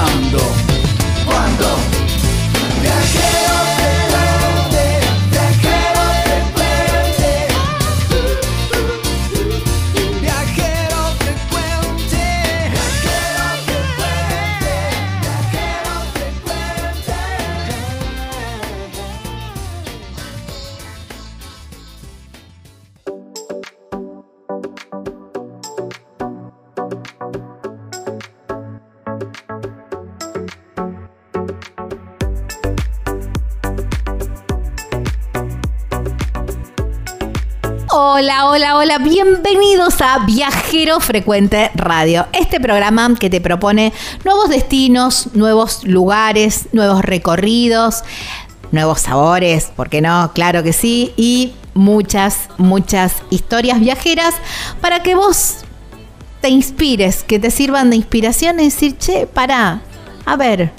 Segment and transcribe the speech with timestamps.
[0.00, 0.49] Ahora,
[38.20, 43.94] Hola, hola, hola, bienvenidos a Viajero Frecuente Radio, este programa que te propone
[44.26, 48.04] nuevos destinos, nuevos lugares, nuevos recorridos,
[48.72, 50.32] nuevos sabores, ¿por qué no?
[50.34, 54.34] Claro que sí, y muchas, muchas historias viajeras
[54.82, 55.60] para que vos
[56.42, 59.80] te inspires, que te sirvan de inspiración y decir, che, para,
[60.26, 60.74] a ver,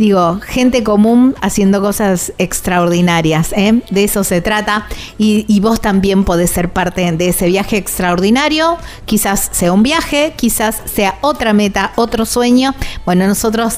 [0.00, 3.82] Digo, gente común haciendo cosas extraordinarias, ¿eh?
[3.90, 4.86] de eso se trata.
[5.18, 8.78] Y, vos también podés ser parte de ese viaje extraordinario.
[9.04, 12.74] Quizás sea un viaje, quizás sea otra meta, otro sueño.
[13.04, 13.74] Bueno, nosotros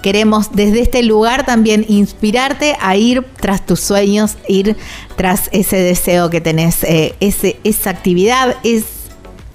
[0.00, 4.76] queremos desde este lugar también inspirarte a ir tras tus sueños, ir
[5.16, 8.84] tras ese deseo que tenés, eh, ese, esa actividad, es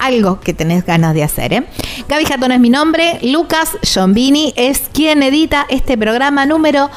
[0.00, 1.52] algo que tenés ganas de hacer.
[1.52, 1.64] ¿eh?
[2.08, 6.90] Gaby Jatón es mi nombre, Lucas Giombini es quien edita este programa número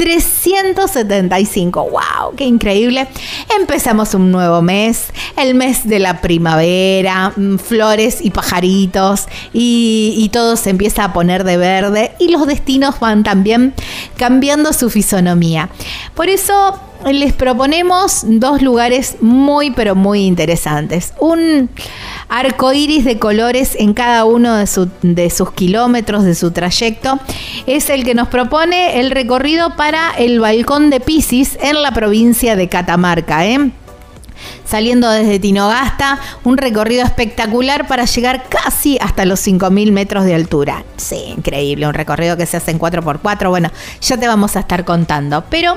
[0.00, 1.90] 375.
[1.90, 2.34] ¡Wow!
[2.34, 3.06] ¡Qué increíble!
[3.58, 10.70] Empezamos un nuevo mes, el mes de la primavera, flores y pajaritos, y, todo se
[10.70, 13.74] empieza a poner de verde y los destinos van también
[14.16, 15.68] cambiando su fisonomía.
[16.14, 21.14] Por eso les proponemos dos lugares muy pero muy interesantes.
[21.18, 21.70] Un
[22.28, 27.18] arco iris de colores en cada uno de, su, de, sus kilómetros, de su trayecto.
[27.66, 32.56] Es el que nos propone el recorrido para el balcón de Piscis en la provincia
[32.56, 33.46] de Catamarca.
[33.46, 33.70] ¿eh?
[34.64, 40.84] Saliendo desde Tinogasta, un recorrido espectacular para llegar casi hasta los 5.000 metros de altura.
[40.96, 43.48] Sí, increíble, un recorrido que se hace en 4x4.
[43.48, 43.70] Bueno,
[44.00, 45.44] ya te vamos a estar contando.
[45.50, 45.76] Pero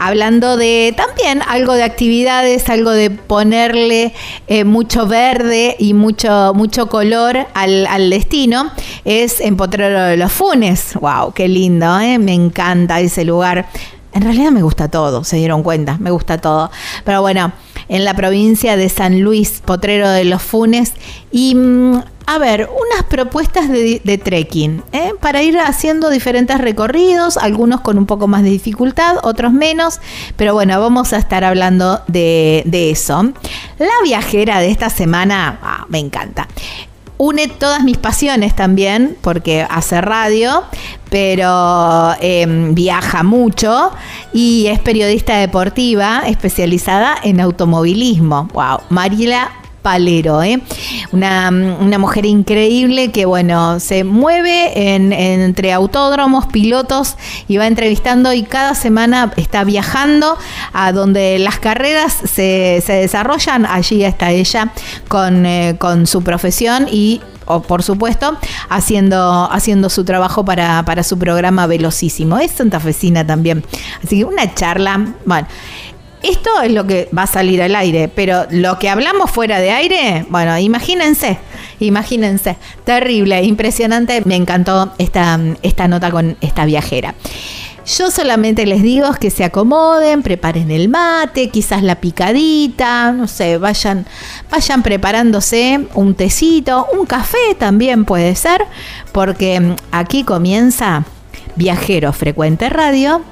[0.00, 4.14] hablando de también algo de actividades, algo de ponerle
[4.48, 8.70] eh, mucho verde y mucho, mucho color al, al, destino,
[9.04, 10.94] es en Potrero de los Funes.
[10.94, 11.32] ¡Wow!
[11.34, 12.00] ¡Qué lindo!
[12.00, 12.18] ¿eh?
[12.18, 13.66] Me encanta ese lugar.
[14.12, 16.70] En realidad me gusta todo, se dieron cuenta, me gusta todo.
[17.04, 17.52] Pero bueno,
[17.90, 20.94] en la provincia de San Luis, Potrero de los Funes.
[21.30, 22.00] Y mmm,
[22.30, 25.14] a ver, unas propuestas de, trekking ¿eh?
[25.20, 29.98] para ir haciendo diferentes recorridos, algunos con un poco más de dificultad, otros menos,
[30.36, 33.32] pero bueno, vamos a estar hablando de, eso.
[33.78, 36.46] La viajera de esta semana, ah, me encanta
[37.20, 40.64] une todas mis pasiones también, porque hace radio,
[41.10, 43.90] pero em, viaja mucho
[44.32, 48.48] y es periodista deportiva especializada en automovilismo.
[48.54, 50.60] Wow, Mariela Palero, ¿eh?
[51.12, 51.50] una,
[51.98, 57.16] mujer increíble que, bueno, se mueve entre autódromos, pilotos
[57.48, 60.36] y va entrevistando y cada semana está viajando
[60.72, 63.66] a donde las carreras se, desarrollan.
[63.66, 64.72] Allí está ella
[65.08, 68.36] con, eh, con su profesión y o por supuesto,
[68.68, 72.38] haciendo, haciendo su trabajo para, para su programa Velocísimo.
[72.38, 73.64] Es santafesina también.
[74.04, 75.48] Así que una charla, bueno.
[76.22, 79.70] Esto es lo que va a salir al aire, pero lo que hablamos fuera de
[79.70, 81.38] aire, bueno, imagínense,
[81.78, 87.14] imagínense, terrible, impresionante, me encantó esta, esta nota con esta viajera.
[87.86, 93.56] Yo solamente les digo que se acomoden, preparen el mate, quizás la picadita, no sé,
[93.56, 94.06] vayan,
[94.50, 98.64] vayan preparándose un tecito, un café también puede ser,
[99.12, 101.04] porque aquí comienza
[101.56, 103.22] Viajero Frecuente Radio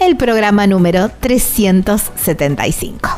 [0.00, 3.10] el programa número 375.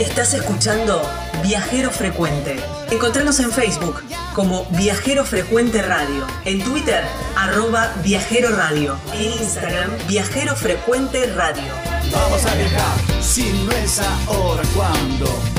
[0.00, 1.02] Estás escuchando
[1.42, 2.56] Viajero Frecuente.
[2.90, 4.02] Encontranos en Facebook
[4.34, 7.04] como Viajero Frecuente Radio, en Twitter
[7.36, 11.72] arroba Viajero Radio, en Instagram Viajero Frecuente Radio.
[12.10, 15.55] Vamos a viajar, si no es ahora, ¿cuándo?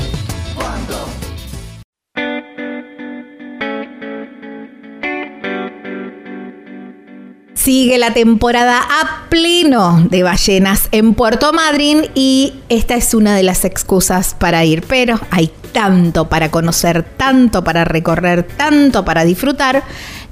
[7.68, 13.42] Sigue la temporada a pleno de ballenas en Puerto Madryn y esta es una de
[13.42, 19.82] las excusas para ir, pero hay tanto para conocer, tanto para recorrer, tanto para disfrutar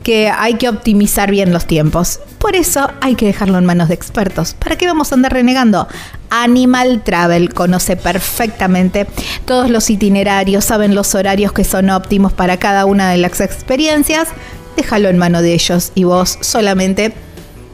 [0.03, 2.21] que hay que optimizar bien los tiempos.
[2.39, 4.55] Por eso hay que dejarlo en manos de expertos.
[4.55, 5.89] ¿Para qué vamos a andar renegando?
[6.31, 9.07] Animal Travel conoce perfectamente
[9.45, 14.29] todos los itinerarios, saben los horarios que son óptimos para cada una de las experiencias.
[14.75, 17.26] Déjalo en mano de ellos y vos solamente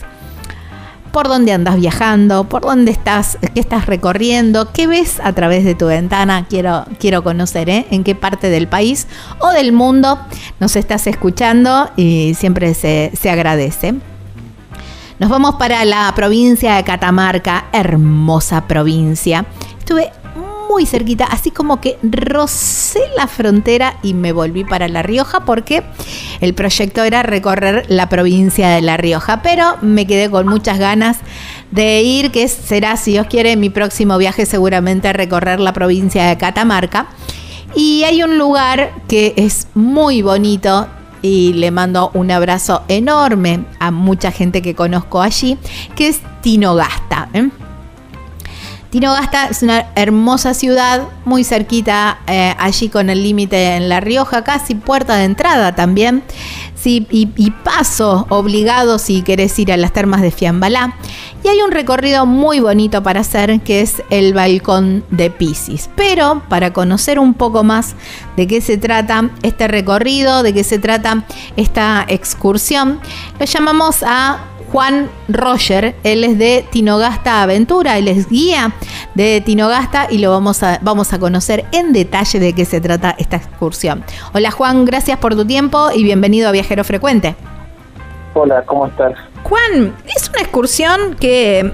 [1.11, 5.73] por dónde andas viajando, por dónde estás, qué estás recorriendo, qué ves a través de
[5.73, 6.45] tu ventana.
[6.49, 7.85] Quiero, quiero conocer ¿eh?
[7.89, 9.07] en qué parte del país
[9.39, 10.19] o del mundo
[10.59, 13.93] nos estás escuchando y siempre se, se agradece.
[15.17, 19.45] Nos vamos para la provincia de Catamarca, hermosa provincia.
[19.79, 20.11] Estuve
[20.69, 25.83] muy cerquita, así como que rocé la frontera y me volví para La Rioja porque
[26.41, 31.17] el proyecto era recorrer la provincia de La Rioja, pero me quedé con muchas ganas
[31.71, 36.25] de ir, que será, si Dios quiere, mi próximo viaje seguramente a recorrer la provincia
[36.25, 37.07] de Catamarca.
[37.75, 40.87] Y hay un lugar que es muy bonito,
[41.21, 45.57] y le mando un abrazo enorme a mucha gente que conozco allí,
[45.95, 47.29] que es Tinogasta.
[47.33, 47.49] ¿eh?
[48.95, 54.45] Tinogasta es una hermosa ciudad, muy cerquita eh, allí con el límite en La Rioja,
[54.45, 56.23] casi puerta de entrada también.
[56.75, 60.95] Sí, y, paso obligado si querés ir a las termas de Fiambalá.
[61.43, 65.89] Y hay un recorrido muy bonito para hacer que es el balcón de Pisces.
[65.97, 67.95] Pero para conocer un poco más
[68.37, 71.25] de qué se trata este recorrido, de qué se trata
[71.57, 73.01] esta excursión,
[73.39, 74.39] lo llamamos a
[74.75, 78.73] Juan Roger, él es de Tinogasta Aventura, él es guía
[79.13, 83.15] de Tinogasta y lo vamos a, vamos a conocer en detalle de qué se trata
[83.17, 84.03] esta excursión.
[84.33, 87.37] Hola Juan, gracias por tu tiempo y bienvenido a Viajero Frecuente.
[88.33, 89.13] Hola, ¿cómo estás?
[89.43, 91.71] Juan, es una excursión que,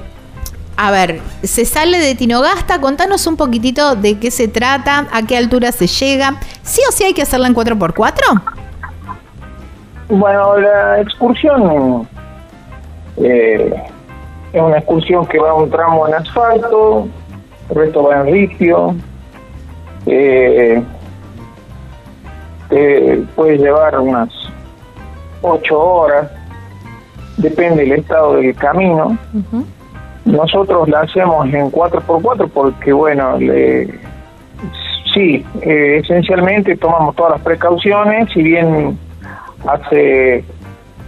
[0.77, 5.37] a ver, se sale de Tinogasta, contanos un poquitito de qué se trata, a qué
[5.37, 8.41] altura se llega, sí o sí hay que hacerla en 4x4.
[10.09, 12.07] Bueno, la excursión
[13.17, 13.73] eh,
[14.53, 17.07] es una excursión que va un tramo en asfalto,
[17.69, 18.95] el resto va en ripio.
[20.05, 20.83] Eh,
[23.35, 24.29] puede llevar unas
[25.41, 26.31] ocho horas,
[27.37, 29.17] depende del estado del camino.
[30.25, 33.87] Nosotros la hacemos en 4x4 porque, bueno, le,
[35.13, 38.97] sí, eh, esencialmente tomamos todas las precauciones, si bien
[39.67, 40.45] hace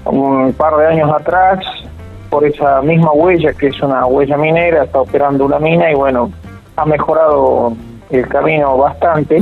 [0.06, 1.60] un par de años atrás
[2.34, 6.32] por esa misma huella, que es una huella minera, está operando una mina y bueno,
[6.76, 7.74] ha mejorado
[8.10, 9.40] el camino bastante,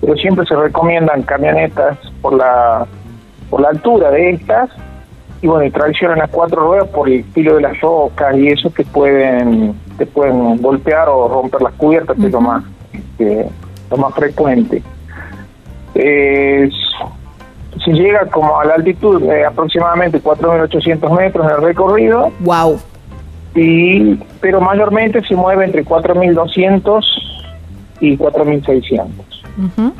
[0.00, 2.86] pero siempre se recomiendan camionetas por la,
[3.50, 4.70] por la altura de estas
[5.42, 8.72] y bueno, y traicionan las cuatro ruedas por el estilo de las rocas y eso
[8.72, 13.48] que pueden, te pueden golpear o romper las cubiertas, que es lo más, este,
[13.90, 14.84] lo más frecuente.
[15.96, 16.72] Es
[17.84, 22.32] se llega como a la altitud de aproximadamente 4.800 metros en el recorrido.
[22.40, 22.80] Wow.
[23.54, 27.04] Y, pero mayormente se mueve entre 4.200
[28.00, 29.08] y 4.600.
[29.56, 29.92] Uh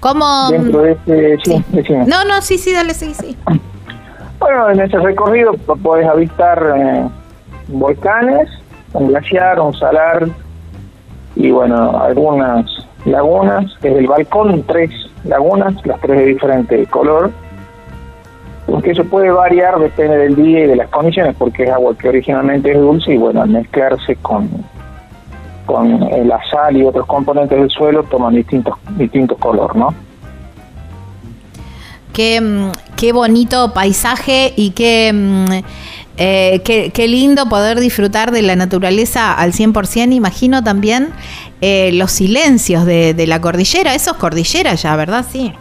[0.00, 0.50] ¿Cómo?
[0.50, 1.64] Dentro de este, sí,
[2.06, 3.34] No, no, sí, sí, dale, sí, sí.
[4.38, 7.08] Bueno, en ese recorrido puedes avistar eh,
[7.68, 8.50] volcanes,
[8.92, 10.28] un glaciar, un salar
[11.36, 12.66] y bueno, algunas
[13.04, 13.72] lagunas.
[13.80, 14.90] Desde el balcón, tres
[15.24, 17.30] lagunas, las tres de diferente color,
[18.66, 22.08] porque eso puede variar, depende del día y de las condiciones, porque es agua que
[22.08, 24.48] originalmente es dulce y bueno, al mezclarse con,
[25.66, 29.94] con la sal y otros componentes del suelo toman distintos, distintos color, ¿no?
[32.12, 35.46] Qué, mm, qué bonito paisaje y qué, mm,
[36.16, 40.12] eh, qué, qué, lindo poder disfrutar de la naturaleza al 100%.
[40.12, 41.08] Imagino también
[41.60, 43.94] eh, los silencios de, de, la cordillera.
[43.94, 45.24] Eso es cordillera ya, ¿verdad?
[45.28, 45.52] Sí.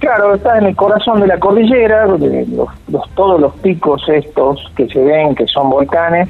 [0.00, 4.88] Claro, está en el corazón de la cordillera, los, los, todos los picos estos que
[4.88, 6.28] se ven, que son volcanes,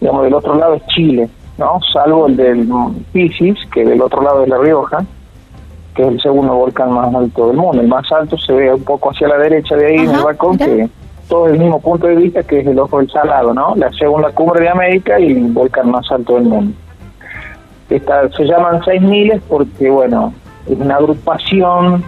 [0.00, 1.80] digamos, del otro lado es Chile, ¿no?
[1.92, 2.68] Salvo el del
[3.12, 5.04] Piscis, que del otro lado de La Rioja,
[5.94, 7.80] que es el segundo volcán más alto del mundo.
[7.80, 10.22] El más alto se ve un poco hacia la derecha de ahí Ajá, en el
[10.22, 10.88] balcón, que
[11.32, 13.74] todo el mismo punto de vista que es el Ojo del Salado, ¿no?
[13.76, 16.74] La segunda cumbre de América y el volcán más alto del mundo.
[17.88, 20.34] Esta, se llaman seis miles porque, bueno,
[20.66, 22.04] es una agrupación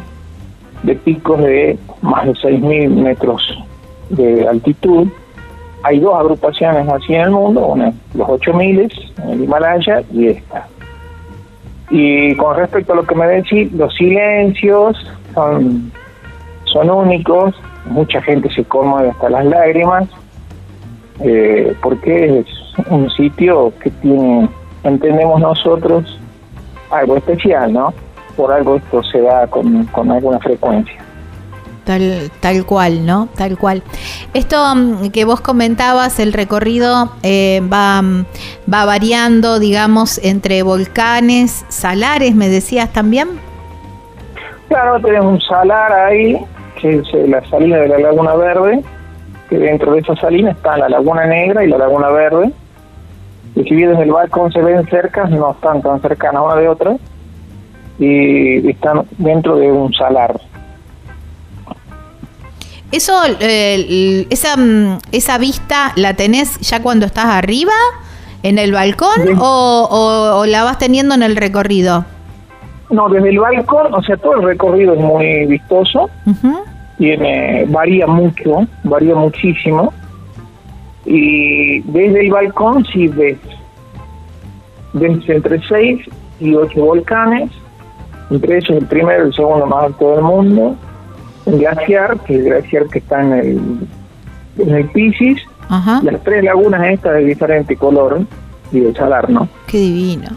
[0.83, 3.65] de picos de más de 6.000 metros
[4.11, 5.09] de altitud.
[5.85, 10.69] Hay dos agrupaciones así en el mundo, una los 8.000 en el Himalaya y esta.
[11.89, 14.99] Y con respecto a lo que me decís, los silencios
[15.33, 15.91] son,
[16.67, 17.55] son únicos,
[17.87, 20.09] mucha gente se conmueve hasta las lágrimas,
[21.21, 22.47] eh, porque es
[22.89, 24.49] un sitio que tiene,
[24.83, 26.19] entendemos nosotros,
[26.91, 27.95] algo especial, ¿no?
[28.37, 31.05] Por algo esto se da con, con alguna frecuencia.
[31.85, 33.29] Tal, tal cual, ¿no?
[33.37, 33.83] Tal cual.
[34.33, 38.01] Esto um, que vos comentabas, el recorrido eh, va,
[38.73, 43.29] va variando, digamos, entre volcanes, salares, me decías también.
[44.69, 46.39] Claro, tenemos un salar ahí,
[46.85, 48.83] que es la salina de la Laguna Verde,
[49.49, 52.51] que dentro de esa salina está la Laguna Negra y la Laguna Verde.
[53.57, 56.69] Y si bien desde el balcón se ven cerca, no están tan cercanas una de
[56.69, 56.97] otra,
[57.99, 60.39] y están dentro de un salar.
[62.93, 64.57] Eso, eh, esa,
[65.11, 67.73] esa vista la tenés ya cuando estás arriba
[68.43, 72.05] ¿En el balcón o, o- o la vas teniendo en el recorrido?
[72.91, 76.59] No, desde el balcón, o sea, todo el recorrido es muy vistoso, Ujú.
[76.99, 79.93] Tiene varía mucho, varía muchísimo.
[81.07, 83.39] Y desde el balcón sí ves,
[84.95, 86.01] ves entre seis
[86.41, 87.51] y ocho volcanes,
[88.31, 90.77] entre ellos el primero y el segundo más alto del mundo,
[91.45, 93.61] un glaciar, que es el glaciar que está en el,
[94.59, 96.01] en el Piscis, Ajá.
[96.03, 98.23] las tres lagunas estas de diferente color
[98.73, 99.47] y de salar, ¿no?
[99.67, 100.29] Qué divino.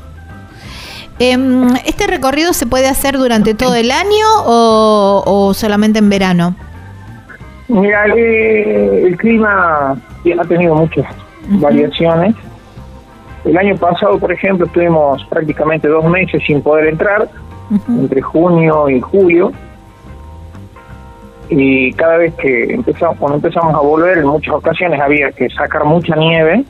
[1.19, 6.55] Em, ¿Este recorrido se puede hacer durante todo el año o, o solamente en verano?
[7.67, 11.05] Mira, eh, el clima ha tenido muchas
[11.49, 12.35] variaciones.
[13.43, 17.29] El año pasado, por ejemplo, estuvimos prácticamente dos meses sin poder entrar,
[17.87, 19.51] entre junio y julio.
[21.49, 25.85] Y cada vez que empezamos, cuando empezamos a volver, en muchas ocasiones había que sacar
[25.85, 26.65] mucha nieve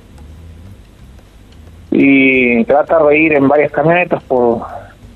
[1.99, 4.59] y tratar de ir en varias camionetas por,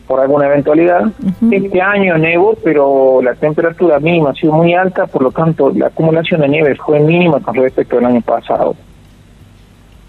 [0.08, 1.12] por alguna eventualidad.
[1.52, 5.88] Este año nevó, pero la temperatura mínima ha sido muy alta, por lo tanto la
[5.88, 8.76] acumulación de nieve fue mínima con respecto al año pasado.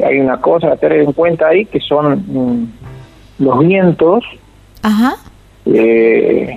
[0.03, 2.73] Hay una cosa a tener en cuenta ahí que son mm,
[3.41, 4.25] los vientos,
[4.83, 5.17] Ajá.
[5.67, 6.57] eh,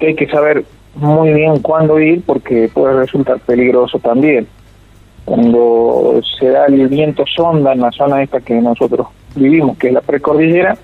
[0.00, 0.64] que hay que saber
[0.96, 4.48] muy bien cuándo ir porque puede resultar peligroso también.
[5.24, 9.94] Cuando se da el viento sonda en la zona esta que nosotros vivimos, que es
[9.94, 10.76] la precordillera,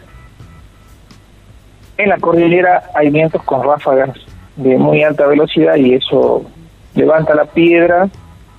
[1.97, 4.11] en la cordillera hay vientos con ráfagas
[4.57, 6.43] de muy alta velocidad y eso
[6.95, 8.09] levanta la piedra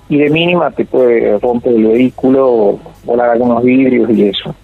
[0.08, 4.56] y de mínima te puede romper el vehículo o volar algunos vidrios y eso.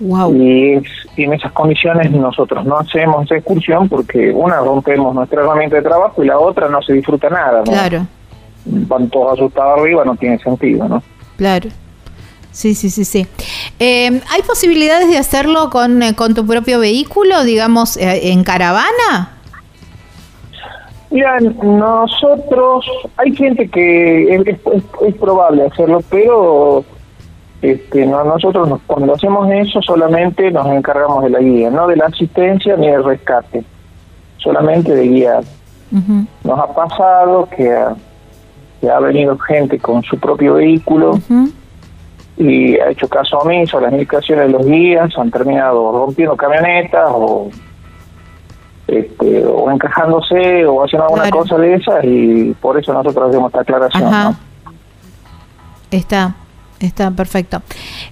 [0.00, 0.34] Wow.
[0.34, 0.84] Y, es,
[1.16, 5.82] y en esas condiciones nosotros no hacemos esa excursión porque una rompemos nuestra herramienta de
[5.82, 7.58] trabajo y la otra no se disfruta nada.
[7.58, 7.64] ¿no?
[7.64, 8.06] Claro,
[8.64, 11.02] Van todos asustados arriba, no tiene sentido, ¿no?
[11.36, 11.68] claro.
[12.52, 13.26] Sí, sí, sí, sí.
[13.82, 19.30] Eh, ¿Hay posibilidades de hacerlo con, eh, con tu propio vehículo, digamos, eh, en caravana?
[21.10, 22.84] Mira, nosotros,
[23.16, 24.58] hay gente que es, es-
[25.08, 26.84] es probable hacerlo, pero
[27.62, 31.96] este, no, nosotros nos- cuando hacemos eso solamente nos encargamos de la guía, no de
[31.96, 33.64] la asistencia ni del rescate,
[34.36, 35.42] solamente de guiar.
[36.44, 37.96] Nos ha pasado que ha,
[38.80, 41.18] que ha venido gente con su propio vehículo.
[42.36, 47.06] Y ha hecho caso omiso a las indicaciones de los guías, han terminado rompiendo camionetas
[47.12, 47.50] o
[48.86, 51.36] este, o encajándose o haciendo alguna Claro.
[51.38, 54.36] cosa de esas y por eso nosotros hacemos esta aclaración.
[55.90, 56.34] Está,
[56.80, 57.62] está perfecto.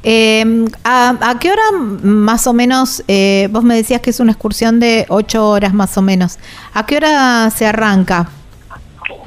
[0.03, 0.45] Eh,
[0.85, 1.63] ¿a, a qué hora
[2.03, 5.97] más o menos, eh, vos me decías que es una excursión de ocho horas más
[5.99, 6.39] o menos,
[6.75, 8.29] ¿a qué hora se arranca?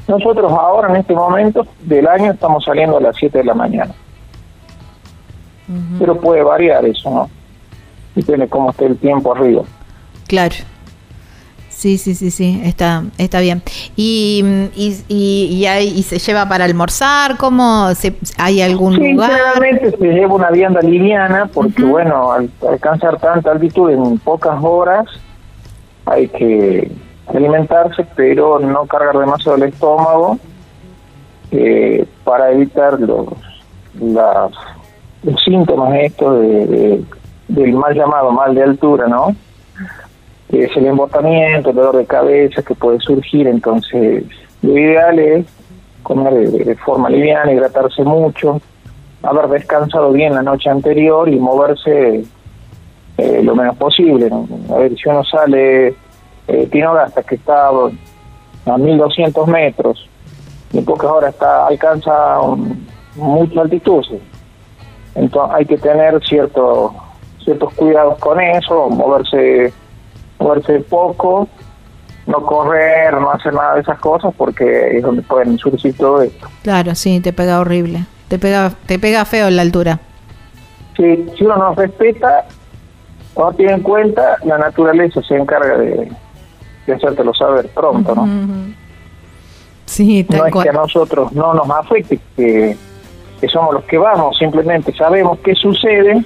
[0.08, 3.92] Nosotros ahora en este momento del año estamos saliendo a las 7 de la mañana,
[5.98, 7.30] pero puede variar eso, ¿no?
[8.14, 9.62] Depende cómo esté el tiempo arriba.
[10.26, 10.54] Claro.
[11.68, 13.60] Sí, sí, sí, sí, está, está bien.
[13.96, 14.44] ¿Y,
[14.76, 17.36] y, y, y hay- y se lleva para almorzar?
[17.38, 17.92] ¿Cómo?
[17.96, 19.30] Se, ¿Hay algún Sí, lugar?
[19.30, 25.06] generalmente se lleva una vianda liviana porque, bueno, al alcanzar tanta altitud en pocas horas
[26.06, 26.92] hay que
[27.34, 30.38] alimentarse, pero no cargar demasiado el estómago
[31.50, 33.26] eh, para evitar los,
[34.00, 34.52] las,
[35.22, 37.04] los síntomas estos de, de-
[37.48, 39.34] del mal llamado mal de altura, ¿no?
[40.50, 44.24] Es el embotamiento, el dolor de cabeza que puede surgir, entonces
[44.62, 45.46] lo ideal es
[46.02, 48.60] comer de, forma liviana, hidratarse mucho,
[49.22, 52.24] haber descansado bien la noche anterior y moverse
[53.18, 54.28] eh, lo menos posible.
[54.30, 54.46] ¿no?
[54.74, 55.88] A ver, si uno sale,
[56.48, 56.68] eh,
[57.22, 60.08] que está a 1200 metros,
[60.72, 64.04] en pocas horas está alcanza un- mucha altitud.
[65.14, 66.94] Entonces hay que tener cierto,
[67.44, 69.72] ciertos cuidados con eso, moverse,
[70.38, 71.48] moverse poco,
[72.26, 76.48] no correr, no hacer nada de esas cosas, porque es donde pueden surgir todo esto.
[76.62, 78.06] Claro, sí, te pega horrible.
[78.28, 80.00] Te pega, te pega feo en la altura.
[80.96, 82.46] si, si uno no respeta
[83.36, 86.12] no tiene en cuenta, la naturaleza se encarga de,
[86.86, 88.28] de hacértelo saber pronto, ¿no?
[89.86, 92.76] Sí, No es que a nosotros no nos afecte, que,
[93.42, 96.24] que somos los que vamos, simplemente sabemos qué sucede,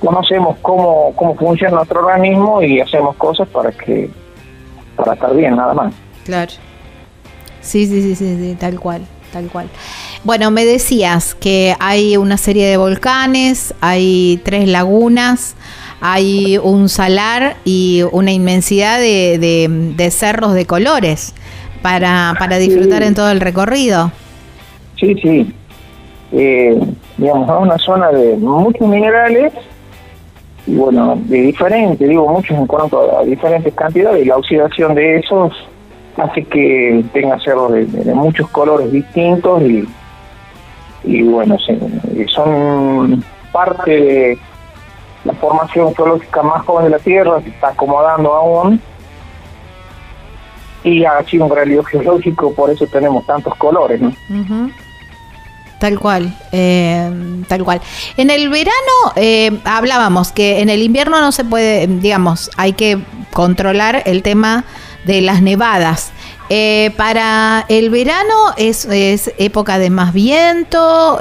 [0.00, 4.08] conocemos cómo, cómo funciona nuestro organismo y hacemos cosas para que
[4.96, 5.92] para estar bien, nada más.
[6.24, 6.50] Claro.
[7.60, 9.68] Sí, sí, sí, sí, sí, tal cual, tal cual.
[10.24, 15.54] Bueno, me decías que hay una serie de volcanes, hay tres lagunas,
[16.00, 21.34] hay un salar y una inmensidad de, de- de cerros de colores
[21.82, 23.08] para, para disfrutar Sí.
[23.08, 24.10] en todo el recorrido.
[24.98, 25.54] Sí, sí.
[26.32, 26.78] Eh,
[27.16, 29.52] digamos, es una zona de muchos minerales
[30.66, 35.16] y bueno, de diferente, digo muchos en cuanto a diferentes cantidades, y la oxidación de
[35.16, 35.52] esos
[36.18, 39.88] hace que tenga cerros de, muchos colores distintos y,
[41.04, 41.56] y bueno,
[42.26, 44.38] son parte de
[45.24, 48.78] la formación geológica más joven de la Tierra, se está acomodando aún,
[50.84, 54.12] y ha sido un relieve geológico, por eso tenemos tantos colores, ¿no?
[55.78, 57.08] Tal cual, eh,
[57.46, 57.80] tal cual.
[58.16, 58.72] En el verano
[59.14, 62.98] eh, hablábamos que en el invierno no se puede, digamos, hay que
[63.32, 64.64] controlar el tema
[65.04, 66.12] de las nevadas.
[66.50, 68.88] Eh, para el verano es,
[69.38, 71.20] época de más viento.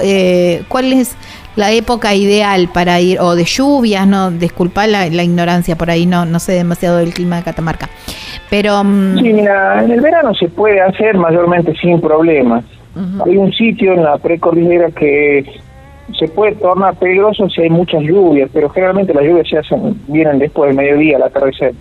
[0.67, 1.15] ¿Cuál es
[1.55, 3.19] la época ideal para ir?
[3.19, 7.13] O de lluvias, no, disculpa la, la, ignorancia por ahí, no, no sé demasiado del
[7.13, 7.89] clima de Catamarca.
[8.49, 8.83] Pero.
[8.83, 12.63] Mm, sí, mira, en el verano se puede hacer mayormente sin problemas.
[13.25, 15.45] Hay un sitio en la precordillera que
[16.17, 20.39] se puede tornar peligroso si hay muchas lluvias, pero generalmente las lluvias se hacen, vienen
[20.39, 21.73] después del mediodía, al atardecer.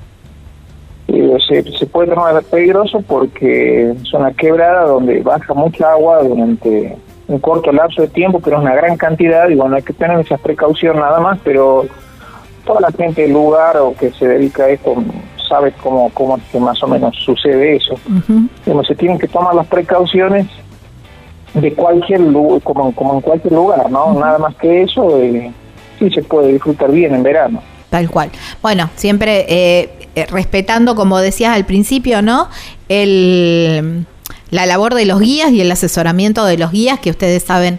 [1.06, 6.96] se, se puede tornar peligroso porque es una quebrada donde baja mucha agua durante
[7.28, 10.18] un corto lapso de tiempo, pero es una gran cantidad y bueno, hay que tener
[10.20, 11.86] esa precaución nada más, pero
[12.64, 14.94] toda la gente del lugar o que se dedica a esto
[15.48, 17.94] sabe cómo, cómo que más o menos sucede eso.
[18.86, 20.46] se tienen que tomar las precauciones
[21.60, 24.12] de cualquier lugar, como, como en cualquier lugar, ¿no?
[24.14, 25.50] Nada más que eso, eh,
[25.98, 27.62] sí se puede disfrutar bien en verano.
[27.88, 28.30] Tal cual.
[28.62, 32.48] Bueno, siempre eh, eh, respetando, como decías al principio, ¿no?
[32.88, 34.06] El,
[34.50, 37.78] la labor de los guías y el asesoramiento de los guías, que ustedes saben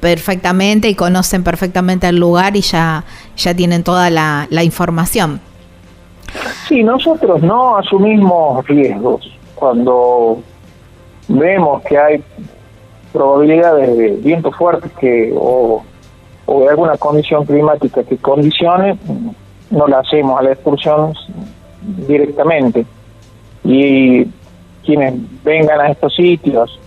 [0.00, 3.04] perfectamente y conocen perfectamente el lugar y ya,
[3.36, 5.40] ya tienen toda la, la información.
[6.68, 9.30] Sí, nosotros no asumimos riesgos.
[9.54, 10.40] Cuando
[11.28, 12.24] vemos que hay
[13.12, 15.82] probabilidades de viento fuerte que o,
[16.46, 18.98] de alguna condición climática que condicione,
[19.70, 21.14] no la hacemos a la excursión
[22.06, 22.84] directamente.
[23.64, 24.26] Y
[24.84, 26.78] quienes vengan a estos sitios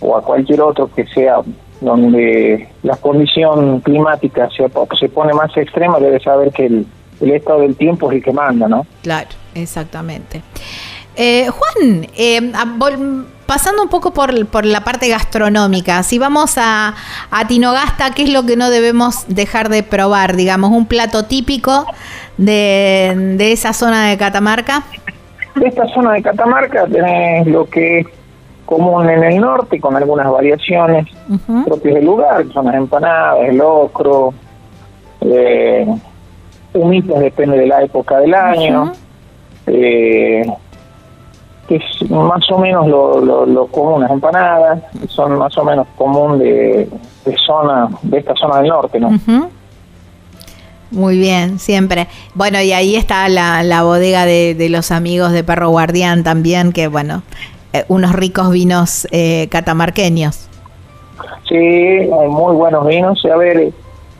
[0.00, 1.40] o a cualquier otro que sea
[1.80, 6.86] donde la condición climática se, se pone más extrema, debe saber que el,
[7.20, 8.86] estado del tiempo es el que manda, ¿no?
[9.02, 10.42] Claro, exactamente.
[11.16, 12.52] Eh, Juan, eh,
[13.52, 16.94] pasando un poco por, por, la parte gastronómica, si vamos a,
[17.30, 20.36] a, Tinogasta, ¿qué es lo que no debemos dejar de probar?
[20.36, 21.84] Digamos, un plato típico
[22.38, 24.84] de, esa zona de Catamarca.
[25.54, 28.06] De esta zona de Catamarca tenés lo que es
[28.64, 31.06] común en el norte, con algunas variaciones
[31.66, 34.32] propias del lugar, son las empanadas, el locro,
[35.20, 35.86] eh,
[36.72, 38.92] humitas, depende de la época del año.
[39.66, 40.42] eh,
[41.68, 46.88] es más o menos lo, lo, común, las empanadas, son más o menos común de,
[47.46, 49.10] zona, de esta zona del norte, ¿no?
[50.90, 52.06] Muy bien, siempre.
[52.34, 56.88] Bueno, y ahí está la, la bodega de, los amigos de Perro Guardián también, que
[56.88, 57.22] bueno,
[57.72, 60.48] eh, unos ricos vinos eh, catamarqueños.
[61.48, 63.24] Sí, hay muy buenos vinos.
[63.24, 63.72] A ver,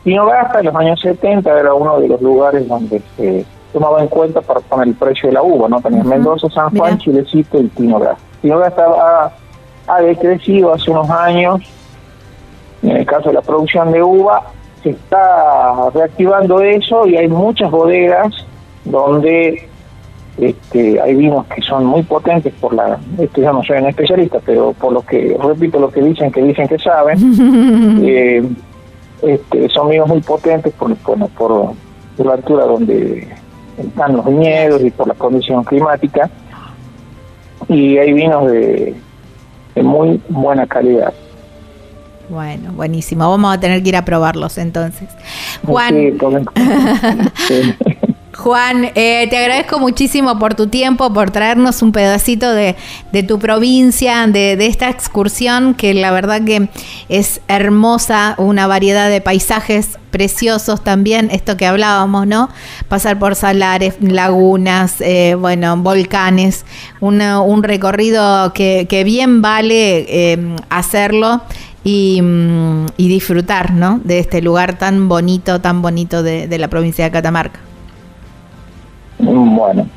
[0.03, 4.07] Vino Gasta en los años 70 era uno de los lugares donde se tomaba en
[4.07, 5.81] cuenta para poner el precio de la uva, ¿no?
[5.81, 8.23] Tenías Mendoza, San Juan, Chilecito y Tinogasta.
[8.41, 9.31] Tinogasta ha,
[9.87, 11.61] ha decrecido hace unos años,
[12.83, 14.43] en el caso de la producción de uva,
[14.83, 18.33] se está reactivando eso y hay muchas bodegas
[18.85, 19.67] donde
[20.37, 24.39] este, hay vinos que son muy potentes por la, esto ya no soy un especialista,
[24.45, 27.17] pero por lo que, repito lo que dicen, que dicen que saben,
[28.03, 28.43] eh,
[29.21, 31.75] este, son vinos muy potentes por, por, por
[32.17, 33.27] la altura donde
[33.77, 36.29] están los viñedos y por la condición climática.
[37.67, 38.95] Y hay vinos de,
[39.81, 41.13] muy buena calidad.
[42.29, 43.29] Bueno, buenísimo.
[43.29, 45.09] Vamos a tener que ir a probarlos entonces.
[45.65, 45.95] Juan,
[48.35, 52.75] Juan, eh, te agradezco muchísimo por tu tiempo, por traernos un pedacito de,
[53.27, 56.69] tu provincia, de, de, esta excursión, que la verdad que
[57.09, 62.49] es hermosa, una variedad de paisajes preciosos también, esto que hablábamos, ¿no?
[62.87, 66.65] Pasar por salares, lagunas, eh, bueno, volcanes,
[67.01, 71.41] un recorrido que, que, bien vale eh, hacerlo.
[71.85, 73.99] Y, mm, y, disfrutar ¿no?
[74.05, 77.59] de este lugar tan bonito, tan bonito de, de la provincia de Catamarca.
[79.25, 79.87] Bueno,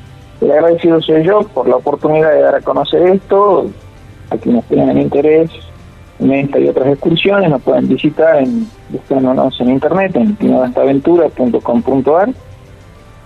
[0.41, 3.71] el agradecido soy yo por la oportunidad de dar a conocer esto.
[4.31, 5.51] A quienes tengan interés
[6.19, 12.31] en esta y otras excursiones nos pueden visitar en buscándonos en internet en tinogastaventura.com.ar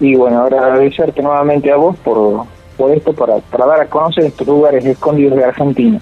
[0.00, 2.44] y bueno, ahora agradecerte nuevamente a vos por,
[2.76, 6.00] por esto, para, para dar a conocer estos lugares escondidos de Argentina.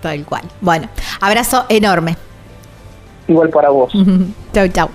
[0.00, 0.42] Tal cual.
[0.60, 0.88] Bueno,
[1.20, 2.16] abrazo enorme.
[3.26, 3.92] Igual para vos.
[4.52, 4.88] chau, chau.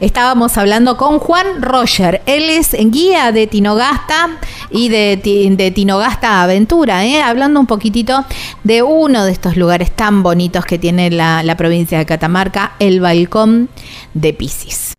[0.00, 2.20] Estábamos hablando con Juan Roger.
[2.26, 4.28] Él es guía de Tinogasta
[4.70, 5.16] y de,
[5.56, 7.22] de Tinogasta Aventura, ¿eh?
[7.22, 8.24] hablando un poquitito
[8.62, 13.70] de uno de estos lugares tan bonitos que tiene la, provincia de Catamarca, el Balcón
[14.12, 14.92] de Piscis.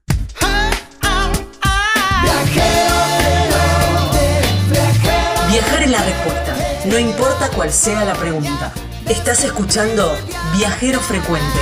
[5.50, 6.56] Viajar es la respuesta,
[6.86, 8.74] no importa cuál sea la pregunta.
[9.08, 10.18] Estás escuchando
[10.58, 11.60] Viajero Frecuente.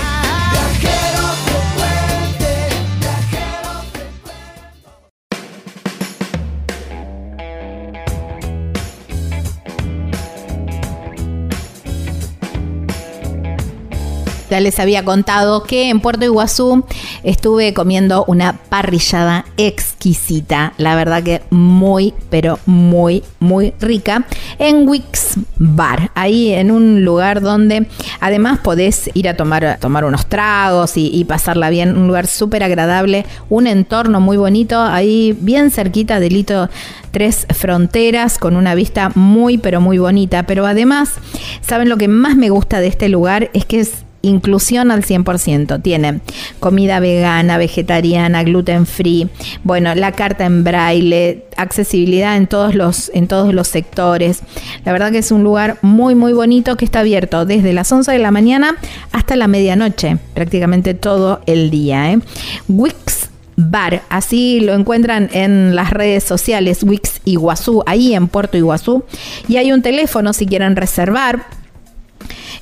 [14.56, 16.86] Ya les había contado que en Puerto Iguazú
[17.24, 24.26] estuve comiendo una parrillada exquisita, la verdad que muy, pero muy, muy rica,
[24.58, 27.88] en Wix Bar, ahí en un lugar donde
[28.22, 32.64] además podés ir a tomar, tomar unos tragos y, y pasarla bien, un lugar súper
[32.64, 36.70] agradable, un entorno muy bonito, ahí bien cerquita del hito
[37.12, 41.12] Tres Fronteras, con una vista muy, pero muy bonita, pero además,
[41.60, 43.50] ¿saben lo que más me gusta de este lugar?
[43.54, 45.82] Es que es inclusión al 100%.
[45.82, 46.20] Tiene
[46.60, 49.30] comida vegana, vegetariana, gluten free,
[49.64, 54.42] bueno, la carta en braille, accesibilidad en todos los en todos los sectores.
[54.84, 58.12] La verdad que es un lugar muy muy bonito que está abierto desde las 11
[58.12, 58.76] de la mañana
[59.12, 62.20] hasta la medianoche, prácticamente todo el día, ¿eh?
[62.68, 64.04] Wix Bar.
[64.10, 69.04] Así lo encuentran en las redes sociales Wix Iguazú, ahí en Puerto Iguazú.
[69.48, 71.46] Y hay un teléfono si quieren reservar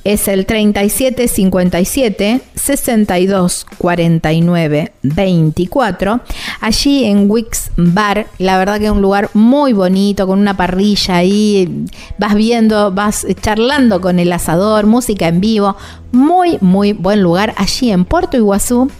[0.04, 6.20] es el 3757 62 49 24.
[6.62, 11.18] Allí en Wix Bar, la verdad que es un lugar muy bonito, con una parrilla
[11.18, 11.86] ahí,
[12.18, 15.76] vas viendo, vas charlando con el asador, música en vivo,
[16.12, 18.92] muy, muy buen lugar allí en Puerto Iguazú,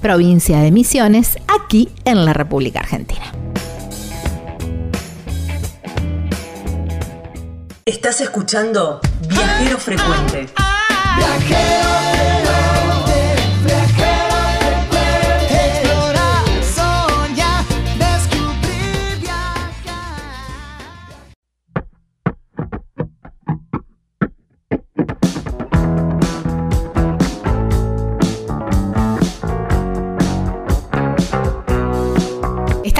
[0.00, 3.32] provincia de Misiones, aquí en la República Argentina.
[7.86, 9.00] Estás escuchando
[9.58, 10.46] Viajero Frecuente.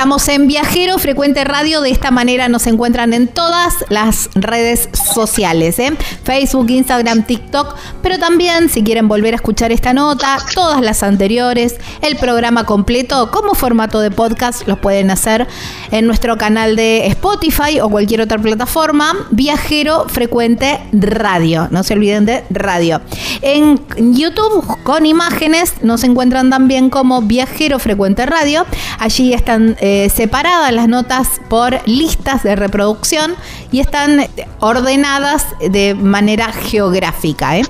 [0.01, 1.83] Estamos en Viajero Frecuente Radio.
[1.83, 5.93] De esta manera nos encuentran en todas las redes sociales: ¿eh?
[6.25, 7.77] Facebook, Instagram, TikTok.
[8.03, 13.31] Pero también, si quieren volver a escuchar esta nota, todas las anteriores, el programa completo
[13.31, 15.47] como formato de podcast, los pueden hacer
[15.91, 19.15] en nuestro canal de Spotify o cualquier otra plataforma.
[19.33, 21.69] Viajero Frecuente Radio.
[21.71, 23.03] No se olviden de radio.
[23.43, 23.79] En
[24.15, 28.65] YouTube, con imágenes, nos encuentran también como Viajero Frecuente Radio.
[28.99, 29.77] Allí están.
[29.79, 33.35] Eh, separadas las notas por listas de reproducción
[33.73, 34.27] y están
[34.61, 37.59] ordenadas de manera geográfica.
[37.59, 37.63] ¿eh?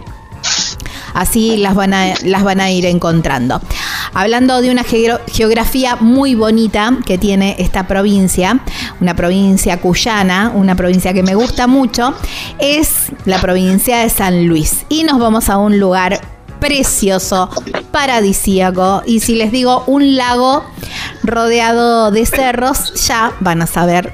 [1.15, 3.61] Así las van, a, las van a ir encontrando.
[4.15, 8.61] Hablando de una geografía muy bonita que tiene esta provincia,
[9.01, 12.15] una provincia cuyana, una provincia que me gusta mucho,
[12.59, 14.85] es la provincia de San Luis.
[14.89, 16.21] Y nos vamos a un lugar
[16.61, 17.51] precioso,
[17.91, 19.03] paradisíaco.
[19.07, 20.65] Y si les digo un lago
[21.23, 24.13] rodeado de cerros, ya van a saber,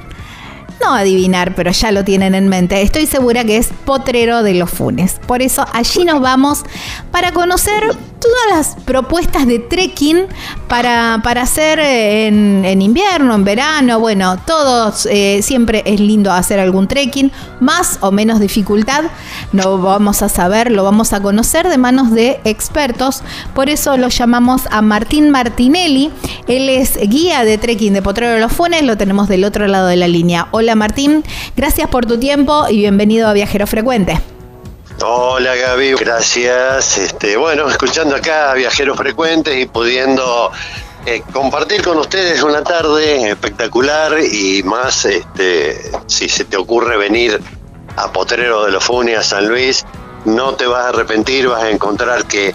[0.80, 2.80] no adivinar, pero ya lo tienen en mente.
[2.82, 5.20] Estoy segura que es Potrero de los Funes.
[5.26, 6.64] Por eso allí nos vamos
[7.10, 7.82] para conocer
[8.20, 10.26] todas las propuestas de trekking
[10.68, 14.00] para, para hacer en, en invierno, en verano.
[14.00, 19.04] Bueno, todos, eh, siempre es lindo hacer algún trekking, más o menos dificultad.
[19.52, 23.22] Lo vamos a saber, lo vamos a conocer de manos de expertos.
[23.54, 26.10] Por eso lo llamamos a Martín Martinelli.
[26.46, 28.82] Él es guía de trekking de Potrero de los Funes.
[28.82, 30.48] Lo tenemos del otro lado de la línea.
[30.50, 31.24] Hola Martín,
[31.56, 34.35] gracias por tu tiempo y bienvenido a Viajero Frecuente.
[35.02, 36.96] Hola Gaby, gracias.
[36.96, 40.50] Este, bueno, escuchando acá Viajeros Frecuentes y pudiendo
[41.04, 47.38] eh, compartir con ustedes una tarde espectacular y más este, si se te ocurre venir
[47.96, 49.84] a Potrero de los Funes, a San Luis,
[50.24, 52.54] no te vas a arrepentir, vas a encontrar que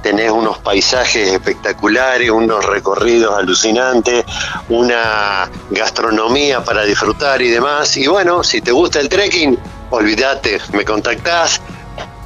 [0.00, 4.24] tenés unos paisajes espectaculares, unos recorridos alucinantes,
[4.68, 7.96] una gastronomía para disfrutar y demás.
[7.96, 9.58] Y bueno, si te gusta el trekking,
[9.90, 11.60] olvídate, me contactás,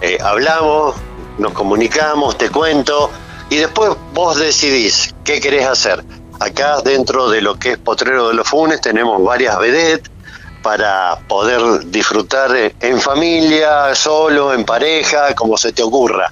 [0.04, 0.96] eh, hablamos,
[1.38, 3.10] nos comunicamos, te cuento
[3.48, 6.04] y después vos decidís qué querés hacer.
[6.40, 10.10] Acá dentro de lo que es Potrero de los Funes tenemos varias vedettes
[10.62, 16.30] para poder disfrutar en familia, solo, en pareja, como se te ocurra.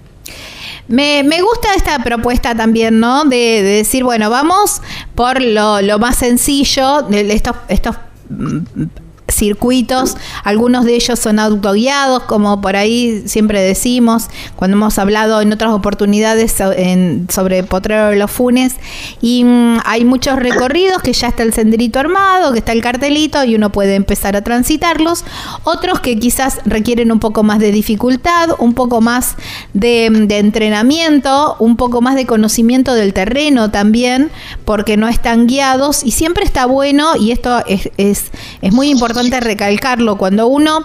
[0.88, 3.24] Me, me gusta esta propuesta también, ¿no?
[3.24, 4.82] De, de decir, bueno, vamos
[5.14, 7.96] por lo, lo más sencillo, de estos, estos
[8.28, 8.58] mm,
[9.34, 15.52] circuitos, algunos de ellos son autoguiados, como por ahí siempre decimos, cuando hemos hablado en
[15.52, 18.74] otras oportunidades en- sobre Potrero de los Funes,
[19.20, 23.44] y mm, hay muchos recorridos que ya está el senderito armado, que está el cartelito
[23.44, 25.24] y uno puede empezar a transitarlos,
[25.64, 29.36] otros que quizás requieren un poco más de dificultad, un poco más
[29.74, 34.30] de, de entrenamiento, un poco más de conocimiento del terreno también,
[34.64, 36.02] porque no están guiados.
[36.04, 38.24] Y siempre está bueno, y esto es, es,
[38.60, 40.84] es muy importante recalcarlo, cuando uno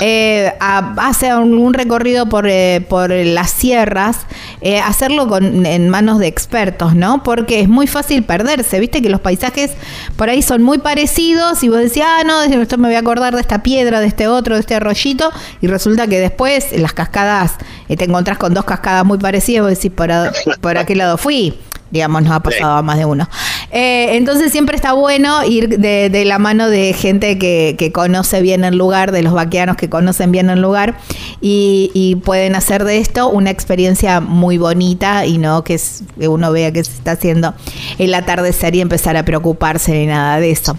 [0.00, 4.18] eh, hace un, recorrido por, eh, por las sierras,
[4.60, 7.22] eh, hacerlo con, en manos de expertos, ¿no?
[7.22, 9.72] Porque es muy fácil perderse, viste que los paisajes
[10.16, 13.34] por ahí son muy parecidos y vos decís, ah, no, esto me voy a acordar
[13.34, 17.52] de esta piedra, de este otro, de este arroyito, y resulta que después las cascadas
[17.88, 20.94] eh, te encontrás con dos cascadas muy parecidas vos decís, ¿por, a- por a qué
[20.94, 21.54] lado fui?
[21.90, 23.28] Digamos, nos ha pasado a más de uno.
[23.70, 28.40] Eh, entonces siempre está bueno ir de, de la mano de gente que, que conoce
[28.42, 30.98] bien el lugar, de los vaqueanos que conocen bien el lugar
[31.40, 36.28] y, y pueden hacer de esto una experiencia muy bonita y no que, es- que
[36.28, 37.54] uno vea que se está haciendo
[37.98, 40.76] el atardecer y empezar a preocuparse ni nada de eso.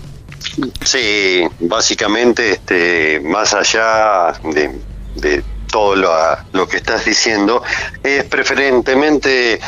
[0.84, 4.72] Sí, básicamente, este, más allá de,
[5.16, 6.10] de todo lo,
[6.54, 7.62] lo que estás diciendo,
[8.04, 9.60] es preferentemente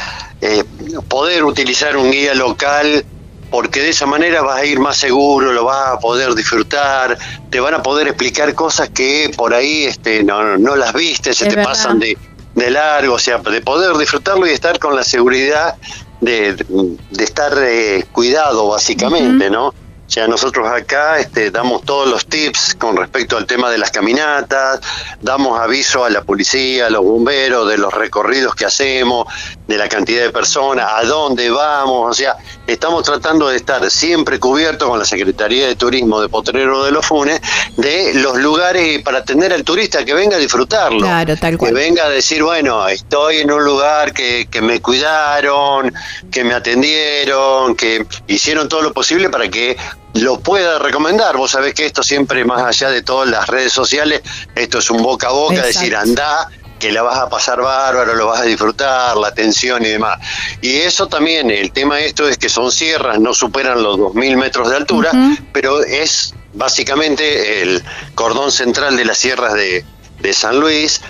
[0.42, 0.64] eh,
[1.08, 3.06] poder utilizar un guía local
[3.50, 7.18] porque de esa manera vas a ir más seguro, lo vas a poder disfrutar,
[7.50, 11.44] te van a poder explicar cosas que por ahí este, no, no las viste, se
[11.44, 11.72] Es te verdad.
[11.72, 12.18] pasan de,
[12.56, 15.76] de largo, o sea, de poder disfrutarlo y estar con la seguridad
[16.22, 19.74] de, de estar eh, cuidado básicamente, ¿no?
[20.12, 23.92] O sea, nosotros acá este, damos todos los tips con respecto al tema de las
[23.92, 24.82] caminatas,
[25.22, 29.26] damos aviso a la policía, a los bomberos, de los recorridos que hacemos,
[29.70, 32.36] de la cantidad de personas, a dónde vamos, o sea,
[32.68, 37.06] estamos tratando de estar siempre cubiertos con la Secretaría de Turismo de Potrero de los
[37.06, 37.40] Funes
[37.78, 41.00] de los lugares para atender al turista que venga a disfrutarlo.
[41.00, 41.74] Claro, tal Que cual.
[41.74, 45.94] venga a decir, bueno, estoy en un lugar que, que me cuidaron,
[46.30, 49.78] que me atendieron, que hicieron todo lo posible para que
[50.14, 51.38] lo pueda recomendar.
[51.38, 54.22] Vos sabés que esto siempre, más allá de todas las redes sociales,
[54.56, 55.80] esto es un boca a boca, Exacto.
[55.80, 59.90] decir, andá, que la vas a pasar bárbaro, lo vas a disfrutar, la atención y
[59.90, 60.18] demás.
[60.62, 64.36] Y eso también, el tema de esto es que son sierras, no superan los 2.000
[64.36, 65.12] metros de altura,
[65.54, 67.84] pero es básicamente el
[68.16, 69.86] cordón central de las sierras de,
[70.20, 71.02] de San Luis.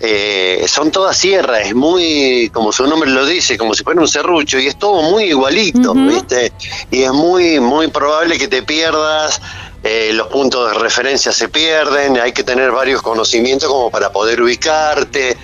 [0.00, 4.06] Eh, son todas sierras, es muy, como su nombre lo dice, como si fuera un
[4.08, 5.94] serrucho, y es todo muy igualito.
[5.94, 6.52] ¿viste?
[6.90, 9.40] Y es muy, muy probable que te pierdas,
[9.84, 14.42] eh, los puntos de referencia se pierden, hay que tener varios conocimientos como para poder
[14.42, 15.36] ubicarte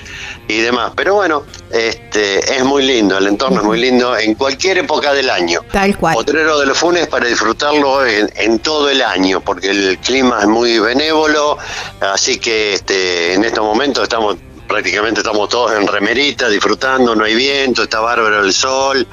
[0.49, 0.93] y demás.
[0.97, 5.31] Pero bueno, este, es muy lindo, el entorno es muy lindo en cualquier época del
[5.31, 5.61] año.
[5.73, 6.15] Tal cual.
[6.15, 10.49] Potrero de los Funes para disfrutarlo en, en todo el año, porque el clima es
[10.49, 11.57] muy benévolo,
[12.01, 14.37] así que este, en estos momentos estamos
[14.69, 19.07] prácticamente estamos todos en remerita, disfrutando, no hay viento, está bárbaro el sol,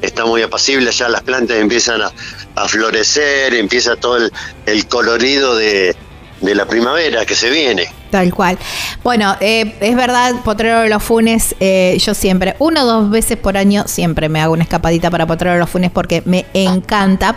[0.00, 2.12] está muy apacible, ya las plantas empiezan a,
[2.54, 4.18] a florecer, empieza todo
[4.66, 5.96] el, colorido de
[6.40, 8.01] la primavera que se viene.
[8.12, 8.58] Tal cual.
[9.02, 13.38] Bueno, eh, es verdad, Potrero de los Funes, eh, yo siempre, uno o dos veces
[13.38, 17.36] por año, siempre me hago una escapadita para Potrero de los Funes porque me encanta.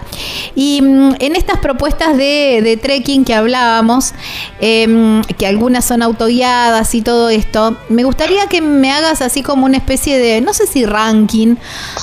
[0.54, 4.14] Y mm, en estas propuestas de, trekking que hablábamos,
[4.60, 9.66] eh, que algunas son autoguiadas y todo esto, me gustaría que me hagas así como
[9.66, 11.56] una especie de, no sé si ranking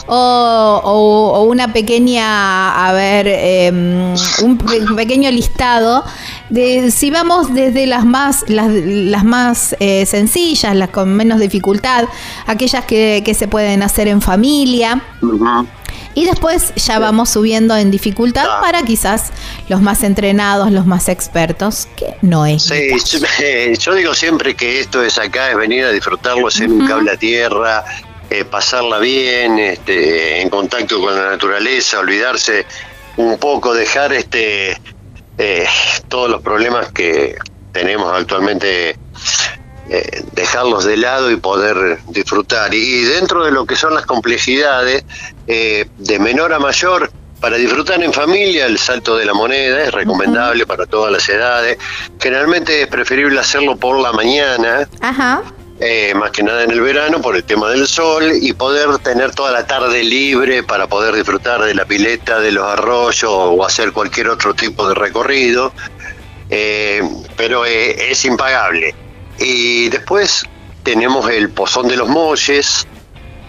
[0.07, 3.71] o, una pequeña, a ver, eh,
[4.43, 6.05] un pe- pequeño listado
[6.49, 12.07] de si vamos desde las más las, las más eh, sencillas, las con menos dificultad,
[12.47, 15.03] aquellas que, que se pueden hacer en familia.
[16.15, 18.61] Y después ya vamos subiendo en dificultad Ah.
[18.61, 19.31] para quizás
[19.69, 22.65] los más entrenados, los más expertos, que no es.
[22.65, 26.71] Sí, yo, eh, yo digo siempre que esto es acá, es venir a disfrutarlo, hacer
[26.71, 27.85] un cable a tierra,
[28.31, 32.67] eh, pasarla bien, este, en contacto con la naturaleza, olvidarse
[33.17, 34.79] un poco, dejar este
[35.39, 35.67] eh,
[36.09, 37.37] todos los problemas que
[37.73, 38.97] tenemos actualmente,
[39.89, 42.73] eh, dejarlos de lado y poder disfrutar.
[42.75, 45.05] Y dentro de lo que son las complejidades,
[45.47, 47.11] eh, de menor a mayor,
[47.41, 51.77] para disfrutar en familia, el salto de la moneda es recomendable para todas las edades.
[52.21, 55.43] Generalmente es preferible hacerlo por la mañana, Ajá.
[55.81, 59.35] eh, más que nada en el verano por el tema del sol y poder tener
[59.35, 63.91] toda la tarde libre para poder disfrutar de la pileta, de los arroyos o hacer
[63.91, 65.73] cualquier otro tipo de recorrido.
[66.55, 67.03] Eh,
[67.35, 68.95] pero eh, es impagable.
[69.39, 70.45] Y después
[70.83, 72.87] tenemos el Pozón de los Molles,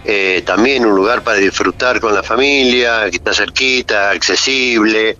[0.06, 5.18] eh, también un lugar para disfrutar con la familia, que está cerquita, accesible,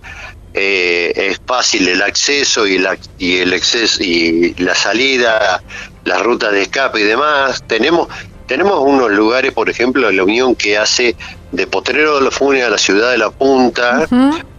[0.54, 5.62] eh, es fácil el acceso y, la, y el exceso y la salida,
[6.04, 7.64] las rutas de escape y demás.
[7.66, 8.08] Tenemos
[8.54, 11.16] tenemos unos lugares, por ejemplo, la Unión que hace
[11.50, 14.06] de Potrero de los Funes a la ciudad de La Punta,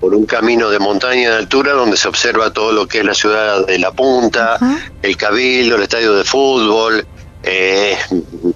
[0.02, 3.14] por un camino de montaña de altura donde se observa todo lo que es la
[3.14, 4.60] ciudad de La Punta,
[5.02, 7.08] el Cabildo, el estadio de fútbol,
[7.44, 7.98] eh,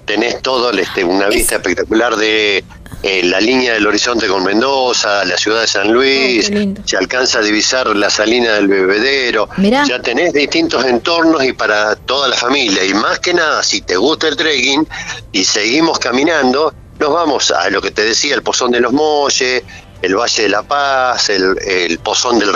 [0.04, 2.62] tenés todo este, una vista espectacular de
[3.02, 7.38] eh, la línea del horizonte con Mendoza, la ciudad de San Luis, oh, se alcanza
[7.38, 12.84] a divisar la salina del bebedero, ya tenés distintos entornos y para toda la familia,
[12.84, 14.86] y más que nada, si te gusta el trekking
[15.32, 19.62] y seguimos caminando, nos vamos a lo que te decía, el Pozón de los Molles,
[20.02, 22.50] el Valle de la Paz, el, Pozón del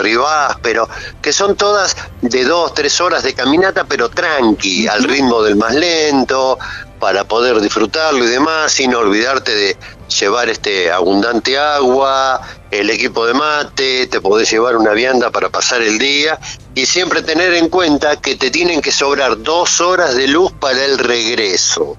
[0.61, 0.89] pero
[1.21, 5.73] que son todas de dos, tres horas de caminata, pero tranqui, al ritmo del más
[5.73, 6.57] lento,
[6.99, 9.77] para poder disfrutarlo y demás, sin olvidarte de
[10.19, 12.41] llevar este abundante agua,
[12.71, 16.39] el equipo de mate, te podés llevar una vianda para pasar el día
[16.73, 20.83] y siempre tener en cuenta que te tienen que sobrar dos horas de luz para
[20.83, 21.97] el regreso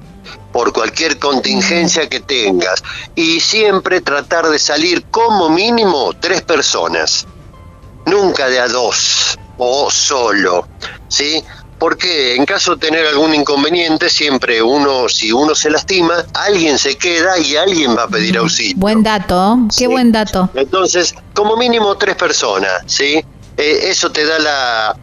[0.57, 2.83] por cualquier contingencia que tengas
[3.15, 7.27] y siempre tratar de salir como mínimo tres personas,
[8.07, 10.67] nunca de a dos o solo,
[11.09, 11.45] ¿sí?
[11.79, 16.97] porque en caso de tener algún inconveniente, siempre uno, si uno se lastima, alguien se
[16.97, 18.77] queda y alguien va a pedir auxilio.
[18.79, 20.49] Buen dato, qué buen dato.
[20.55, 23.23] Entonces, como mínimo tres personas, ¿sí?
[23.59, 24.97] Eh, eso te da la,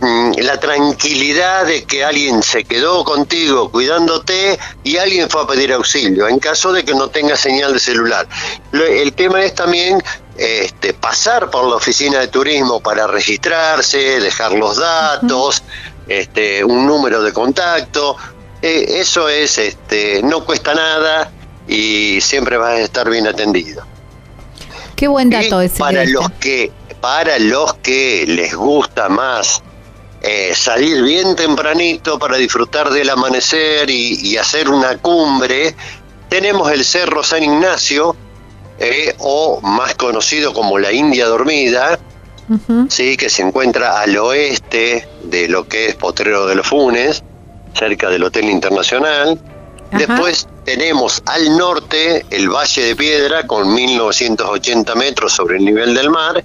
[0.00, 6.26] la tranquilidad de que alguien se quedó contigo cuidándote y alguien fue a pedir auxilio,
[6.26, 8.26] en caso de que no tenga señal de celular.
[8.72, 10.02] El tema es también
[10.36, 15.62] este, pasar por la oficina de turismo para registrarse, dejar los datos,
[16.08, 18.16] este, un número de contacto.
[18.62, 21.30] Eh, eso es, este, no cuesta nada
[21.68, 23.84] y siempre vas a estar bien atendido.
[24.96, 25.78] Qué buen dato ese.
[25.78, 26.72] Para los que,
[27.02, 29.62] para los que les gusta más
[30.22, 35.74] eh, salir bien tempranito para disfrutar del amanecer y, hacer una cumbre,
[36.28, 38.14] tenemos el Cerro San Ignacio,
[38.78, 41.98] eh, o más conocido como la India Dormida,
[42.88, 47.22] sí, que se encuentra al oeste de lo que es Potrero de los Funes,
[47.74, 49.40] cerca del Hotel Internacional.
[49.92, 56.10] Después tenemos al norte el Valle de Piedra con 1980 metros sobre el nivel del
[56.10, 56.44] mar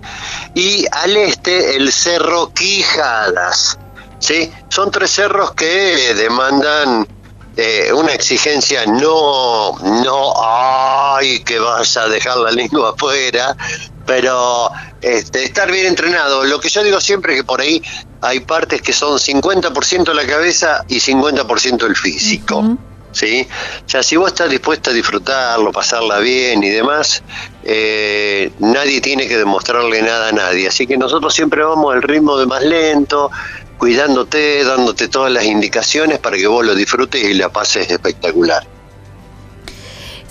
[0.55, 3.77] y al este el Cerro Quijadas.
[4.19, 4.51] ¿sí?
[4.69, 7.07] Son tres cerros que demandan
[7.57, 13.55] eh, una exigencia no, no, ay, que vas a dejar la lengua afuera,
[14.05, 14.69] pero
[15.01, 16.43] este, estar bien entrenado.
[16.43, 17.81] Lo que yo digo siempre es que por ahí
[18.21, 22.77] hay partes que son 50% la cabeza y 50% el físico.
[23.16, 23.47] ¿Sí?
[23.86, 27.24] O sea, si vos estás dispuesta a disfrutarlo, pasarla bien y demás,
[27.63, 30.68] eh, nadie tiene que demostrarle nada a nadie.
[30.68, 33.32] Así que nosotros siempre vamos al ritmo de más lento,
[33.78, 38.74] cuidándote, dándote todas las indicaciones para que vos lo disfrutes y la pases espectacular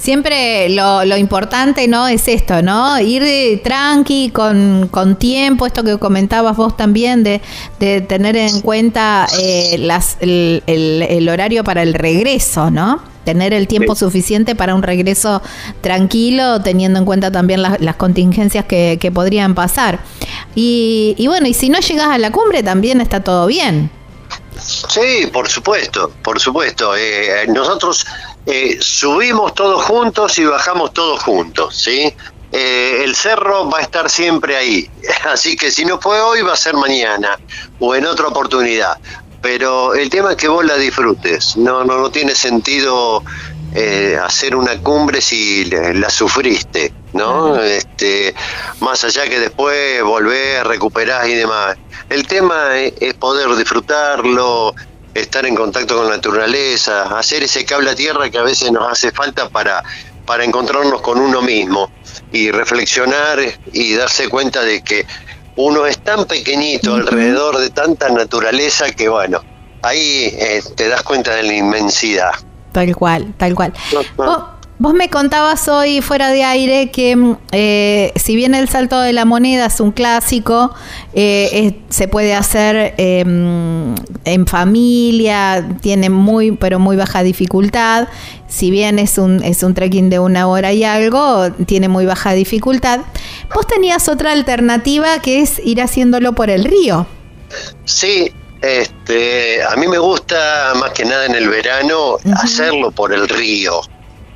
[0.04, 2.06] siempre lo, lo, importante, ¿no?
[2.06, 3.00] Es esto, ¿no?
[3.00, 7.40] Ir tranqui, con, con tiempo, esto que comentabas vos también, de,
[7.80, 13.02] de tener en cuenta eh, las, el, el, horario para el regreso, ¿no?
[13.24, 15.40] Tener el tiempo suficiente para un regreso
[15.80, 20.00] tranquilo, teniendo en cuenta también las, las contingencias que, que, podrían pasar.
[20.54, 23.90] Y, y bueno, y si no llegas a la cumbre, también está todo bien.
[24.60, 26.94] Sí, por supuesto, por supuesto.
[26.96, 28.06] Eh, nosotros
[28.46, 32.14] eh, subimos todos juntos y bajamos todos juntos, ¿sí?
[32.52, 34.88] Eh, el cerro va a estar siempre ahí,
[35.24, 37.38] así que si no fue hoy va a ser mañana
[37.78, 38.98] o en otra oportunidad.
[39.40, 43.22] Pero el tema es que vos la disfrutes, no, no, no tiene sentido
[43.74, 47.60] eh, hacer una cumbre si la sufriste, ¿no?
[47.60, 48.34] Este,
[48.80, 51.76] más allá que después volvés, recuperás y demás.
[52.08, 54.74] El tema es poder disfrutarlo,
[55.14, 58.90] estar en contacto con la naturaleza, hacer ese cable a tierra que a veces nos
[58.90, 59.82] hace falta para,
[60.26, 61.90] para encontrarnos con uno mismo
[62.32, 63.38] y reflexionar
[63.72, 65.06] y darse cuenta de que
[65.56, 69.40] uno es tan pequeñito alrededor de tanta naturaleza que bueno,
[69.82, 72.32] ahí eh, te das cuenta de la inmensidad.
[72.72, 73.72] Tal cual, tal cual.
[74.16, 74.38] Vos
[74.78, 79.24] me contabas hoy fuera de aire que mm, eh, si bien el salto de la
[79.24, 80.74] moneda es un clásico,
[81.14, 83.94] eh, se puede hacer em,
[84.24, 88.08] en familia, tiene muy pero muy baja dificultad.
[88.48, 92.32] Si bien es un, es un trekking de una hora y algo, tiene muy baja
[92.32, 93.00] dificultad.
[93.54, 97.06] Vos tenías otra alternativa que es ir haciéndolo por el río.
[97.84, 103.28] Sí, este, a mí me gusta más que nada en el verano hacerlo por el
[103.28, 103.80] río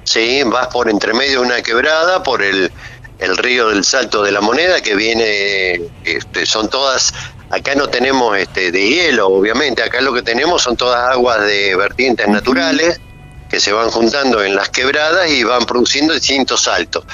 [0.09, 0.42] ¿sí?
[0.44, 2.70] Vas por entre medio de una quebrada, por el,
[3.18, 7.12] el río del Salto de la Moneda, que viene, este, son todas,
[7.50, 11.76] acá no tenemos este, de hielo, obviamente, acá lo que tenemos son todas aguas de
[11.76, 13.00] vertientes naturales
[13.48, 17.04] que se van juntando en las quebradas y van produciendo distintos saltos.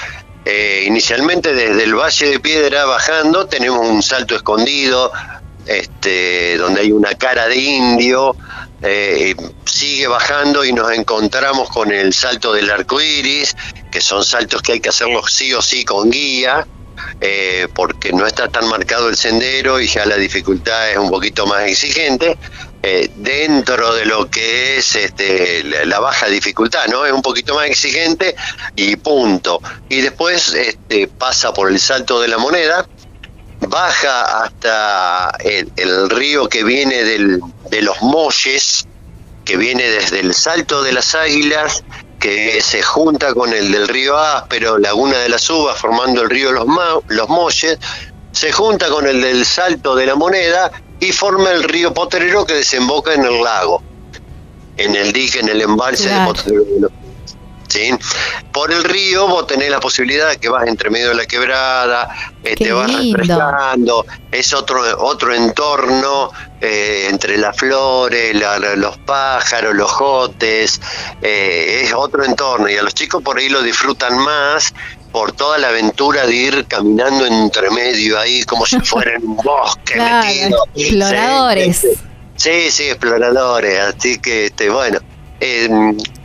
[0.43, 5.11] Eh, inicialmente desde el Valle de Piedra bajando tenemos un salto escondido,
[5.65, 8.35] este, donde hay una cara de indio,
[8.85, 13.55] eh, sigue bajando y nos encontramos con el salto del arco iris,
[13.91, 16.67] que son saltos que hay que hacerlos sí o sí con guía,
[17.19, 21.47] eh, porque no está tan marcado el sendero y ya la dificultad es un poquito
[21.47, 22.37] más exigente.
[22.87, 27.03] Eh, dentro de lo que es este, la, baja dificultad, ¿no?
[27.03, 28.35] Es un poquito más exigente
[28.75, 29.59] y punto.
[29.89, 32.87] Y después este, pasa por el salto de la moneda,
[33.67, 38.87] baja hasta el, río que viene del, de los Molles,
[39.43, 41.83] que viene desde el Salto de las Águilas,
[42.19, 46.51] que se junta con el del río Áspero, Laguna de las Uvas, formando el río
[46.51, 46.65] Los,
[47.07, 47.77] los Molles,
[48.31, 52.53] se junta con el del Salto de la Moneda y forma el río Potrero que
[52.53, 53.81] desemboca en el lago,
[54.77, 56.91] en el dique, en el embalse de Potrero.
[57.75, 57.91] ¿Sí?
[58.51, 62.09] Por el río vos tenés la posibilidad de que vas entre medio de la quebrada,
[62.43, 68.35] eh, te vas refrescando, es otro, otro entorno eh, entre las flores,
[68.77, 70.79] los pájaros, los jotes,
[71.21, 74.73] eh, es otro entorno y a los chicos por ahí lo disfrutan más
[75.11, 79.37] por toda la aventura de ir caminando entre medio ahí como si fuera en un
[79.37, 80.65] bosque metido.
[80.75, 81.87] Exploradores.
[82.35, 84.99] Sí, sí, exploradores, así que este, bueno,
[85.39, 85.69] eh,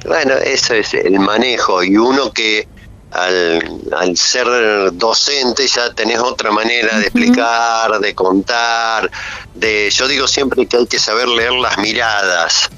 [0.07, 2.67] bueno, eso es el manejo y uno que
[3.11, 4.47] al, al, ser
[4.93, 9.11] docente ya tenés otra manera de explicar, de contar,
[9.55, 12.71] de yo digo siempre que hay que saber leer las miradas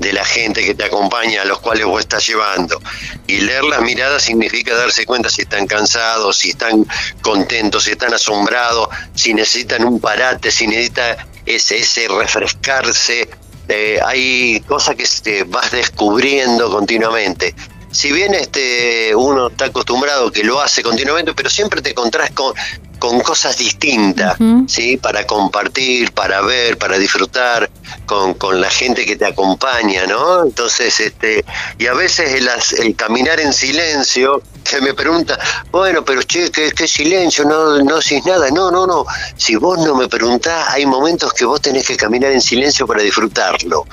[0.00, 2.80] de la gente que te acompaña, a los cuales vos estás llevando.
[3.26, 6.86] Y leer las miradas significa darse cuenta si están cansados, si están
[7.20, 13.28] contentos, si están asombrados, si necesitan un parate, si necesita ese, ese refrescarse
[13.70, 17.54] eh, hay cosas que te vas descubriendo continuamente.
[17.92, 22.52] Si bien este uno está acostumbrado que lo hace continuamente, pero siempre te encontrás con,
[23.00, 24.36] con cosas distintas,
[24.68, 24.98] ¿sí?
[24.98, 27.68] Para compartir, para ver, para disfrutar
[28.06, 30.44] con, con, la gente que te acompaña, ¿no?
[30.44, 31.44] Entonces, este,
[31.78, 32.48] y a veces el,
[32.78, 35.38] el caminar en silencio se me pregunta,
[35.72, 37.44] bueno, pero che, ¿qué, silencio?
[37.44, 38.50] No, no decís nada.
[38.50, 39.06] No, no, no.
[39.36, 43.02] Si vos no me preguntás, hay momentos que vos tenés que caminar en silencio para
[43.02, 43.86] disfrutarlo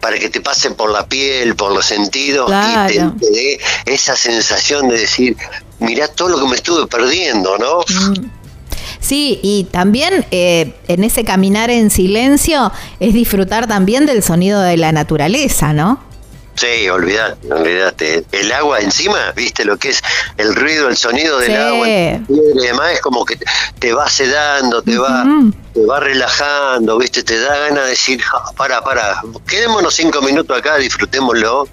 [0.00, 4.88] para que te pasen por la piel, por los sentidos y te, dé esa sensación
[4.88, 5.36] de decir,
[5.78, 7.80] mirá todo lo que me estuve perdiendo, ¿no?
[7.80, 8.39] Mm.
[9.00, 12.70] Sí, y también eh, en ese caminar en silencio
[13.00, 16.10] es disfrutar también del sonido de la naturaleza, ¿no?
[16.60, 18.24] Sí, olvidate, olvidate.
[18.32, 20.02] El agua encima, viste lo que es
[20.36, 22.20] el ruido, el sonido del agua y
[22.60, 23.38] demás, es como que
[23.78, 25.24] te va sedando, te va,
[25.72, 30.58] te va relajando, viste, te da ganas de decir, ah, para, para, quedémonos cinco minutos
[30.58, 31.66] acá, disfrutémoslo,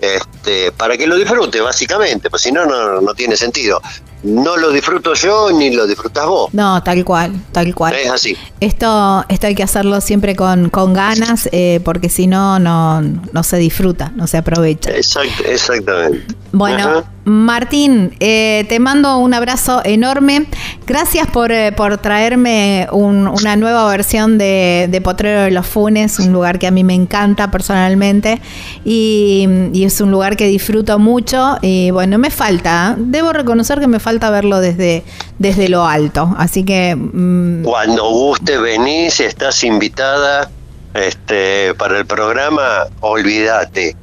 [0.00, 3.80] Este, para que lo disfrute, básicamente, pues si no, no tiene sentido.
[4.26, 6.52] No lo disfruto yo ni lo disfrutas vos.
[6.52, 7.94] No, tal cual, tal cual.
[7.94, 8.36] Es así.
[8.60, 13.42] Esto, esto hay que hacerlo siempre con, con ganas, eh, porque si no, no, no
[13.42, 14.90] se disfruta, no se aprovecha.
[14.90, 16.34] Exact, exactamente.
[16.52, 17.04] Bueno, Ajá.
[17.28, 20.46] Martín, eh, te mando un abrazo enorme.
[20.86, 26.32] Gracias por, eh, por traerme un- una nueva versión de, Potrero de los Funes, un
[26.32, 28.40] lugar que a mí me encanta personalmente
[28.84, 33.88] y, y es un lugar que disfruto mucho y bueno, me falta, debo reconocer que
[33.88, 35.02] me falta verlo desde,
[35.40, 36.94] desde lo alto, así que...
[36.94, 40.48] mm, Cuando guste venís, estás invitada
[40.94, 43.96] este, para el programa, olvídate.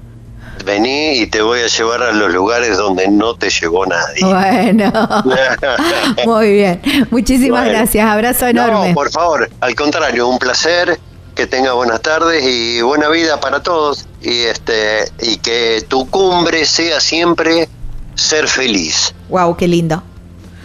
[0.64, 4.24] Vení y te voy a llevar a los lugares donde no te llevó nadie.
[4.24, 4.92] bueno,
[6.26, 6.82] muy bien.
[7.12, 7.78] Muchísimas Bueno.
[7.80, 8.90] gracias, abrazo enorme.
[8.90, 11.00] No, por favor, al contrario, un placer.
[11.36, 14.06] Que tenga buenas tardes y buena vida para todos.
[14.22, 17.68] Y este y que tu cumbre sea siempre
[18.14, 19.16] ser feliz.
[19.30, 20.04] Wow, qué lindo.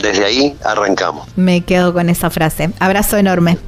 [0.01, 1.29] Desde ahí arrancamos.
[1.37, 2.71] Me quedo con esa frase.
[2.79, 3.59] Abrazo enorme.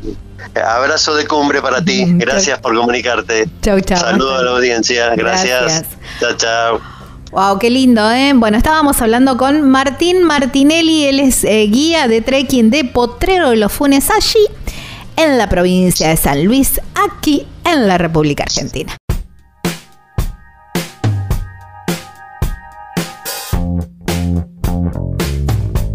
[0.65, 2.05] Abrazo de cumbre para ti.
[2.09, 3.49] Gracias por comunicarte.
[3.63, 3.99] Chau, chau.
[3.99, 5.15] Saludos a la audiencia.
[5.17, 5.63] Gracias.
[5.63, 5.87] Gracias.
[6.21, 6.81] Chao, chao.
[7.33, 8.33] Wow, qué lindo, ¿eh?
[8.35, 13.57] Bueno, estábamos hablando con Martín Martinelli, él es eh, guía de trekking de Potrero de
[13.57, 14.49] los Funes allí
[15.15, 18.97] en la provincia de San Luis, aquí en la República Argentina.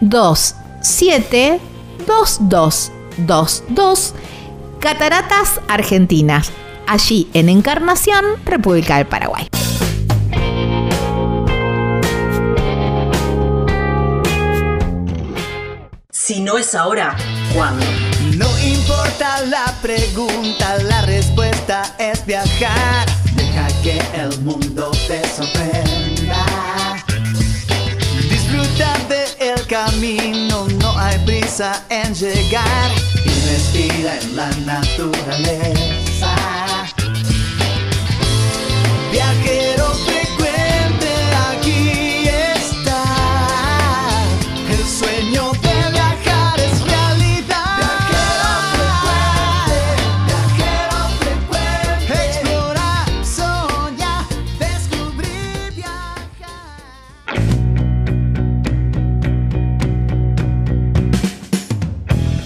[0.02, 1.62] 27
[2.06, 4.14] 2222
[4.84, 6.52] Cataratas Argentinas,
[6.94, 9.48] allí en Encarnación, República del Paraguay.
[16.12, 17.18] Si no es ahora,
[17.56, 17.84] ¿cuándo?
[18.38, 23.08] No importa la pregunta, la respuesta es viajar.
[23.36, 26.46] Deja que el mundo te sorprenda.
[28.30, 32.92] Disfruta del camino, no hay prisa en llegar.
[33.26, 36.03] Y respira en la naturaleza.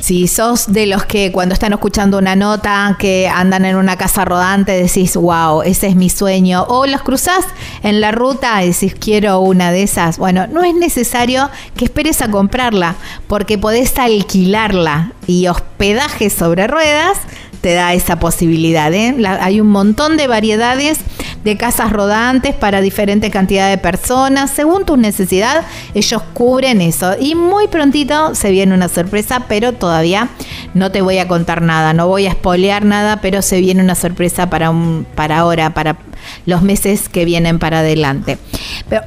[0.08, 4.24] Si sos de los que cuando están escuchando una nota que andan en una casa
[4.24, 7.44] rodante decís, wow, ese es mi sueño, o los cruzás
[7.84, 12.22] en la ruta y decís, quiero una de esas, bueno, no es necesario que esperes
[12.22, 12.96] a comprarla,
[13.28, 17.18] porque podés alquilarla y hospedaje sobre ruedas
[17.60, 18.94] te da esa posibilidad.
[18.94, 19.14] ¿eh?
[19.18, 21.00] La- hay un montón de variedades
[21.44, 24.52] de casas rodantes para diferente cantidad de personas.
[24.52, 25.64] Según tu necesidad,
[25.94, 27.16] ellos cubren eso.
[27.20, 30.30] Y muy prontito se viene una sorpresa, pero todavía
[30.74, 33.96] no te voy a contar nada, no voy a espolear nada, pero se viene una
[33.96, 35.98] sorpresa para, un, para ahora, para
[36.46, 38.38] los meses que vienen para adelante.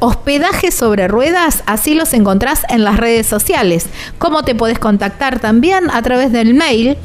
[0.01, 3.87] Hospedaje sobre ruedas, así los encontrás en las redes sociales.
[4.19, 5.91] ¿Cómo te podés contactar también?
[5.91, 6.97] A través del mail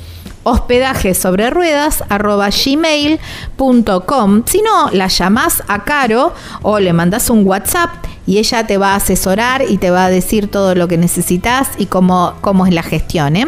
[0.46, 2.04] hospedaje sobre ruedas
[2.64, 3.24] gmail.com
[4.46, 7.90] si no la llamás a Caro o le mandás un WhatsApp
[8.28, 11.70] y ella te va a asesorar y te va a decir todo lo que necesitas
[11.80, 13.48] y cómo, cómo es la gestión ¿eh?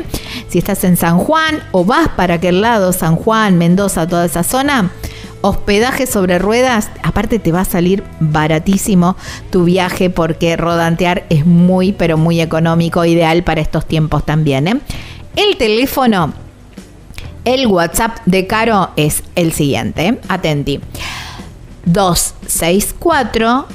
[0.49, 4.41] si estás en San Juan o vas para aquel lado San Juan, Mendoza, toda esa
[4.43, 4.91] zona
[5.41, 9.15] hospedaje sobre ruedas, aparte te va a salir baratísimo
[9.51, 14.67] tu viaje porque rodantear es muy pero muy económico, ideal para estos tiempos también.
[14.67, 14.79] ¿eh?
[15.35, 16.33] El teléfono
[17.47, 20.19] El WhatsApp de Caro es el siguiente.
[20.27, 20.81] Atenti.
[21.85, 23.65] 264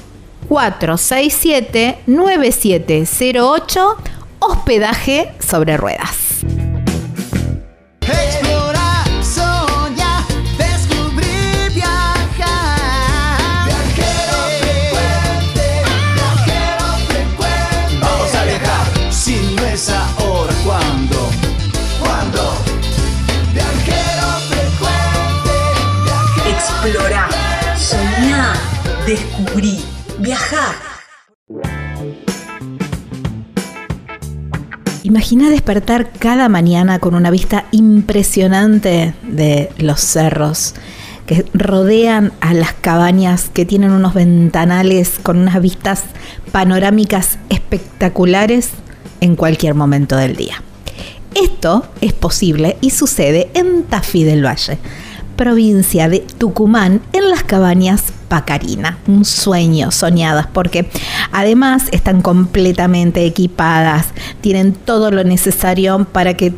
[0.47, 3.97] 467 9708
[4.41, 6.45] hospedaje sobre ruedas.
[35.03, 40.75] Imagina despertar cada mañana con una vista impresionante de los cerros
[41.27, 46.05] que rodean a las cabañas que tienen unos ventanales con unas vistas
[46.51, 48.71] panorámicas espectaculares
[49.21, 50.63] en cualquier momento del día.
[51.35, 54.79] Esto es posible y sucede en Tafí del Valle,
[55.43, 58.99] provincia de Tucumán, en las cabañas Pacarina.
[59.09, 60.89] Un sueño, soñadas, porque
[61.33, 64.07] además están completamente equipadas,
[64.41, 66.55] tienen todo lo necesario para que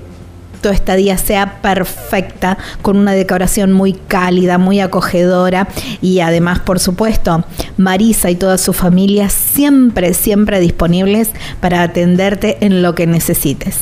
[0.60, 5.66] tu estadía sea perfecta, con una decoración muy cálida, muy acogedora
[6.02, 7.42] y además, por supuesto,
[7.78, 11.30] Marisa y toda su familia siempre, siempre disponibles
[11.60, 13.78] para atenderte en lo que necesites.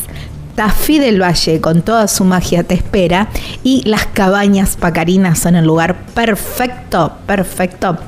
[0.55, 3.28] Tafí del Valle con toda su magia te espera
[3.62, 7.98] y las cabañas pacarinas son el lugar perfecto, perfecto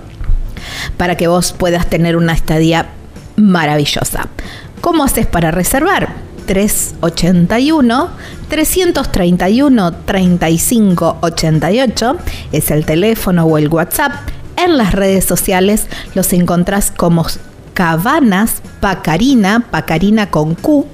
[0.97, 2.87] para que vos puedas tener una estadía
[3.37, 4.29] maravillosa.
[4.81, 6.15] ¿Cómo haces para reservar?
[6.47, 8.09] 381
[8.49, 12.17] 331 3588
[12.53, 14.13] es el teléfono o el WhatsApp.
[14.57, 17.27] En las redes sociales los encontrás como
[17.73, 20.87] Cabanas Pacarina, Pacarina con Q.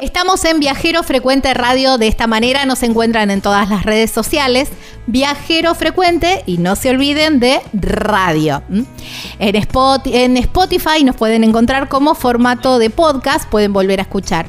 [0.03, 1.97] Estamos en Viajero Frecuente Radio.
[1.97, 4.69] De esta manera nos encuentran en todas las redes sociales.
[5.07, 8.63] Viajero Frecuente y no se olviden de radio.
[9.39, 13.49] En, Spot- en Spotify nos pueden encontrar como formato de podcast.
[13.49, 14.47] Pueden volver a escuchar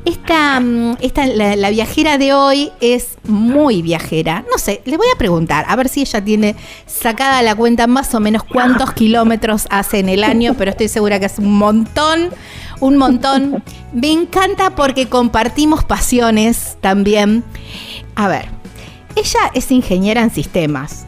[0.07, 4.47] Esta, mm, esta la, la viajera de hoy es muy viajera.
[4.51, 6.57] No sé, le voy a preguntar, a ver si ella tiene
[6.87, 11.21] sacada la cuenta más o menos cuántos kilómetros hace en el año, pero estoy segura
[11.21, 12.31] que es un montón,
[12.81, 13.63] un montón.
[13.93, 17.45] Me encanta porque compartimos pasiones también.
[18.15, 18.47] A ver,
[19.17, 21.05] ella es ingeniera en sistemas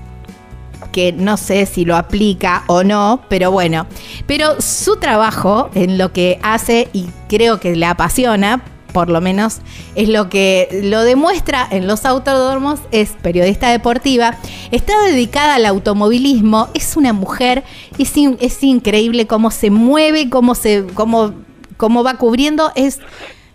[0.92, 3.86] que no sé si lo aplica o no, pero bueno,
[4.26, 8.62] pero su trabajo en lo que hace y creo que le apasiona,
[8.92, 9.58] por lo menos
[9.94, 14.36] es lo que lo demuestra en los autódromos, es periodista deportiva,
[14.70, 17.62] está dedicada al automovilismo, es una mujer,
[17.98, 21.34] es, es increíble cómo se mueve, cómo se, cómo,
[21.76, 23.00] cómo va cubriendo, es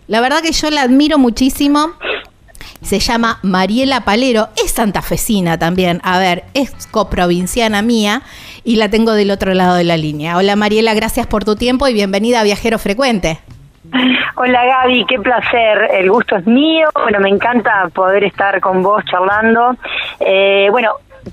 [0.08, 1.92] la verdad que yo la admiro muchísimo.
[2.86, 8.22] Se llama Mariela Palero, es santafesina también, a ver, es coprovinciana mía
[8.62, 10.36] y la tengo del otro lado de la línea.
[10.36, 13.40] Hola Mariela, gracias por tu tiempo y bienvenida a Viajero Frecuente.
[14.36, 19.02] Hola Gaby, qué placer, el gusto es mío, bueno, me encanta poder estar con vos
[19.10, 19.74] charlando.
[20.20, 20.90] Eh, bueno,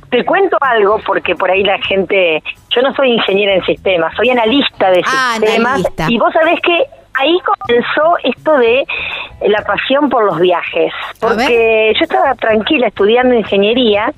[0.10, 2.41] te cuento algo porque por ahí la gente,
[2.72, 6.06] yo no soy ingeniera en sistemas, soy analista de Ah, sistemas analista.
[6.10, 6.84] y vos sabés que
[7.16, 8.86] ahí comenzó esto de
[9.47, 14.11] la pasión por los viajes, porque yo estaba tranquila estudiando ingeniería,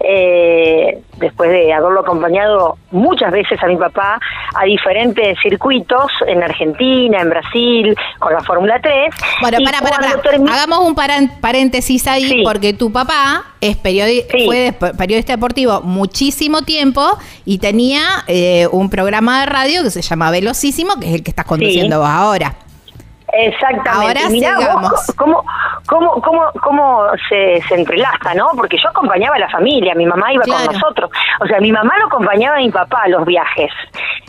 [0.00, 4.18] eh, después de haberlo acompañado muchas veces a mi papá
[4.54, 9.14] a diferentes circuitos en Argentina, en Brasil, con la Fórmula 3.
[9.40, 10.52] Bueno, para, para, para.
[10.54, 10.94] Hagamos un
[11.40, 12.42] paréntesis ahí, Sí.
[12.44, 14.46] porque tu papá es periodi- Sí.
[14.46, 17.06] fue periodista deportivo muchísimo tiempo
[17.44, 21.30] y tenía eh, un programa de radio que se llama Velocísimo, que es el que
[21.30, 22.54] estás conduciendo vos ahora.
[23.32, 24.46] Exactamente.
[24.46, 25.44] Ahora vos cómo,
[25.86, 28.48] cómo, cómo, cómo se, se entrelaza, ¿no?
[28.56, 30.66] Porque yo acompañaba a la familia, mi mamá iba Claro.
[30.66, 31.10] con nosotros.
[31.40, 33.70] O sea, mi mamá lo acompañaba a mi papá a los viajes.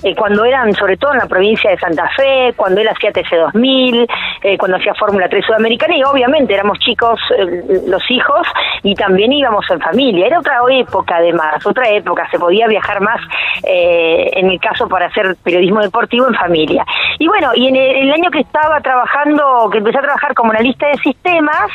[0.04, 4.08] Eh, cuando eran, sobre todo en la provincia de Santa Fe, cuando él hacía TC2000,
[4.44, 8.48] eh, cuando hacía Fórmula 3 Sudamericana, y obviamente éramos chicos, eh, los hijos,
[8.84, 10.28] y también íbamos en familia.
[10.28, 12.28] Era otra época, además, otra época.
[12.32, 13.20] Se podía viajar más,
[13.64, 16.86] eh, en el caso para hacer periodismo deportivo en familia.
[17.20, 20.52] Y bueno, y en el, el año que estaba trabajando, que empecé a trabajar como
[20.52, 21.70] analista de sistemas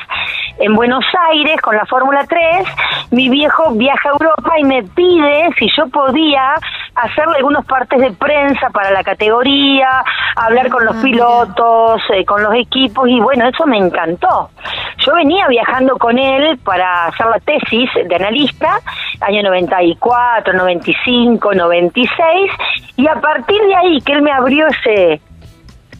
[0.59, 2.67] en Buenos Aires con la Fórmula 3,
[3.11, 6.55] mi viejo viaja a Europa y me pide si yo podía
[6.95, 10.05] hacerle algunos partes de prensa para la categoría,
[10.35, 14.51] hablar con los pilotos, eh, con los equipos y bueno, eso me encantó.
[14.99, 18.79] Yo venía viajando con él para hacer la tesis de analista,
[19.21, 22.51] año 94, 95, 96,
[22.97, 25.21] y a partir de ahí que él me abrió ese,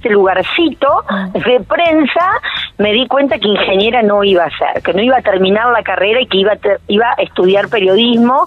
[0.07, 2.31] ese lugarcito de prensa,
[2.79, 5.83] me di cuenta que ingeniera no iba a ser, que no iba a terminar la
[5.83, 8.47] carrera y que iba a, ter- iba a estudiar periodismo.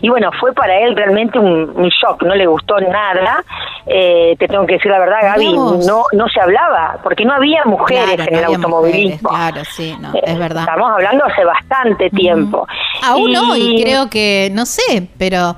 [0.00, 3.44] Y bueno, fue para él realmente un, un shock, no le gustó nada.
[3.86, 7.64] Eh, te tengo que decir la verdad, Gaby, no, no se hablaba, porque no había
[7.64, 9.30] mujeres Claro, en no el automovilismo.
[9.30, 10.60] mujeres, claro, sí, no, Eh, es verdad.
[10.62, 12.66] Estamos hablando hace bastante tiempo.
[13.04, 15.56] Aún hoy creo que, no sé, pero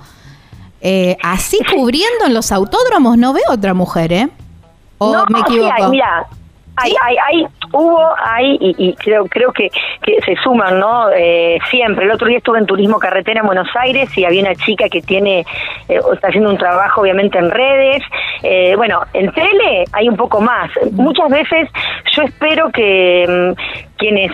[0.80, 4.28] eh, así cubriendo en los autódromos no veo otra mujer, ¿eh?
[5.01, 5.72] ¿O no, me sí equivoco?
[5.76, 6.26] hay, mira,
[6.76, 9.68] hay, hay, hay, hubo, hay, y, y creo, creo que,
[10.03, 11.11] que se suman, ¿no?
[11.11, 12.05] Eh, siempre.
[12.05, 15.03] El otro día estuve en turismo carretera en Buenos Aires y había una chica que
[15.03, 15.40] tiene,
[15.88, 18.03] eh, está haciendo un trabajo obviamente en redes.
[18.42, 20.70] Eh, bueno, en tele hay un poco más.
[20.92, 21.68] Muchas veces
[22.16, 23.26] yo espero que
[23.57, 24.32] mm, quienes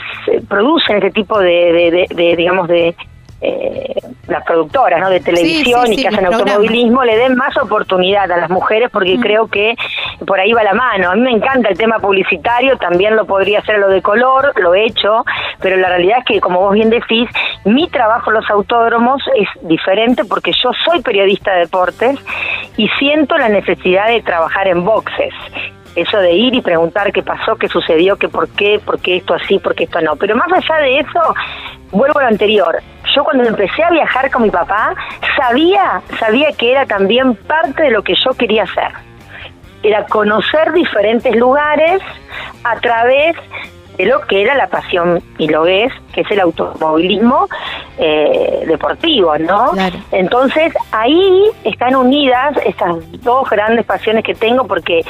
[0.48, 2.94] producen este tipo de, de, de- de, digamos, de
[3.40, 3.94] eh,
[4.28, 5.10] las productoras ¿no?
[5.10, 8.90] de televisión sí, y sí, que hacen automovilismo le den más oportunidad a las mujeres
[8.90, 9.74] porque creo que
[10.26, 11.10] por ahí va la mano.
[11.10, 14.74] A mí me encanta el tema publicitario, también lo podría hacer lo de color, lo
[14.74, 15.24] he hecho,
[15.60, 17.28] pero la realidad es que, como vos bien decís,
[17.64, 22.18] mi trabajo en los autódromos es diferente porque yo soy periodista de deportes
[22.76, 25.34] y siento la necesidad de trabajar en boxes.
[25.96, 29.32] Eso de ir y preguntar qué pasó, qué sucedió, qué por qué, por qué esto
[29.32, 30.14] así, por qué esto no.
[30.16, 31.34] Pero más allá de eso,
[31.90, 32.76] vuelvo a lo anterior.
[33.14, 34.94] Yo cuando empecé a viajar con mi papá,
[35.36, 38.92] sabía, sabía que era también parte de lo que yo quería hacer.
[39.82, 42.02] Era conocer diferentes lugares
[42.62, 43.34] a través
[43.96, 47.48] de lo que era la pasión y lo es, que es el automovilismo
[47.98, 49.70] eh, deportivo, ¿no?
[49.70, 49.96] Claro.
[50.12, 55.02] Entonces ahí están unidas estas dos grandes pasiones que tengo porque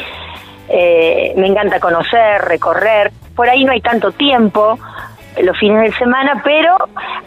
[0.69, 3.13] eh, me encanta conocer, recorrer.
[3.35, 4.79] Por ahí no hay tanto tiempo
[5.43, 6.77] los fines de semana, pero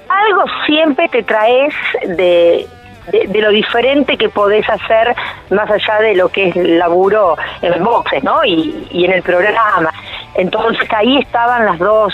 [0.09, 1.73] algo siempre te traes
[2.07, 2.67] de,
[3.11, 5.15] de, de lo diferente que podés hacer
[5.49, 8.43] más allá de lo que es el laburo en boxes, ¿no?
[8.45, 9.91] Y, y en el programa.
[10.35, 12.13] Entonces ahí estaban las dos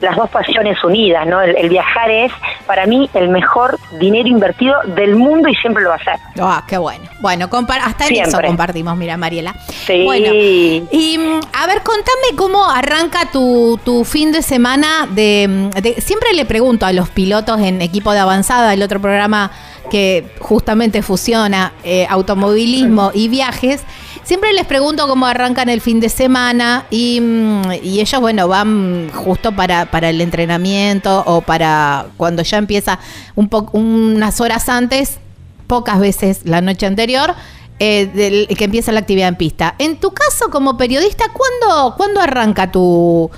[0.00, 1.40] las dos pasiones unidas, ¿no?
[1.40, 2.30] El, el viajar es
[2.68, 6.14] para mí el mejor dinero invertido del mundo y siempre lo va a ser.
[6.40, 7.04] Ah, qué bueno.
[7.20, 7.48] Bueno,
[7.84, 9.54] hasta en eso compartimos, mira, Mariela.
[9.68, 10.04] Sí.
[10.04, 15.70] Bueno, y mm, a ver, contame cómo arranca tu, tu fin de semana de, mm,
[15.80, 19.50] de- Siempre le pregunto a los pilotos en equipo de avanzada, el otro programa
[19.90, 23.80] que justamente fusiona eh, automovilismo y viajes.
[24.24, 29.10] Siempre les pregunto cómo arrancan el fin de semana y, mm, y ellos, bueno, van
[29.12, 32.98] justo para, para el entrenamiento o para cuando ya empieza
[33.34, 35.18] un po- unas horas antes
[35.66, 37.34] pocas veces la noche anterior,
[37.78, 39.74] eh, que empieza la actividad en pista.
[39.78, 43.30] En tu caso, como periodista, ¿cuándo, ¿cuándo arranca tu,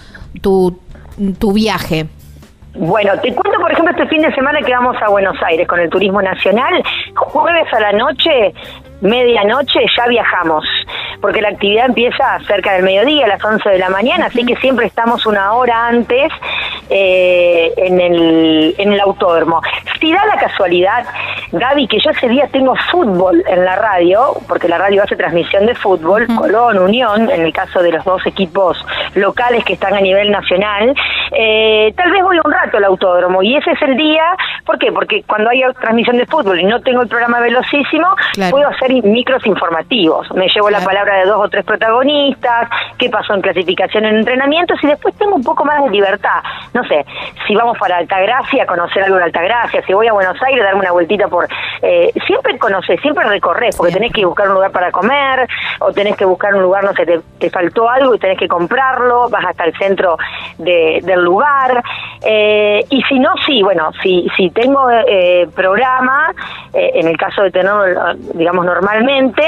[1.38, 2.08] tu viaje?
[2.74, 5.80] Bueno, te cuento, por ejemplo, este fin de semana que vamos a Buenos Aires con
[5.80, 6.82] el Turismo Nacional.
[7.16, 8.54] Jueves a la noche,
[9.00, 10.64] medianoche, ya viajamos,
[11.20, 14.56] porque la actividad empieza cerca del mediodía, a las 11 de la mañana, así que
[14.56, 16.30] siempre estamos una hora antes
[16.88, 19.60] eh, en, el, en el autódromo.
[20.00, 21.04] Si da la casualidad,
[21.52, 25.66] Gaby, que yo ese día tengo fútbol en la radio, porque la radio hace transmisión
[25.66, 28.84] de fútbol, Colón, Unión, en el caso de los dos equipos
[29.14, 30.94] locales que están a nivel nacional,
[31.32, 34.24] eh, tal vez voy un rato al autódromo y ese es el día,
[34.64, 34.90] ¿por qué?
[34.92, 38.50] Porque cuando hay transmisión de fútbol y no tengo el programa velocísimo, Claro.
[38.50, 40.30] puedo hacer micros informativos.
[40.34, 42.68] Me llevo la palabra de dos o tres protagonistas,
[42.98, 46.42] qué pasó en clasificación en entrenamientos y después tengo un poco más de libertad.
[46.74, 47.04] No sé,
[47.46, 50.92] si vamos para Altagracia, conocer algo de Altagracia, si voy a Buenos Aires, darme una
[50.92, 51.46] vueltita por.
[51.82, 55.46] Eh, siempre conoces, siempre recorres, porque tenés que buscar un lugar para comer,
[55.80, 58.48] o tenés que buscar un lugar, no sé, te, te faltó algo y tenés que
[58.48, 60.16] comprarlo, vas hasta el centro
[60.58, 61.82] de- del lugar.
[62.22, 66.32] Eh, y si no, sí, bueno, si, si tengo eh, programa,
[66.72, 69.42] en el caso de tenerlo, eh, digamos, normalmente,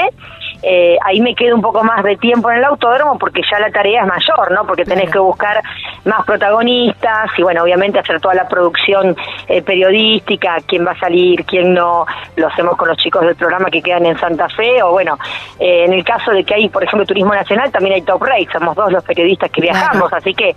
[0.61, 3.69] eh, ahí me queda un poco más de tiempo en el autódromo porque ya la
[3.69, 4.65] tarea es mayor, ¿no?
[4.65, 5.61] Porque tenés que buscar
[6.05, 9.15] más protagonistas y, bueno, obviamente hacer toda la producción
[9.47, 12.05] eh, periodística, quién va a salir, quién no,
[12.35, 15.17] lo hacemos con los chicos del programa que quedan en Santa Fe, o bueno,
[15.59, 18.47] eh, en el caso de que hay, por ejemplo, turismo nacional, también hay top race,
[18.53, 20.55] somos dos los periodistas que viajamos, así que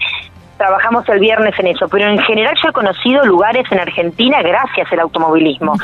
[0.56, 4.90] trabajamos el viernes en eso, pero en general yo he conocido lugares en Argentina gracias
[4.92, 5.74] al automovilismo.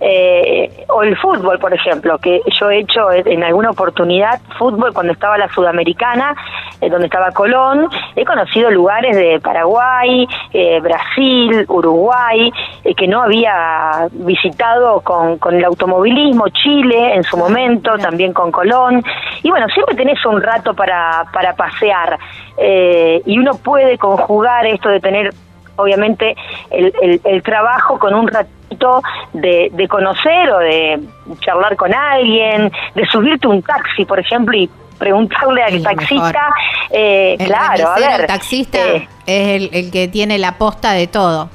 [0.00, 5.12] Eh, o el fútbol, por ejemplo, que yo he hecho en alguna oportunidad fútbol cuando
[5.12, 6.34] estaba la Sudamericana,
[6.80, 12.52] eh, donde estaba Colón, he conocido lugares de Paraguay, eh, Brasil, Uruguay,
[12.84, 18.50] eh, que no había visitado con, con el automovilismo, Chile en su momento, también con
[18.50, 19.02] Colón,
[19.42, 22.18] y bueno, siempre tenés un rato para, para pasear,
[22.60, 25.32] eh, y uno puede conjugar esto de tener
[25.76, 26.36] obviamente
[26.70, 29.02] el, el- el trabajo con un ratito
[29.32, 31.00] de, de conocer o de
[31.40, 36.54] charlar con alguien, de subirte un taxi, por ejemplo, y preguntarle al taxista,
[36.90, 41.06] eh, claro, a ver, el taxista eh, es el, el que tiene la posta de
[41.06, 41.48] todo.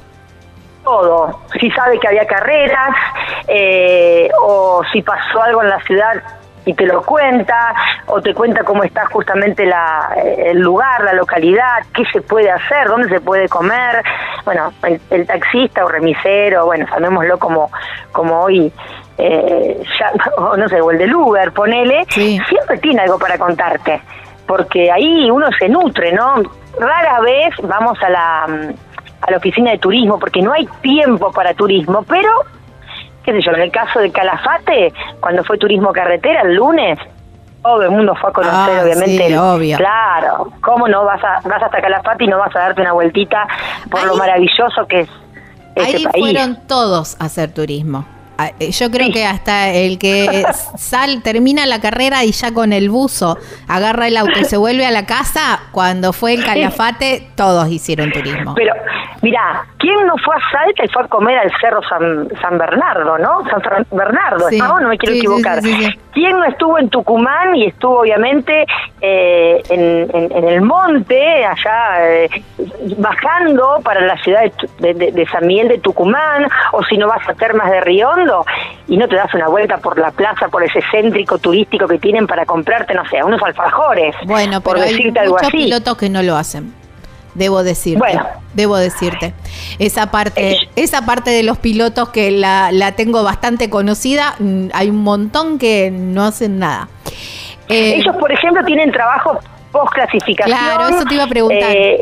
[0.82, 2.90] todo, si sabe que había carreras,
[3.48, 6.14] eh, o si pasó algo en la ciudad
[6.66, 7.74] y te lo cuenta,
[8.06, 12.88] o te cuenta cómo está justamente la, el lugar, la localidad, qué se puede hacer,
[12.88, 14.02] dónde se puede comer.
[14.44, 17.70] Bueno, el, el taxista o remisero, bueno, llamémoslo como,
[18.10, 18.72] como hoy,
[19.16, 24.02] eh, ya, o no sé, o el del Uber, ponele, siempre tiene algo para contarte,
[24.46, 26.42] porque ahí uno se nutre, ¿no?
[26.80, 28.74] Rara vez vamos a la, mm,
[29.22, 32.28] a la oficina de turismo, porque no hay tiempo para turismo, pero
[33.26, 36.98] qué sé yo, en el caso de Calafate, cuando fue turismo carretera el lunes,
[37.62, 39.26] todo el mundo fue a conocer, Ah, obviamente.
[39.28, 39.76] sí, obvio.
[39.76, 43.46] Claro, ¿cómo no vas a vas hasta Calafate y no vas a darte una vueltita
[43.90, 45.08] por lo maravilloso que es
[45.74, 46.24] ese Ahí país?
[46.24, 48.06] fueron todos a hacer turismo.
[48.38, 50.44] Ah, eh, Yo creo que hasta el que
[50.76, 54.84] sal termina la carrera y ya con el buzo agarra el auto y se vuelve
[54.86, 58.54] a la casa, cuando fue el calafate, todos hicieron turismo.
[58.54, 58.74] Pero,
[59.22, 63.16] mira, ¿quién no fue a Salta y fue a comer al Cerro San, San Bernardo,
[63.18, 63.42] no?
[63.50, 64.58] San Fer- Bernardo, Sí.
[64.58, 64.80] ¿no?
[64.80, 65.60] No me quiero equivocar.
[66.12, 68.64] ¿Quién no estuvo en Tucumán y estuvo obviamente
[69.02, 72.28] eh, en, en- en el monte, allá eh,
[72.98, 74.42] bajando para la ciudad
[74.80, 77.80] de, de- de- San Miguel de Tucumán, o si no vas a Termas de
[78.88, 82.26] Y no te das una vuelta por la plaza, por ese céntrico turístico que tienen
[82.26, 85.56] para comprarte, no sé, unos alfajores, Bueno, por pero hay decirte algo muchos así.
[85.56, 86.72] pilotos que no lo hacen.
[87.34, 87.98] Debo decirte.
[87.98, 88.24] Bueno.
[88.54, 89.34] Debo decirte.
[89.78, 94.88] Esa parte, esa parte de los pilotos que la, la tengo bastante conocida, mm, hay
[94.88, 96.88] un montón que no hacen nada.
[97.68, 99.38] Eh, Ellos, por ejemplo, tienen trabajo
[99.70, 100.56] post clasificación.
[100.56, 101.70] Claro, eso te iba a preguntar.
[101.76, 101.98] y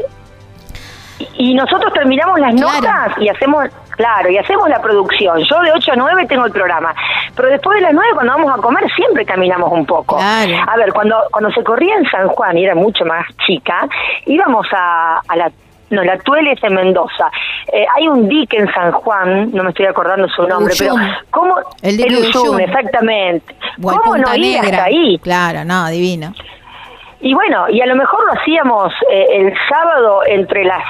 [1.36, 3.64] y nosotros terminamos las notas y hacemos,
[3.96, 5.38] claro, y hacemos la producción.
[5.44, 6.94] Yo de 8 a 9 tengo el programa.
[7.34, 10.18] Pero después de las 9, cuando vamos a comer, siempre caminamos un poco.
[10.20, 13.86] A ver, cuando, cuando se corría en San Juan y era mucho más chica,
[14.26, 15.50] íbamos a, a la
[15.90, 17.30] no, la Tuele es en Mendoza.
[17.72, 20.94] Eh, hay un dique en San Juan, no me estoy acordando su nombre, pero
[21.30, 21.56] ¿cómo?
[21.82, 22.58] El dique Uyum.
[22.58, 23.54] exactamente.
[23.78, 25.18] el ¿Cómo no ir hasta ahí?
[25.18, 26.32] Claro, no, divino.
[27.20, 30.84] Y bueno, y a lo mejor lo hacíamos eh, el sábado entre las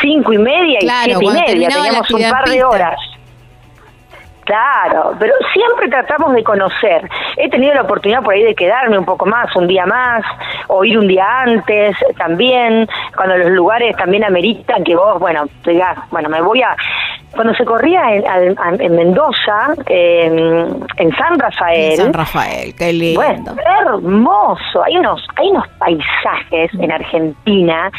[0.00, 2.96] cinco y media y siete y media, teníamos un par de horas.
[4.44, 7.08] Claro, pero siempre tratamos de conocer.
[7.38, 10.22] He tenido la oportunidad por ahí de quedarme un poco más, un día más,
[10.68, 15.96] o ir un día antes también, cuando los lugares también ameritan que vos, bueno, digas,
[16.10, 16.76] bueno, me voy a...
[17.32, 23.20] Cuando se corría en, a- en Mendoza, en, en San Rafael, San Rafael, qué lindo.
[23.20, 24.84] bueno, hermoso.
[24.84, 27.90] Hay unos, hay unos paisajes en Argentina.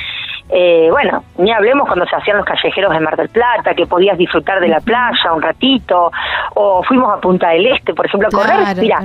[0.50, 4.18] Eh, bueno, ni hablemos cuando se hacían los callejeros de Mar del Plata, que podías
[4.18, 6.12] disfrutar de la playa un ratito,
[6.54, 8.56] o fuimos a Punta del Este, por ejemplo, a correr.
[8.64, 8.98] Claro, Mira.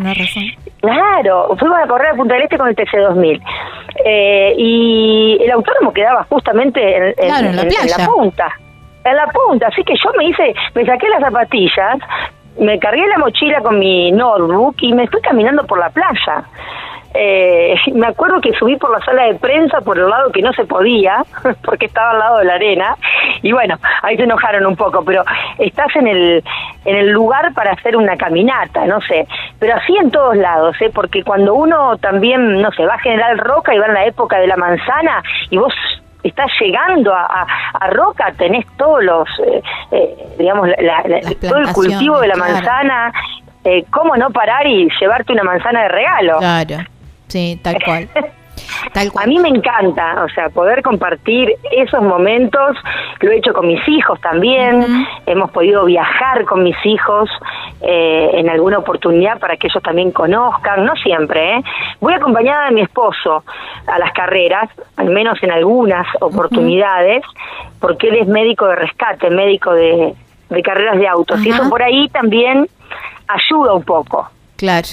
[0.80, 3.42] Claro, fuimos a correr a Punta del Este con el TC2000.
[4.04, 7.28] Eh, y el autónomo quedaba justamente en, en-
[7.98, 8.48] la punta.
[9.04, 9.66] En la punta.
[9.68, 11.98] Así que yo me hice, me saqué las zapatillas,
[12.58, 16.44] me cargué la mochila con mi notebook y me fui caminando por la playa.
[17.14, 20.52] Eh, me acuerdo que subí por la sala de prensa por el lado que no
[20.52, 21.24] se podía,
[21.64, 22.96] porque estaba al lado de la arena,
[23.42, 25.24] y bueno, ahí se enojaron un poco, pero
[25.58, 26.44] estás en el,
[26.84, 29.26] en el lugar para hacer una caminata, no sé,
[29.58, 30.90] pero así en todos lados, ¿eh?
[30.94, 34.38] porque cuando uno también, no sé, va a General Roca y va en la época
[34.38, 35.72] de la manzana, y vos
[36.22, 37.46] estás llegando a, a-
[37.80, 42.36] a Roca, tenés todos los, eh, eh, digamos, la- la- todo el cultivo de la
[42.36, 43.12] manzana,
[43.64, 46.38] eh, cómo no parar y llevarte una manzana de regalo.
[46.38, 46.76] Claro,
[47.30, 48.08] sí, tal cual.
[48.92, 49.28] Tal A cual.
[49.28, 52.76] mí me encanta, o sea, poder compartir esos momentos,
[53.20, 57.28] lo he hecho con mis hijos también, hemos podido viajar con mis hijos
[57.80, 61.62] eh, en alguna oportunidad para que ellos también conozcan, no siempre, ¿eh?
[62.00, 63.44] Voy acompañada de mi esposo
[63.86, 67.22] a las carreras, al menos en algunas oportunidades,
[67.80, 70.14] porque él es médico de rescate, médico de,
[70.48, 72.66] de carreras de autos, y eso por ahí también
[73.26, 74.28] ayuda un poco.
[74.56, 74.88] Claro.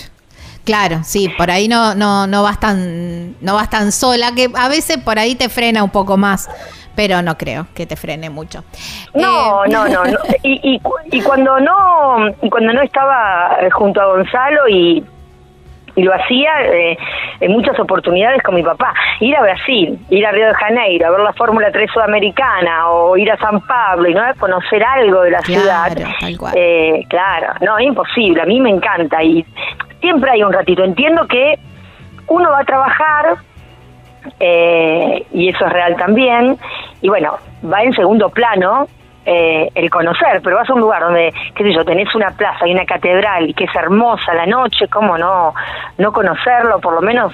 [0.67, 4.67] Claro, sí, por ahí no, no, no vas tan, no vas tan sola, que a
[4.67, 6.49] veces por ahí te frena un poco más,
[6.93, 8.65] pero no creo que te frene mucho.
[9.13, 10.17] No, Eh, no, no, no.
[10.43, 10.81] Y, y,
[11.17, 15.05] y cuando no, y cuando no estaba eh, junto a Gonzalo y,
[15.95, 16.97] y lo hacía eh,
[17.39, 21.11] en muchas oportunidades con mi papá, ir a Brasil, ir a Río de Janeiro, a
[21.11, 25.31] ver la Fórmula 3 sudamericana o ir a San Pablo y no conocer algo de
[25.31, 25.61] la Claro,
[25.95, 25.97] ciudad.
[26.19, 26.53] tal cual.
[26.57, 29.45] Eh, claro, no, es imposible, a mí me encanta y
[30.01, 30.83] siempre hay un ratito.
[30.83, 31.59] Entiendo que
[32.27, 33.37] uno va a trabajar
[34.39, 36.57] eh, y eso es real también,
[37.01, 37.37] y bueno,
[37.71, 38.87] va en segundo plano
[39.25, 42.67] eh, el conocer, pero vas a un lugar donde, qué sé yo, tenés una plaza
[42.67, 45.53] y una catedral y que es hermosa la noche, ¿cómo no,
[45.97, 46.79] no conocerlo?
[46.79, 47.33] Por lo menos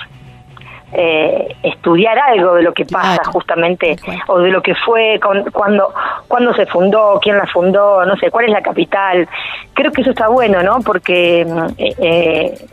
[0.96, 3.96] eh, estudiar algo de lo que pasa Claro, justamente,
[4.28, 5.94] o de lo que fue, con, cuando,
[6.28, 9.28] cuando se fundó, quién la fundó, no sé, cuál es la capital.
[9.74, 10.80] Creo que eso está bueno, ¿no?
[10.82, 11.41] Porque
[11.78, 12.66] eh, eh,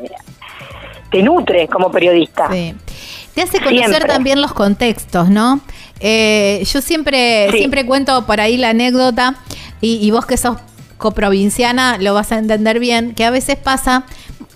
[1.10, 2.48] te nutre como periodista.
[2.52, 2.74] Sí.
[3.34, 4.08] Te hace conocer Siempre.
[4.08, 5.60] también los contextos, ¿no?
[6.00, 7.58] Eh, yo siempre, Sí.
[7.58, 9.34] siempre cuento por ahí la anécdota,
[9.80, 10.56] y, y vos que sos
[10.98, 14.04] coprovinciana lo vas a entender bien, que a veces pasa,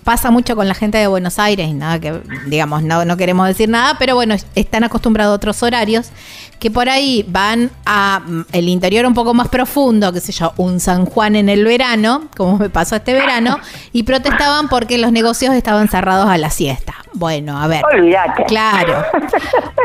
[0.05, 3.49] pasa mucho con la gente de Buenos Aires, y nada que, digamos, no, no queremos
[3.49, 6.11] decir nada, pero bueno, están acostumbrados a otros horarios,
[6.59, 10.53] que por ahí van a mm, el interior un poco más profundo, qué sé yo,
[10.57, 13.59] un San Juan en el verano, como me pasó este verano,
[13.93, 16.95] y protestaban porque los negocios estaban cerrados a la siesta.
[17.15, 17.83] Bueno, a ver.
[17.85, 18.45] Olvídate.
[18.45, 19.05] Claro.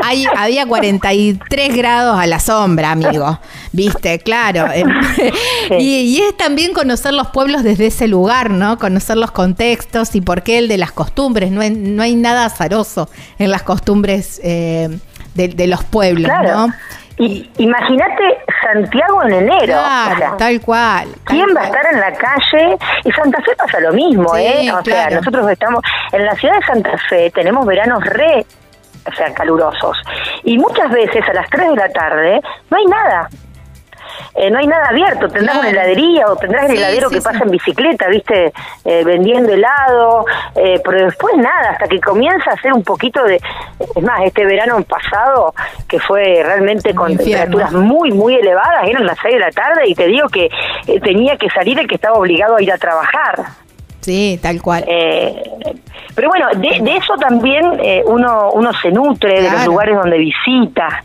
[0.04, 3.38] Hay, había 43 grados a la sombra, amigo.
[3.72, 4.18] ¿Viste?
[4.18, 4.66] Claro.
[5.78, 8.78] Y, y es también conocer los pueblos desde ese lugar, ¿no?
[8.78, 11.50] Conocer los contextos y por qué el de las costumbres.
[11.50, 13.08] No hay, no hay nada azaroso
[13.38, 14.88] en las costumbres eh,
[15.34, 16.66] de, de los pueblos, Claro.
[16.68, 16.74] ¿no?
[17.18, 18.22] Y imagínate
[18.62, 19.74] Santiago en enero.
[19.74, 21.08] Claro, o sea, tal cual.
[21.26, 22.78] tal ¿Quién va a estar en la calle?
[23.04, 24.72] Y Santa Fe pasa lo mismo, Sí, ¿eh?
[24.72, 25.82] O sea, nosotros estamos
[26.12, 28.46] en la ciudad de Santa Fe, tenemos veranos re,
[29.06, 29.98] o sea, calurosos.
[30.44, 32.40] Y muchas veces a las 3 de la tarde
[32.70, 33.28] no hay nada.
[34.34, 35.60] Eh, no hay nada abierto, tendrás Claro.
[35.60, 37.24] una heladería o tendrás el Sí, heladero sí, que sí.
[37.26, 38.52] pasa en bicicleta, ¿viste?
[38.84, 43.40] Eh, vendiendo helado, eh, pero después nada, hasta que comienza a hacer un poquito de...
[43.96, 45.54] Es más, este verano pasado,
[45.88, 47.56] que fue realmente con Infierno.
[47.58, 50.46] temperaturas muy, muy elevadas, eran las 6 de la tarde y te digo que
[50.86, 53.36] eh, tenía que salir el que estaba obligado a ir a trabajar.
[54.00, 54.84] Sí, tal cual.
[54.86, 55.42] Eh,
[56.14, 60.18] pero bueno, de, de eso también eh, uno, uno se nutre de los lugares donde
[60.18, 61.04] visita,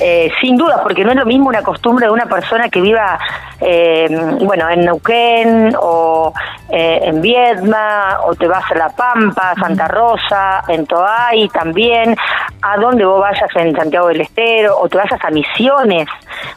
[0.00, 3.18] eh, sin duda, porque no es lo mismo una costumbre de una persona que viva,
[3.60, 4.06] eh,
[4.40, 6.32] bueno, en Neuquén o
[6.68, 12.16] eh, en Viedma, o te vas a La Pampa, Santa Rosa, en Toay también,
[12.62, 16.08] a donde vos vayas en Santiago del Estero, o te vayas a Misiones.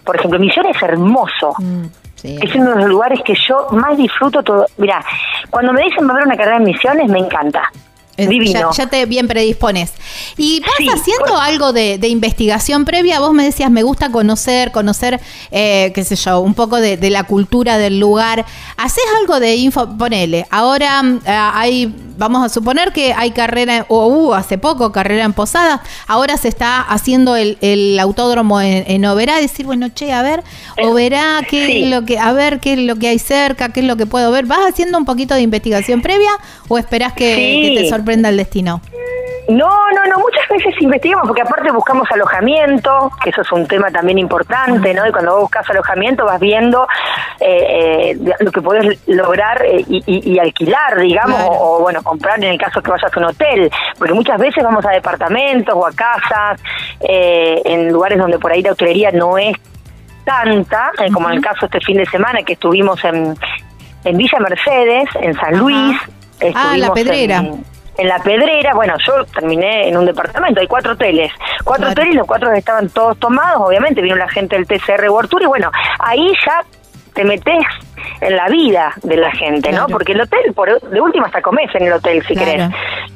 [0.03, 1.53] Por ejemplo, Misiones es hermoso.
[1.57, 1.85] Mm,
[2.23, 4.65] Es uno de los lugares que yo más disfruto todo.
[4.77, 5.03] Mira,
[5.49, 7.71] cuando me dicen va a una carrera en misiones, me encanta.
[8.17, 8.71] Es- Divino.
[8.71, 9.91] Ya, ya te bien predispones.
[10.37, 13.19] ¿Y vas Sí, haciendo por- algo de, de investigación previa?
[13.19, 15.19] Vos me decías, me gusta conocer, conocer,
[15.51, 18.45] eh, qué sé yo, un poco de, de la cultura del lugar.
[18.75, 19.87] ¿Haces algo de info?
[19.97, 24.91] Ponele, ahora mm, eh, hay, vamos a suponer que hay carrera, o hubo hace poco
[24.91, 29.89] carrera en Posada, ahora se está haciendo el, el autódromo en, en Oberá, decir, bueno,
[29.89, 30.43] che, a ver,
[30.83, 31.83] Oberá, qué sí.
[31.83, 34.05] es lo que, a ver qué es lo que hay cerca, qué es lo que
[34.07, 34.45] puedo ver.
[34.47, 36.31] ¿Vas haciendo un poquito de investigación previa
[36.67, 37.75] o esperás que, Sí.
[37.75, 38.81] que te sorprenda el destino?
[39.49, 43.89] No, no, no, muchas veces investigamos porque aparte buscamos alojamiento, que eso es un tema
[43.89, 45.07] también importante, ¿no?
[45.07, 46.85] Y cuando vos buscas alojamiento vas viendo
[47.39, 51.51] eh, eh, lo que podés lograr eh, y, y- y alquilar, digamos, Claro.
[51.53, 54.61] o, o, bueno, comprar en el caso que vayas a un hotel, porque muchas veces
[54.65, 56.59] vamos a departamentos o a casas,
[56.99, 59.55] eh, en lugares donde por ahí la hotelería no es
[60.25, 63.33] tanta, eh, como en el caso este fin de semana que estuvimos en,
[64.03, 65.57] en Villa Mercedes, en San.
[65.57, 65.97] Luis.
[66.53, 67.37] Ah, La Pedrera.
[67.37, 67.63] En,
[67.97, 71.31] en La Pedrera, bueno, yo terminé en un departamento, hay cuatro hoteles.
[71.63, 71.91] Cuatro Claro.
[72.01, 75.71] hoteles, los cuatro estaban todos tomados, obviamente vino la gente del TCR World y bueno,
[75.99, 76.61] ahí ya
[77.13, 77.65] te metes
[78.21, 79.87] en la vida de la gente, Claro.
[79.87, 79.93] ¿no?
[79.93, 82.51] Porque el hotel, por, de última hasta comes en el hotel si Claro.
[82.51, 82.69] querés.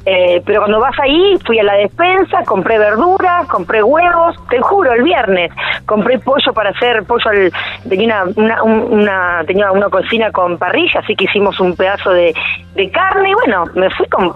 [0.04, 4.92] Eh, pero cuando vas ahí, fui a la despensa, compré verduras, compré huevos, te juro,
[4.92, 5.52] el viernes,
[5.86, 7.52] compré pollo para hacer pollo, al,
[7.88, 12.10] tenía una, una, un- una- tenía una cocina con parrilla, así que hicimos un pedazo
[12.10, 12.34] de,
[12.74, 14.34] de carne y bueno, me fui con,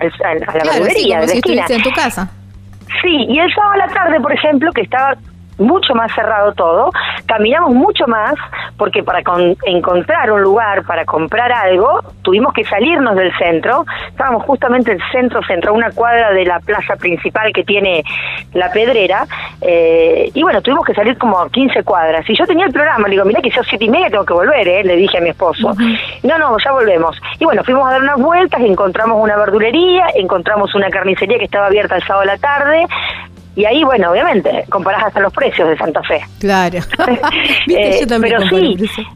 [0.00, 1.66] al- a, la Claro, sí, verdulería como de la si esquina.
[1.68, 2.30] en tu casa.
[3.02, 5.14] Sí, y el sábado a la tarde, por ejemplo, que estaba
[5.60, 6.90] mucho más cerrado todo,
[7.26, 8.34] caminamos mucho más
[8.76, 14.44] porque para con- encontrar un lugar para comprar algo tuvimos que salirnos del centro, estábamos
[14.44, 18.02] justamente en el centro, centro, una cuadra de la plaza principal que tiene
[18.54, 19.26] la pedrera,
[19.60, 23.12] eh, y bueno, tuvimos que salir como 15 cuadras, y yo tenía el programa, le
[23.12, 24.84] digo, mira que son siete y media, tengo que volver, ¿eh?
[24.84, 25.72] le dije a mi esposo,
[26.22, 30.74] no, no, ya volvemos, y bueno, fuimos a dar unas vueltas, encontramos una verdulería, encontramos
[30.74, 32.86] una carnicería que estaba abierta el sábado a la tarde,
[33.56, 36.20] y ahí, bueno, obviamente, comparás hasta los precios de Santa Fe.
[36.38, 36.78] Claro.
[37.66, 39.06] Viste, Eh, yo también pero sí.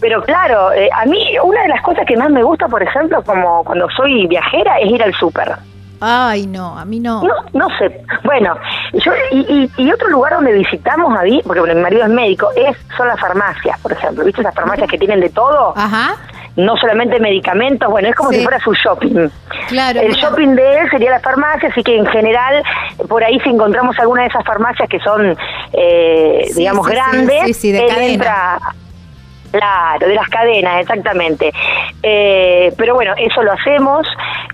[0.00, 3.22] Pero claro, eh, a mí una de las cosas que más me gusta, por ejemplo,
[3.24, 5.56] como cuando soy viajera, es ir al súper.
[6.00, 7.22] Ay, no, a mí no.
[7.24, 8.02] No, no sé.
[8.22, 8.56] Bueno,
[8.92, 9.38] yo y,
[9.76, 13.08] y, y otro lugar donde visitamos ahí, porque bueno, mi marido es médico, es son
[13.08, 14.24] las farmacias, por ejemplo.
[14.24, 15.72] ¿Viste esas farmacias que tienen de todo?
[15.76, 16.14] Ajá.
[16.58, 18.36] No solamente medicamentos, bueno, es como Sí.
[18.38, 19.28] si fuera su shopping.
[19.68, 22.62] Claro, El shopping de él sería la farmacia, así que en general,
[23.08, 25.36] por ahí si encontramos alguna de esas farmacias que son,
[25.72, 28.06] eh, Sí, digamos, sí, grandes, de él cadena.
[28.12, 28.58] entra
[29.50, 31.52] Claro, de las cadenas, exactamente.
[32.02, 34.06] Eh, pero bueno, eso lo hacemos.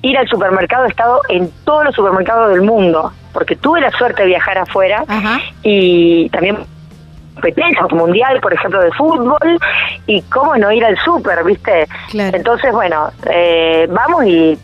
[0.03, 4.23] Ir al supermercado, he estado en todos los supermercados del mundo, porque tuve la suerte
[4.23, 5.41] de viajar afuera Ajá.
[5.65, 6.59] y también
[7.35, 9.59] competencias mundial, por ejemplo, de fútbol,
[10.07, 11.87] y cómo no ir al súper, ¿viste?
[12.11, 12.37] Claro.
[12.37, 14.59] Entonces, bueno, eh, vamos y,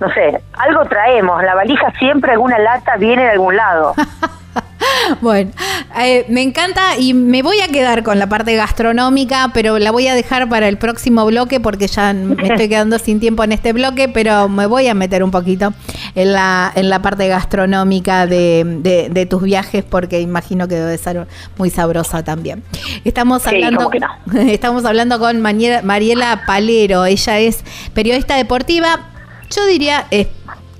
[0.00, 1.42] no sé, algo traemos.
[1.42, 3.94] La valija siempre, alguna lata viene de algún lado.
[5.20, 5.52] Bueno,
[6.00, 10.08] eh, me encanta y me voy a quedar con la parte gastronómica, pero la voy
[10.08, 13.72] a dejar para el próximo bloque porque ya me estoy quedando sin tiempo en este
[13.72, 15.72] bloque, pero me voy a meter un poquito
[16.14, 20.98] en la, en la parte gastronómica de, de- de tus viajes porque imagino que debe
[20.98, 21.26] ser
[21.56, 22.62] muy sabrosa también.
[23.04, 23.90] Estamos hablando,
[24.26, 24.40] no.
[24.40, 27.60] estamos hablando con Maniera- Mariela Palero, ella es
[27.94, 29.08] periodista deportiva,
[29.54, 30.26] yo diría eh,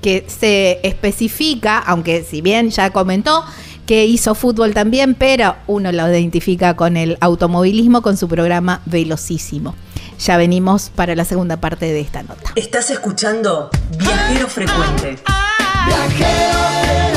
[0.01, 3.43] que se especifica, aunque si bien ya comentó,
[3.87, 9.73] que hizo fútbol también, pero uno lo identifica con el automovilismo, con su programa Velocísimo.
[10.19, 12.51] Ya venimos para la segunda parte de esta nota.
[12.55, 15.17] Estás escuchando Viajero Frecuente.
[15.87, 17.16] Explorar,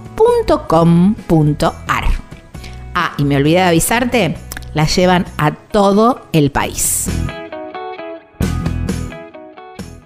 [0.21, 2.05] www.elpicapalo.com.ar.
[2.93, 4.37] Ah, y me olvidé de avisarte,
[4.73, 7.07] la llevan a todo el país.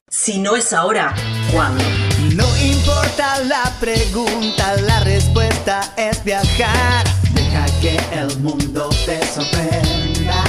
[0.10, 1.14] Si no es ahora,
[1.52, 1.84] ¿cuándo?
[2.36, 7.06] No importa la pregunta, la respuesta es viajar.
[7.34, 10.44] Deja que el mundo te sorprenda.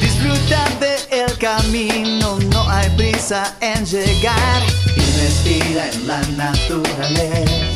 [0.00, 4.62] Disfruta del camino, no hay prisa en llegar.
[4.94, 7.67] Y respira en la naturaleza.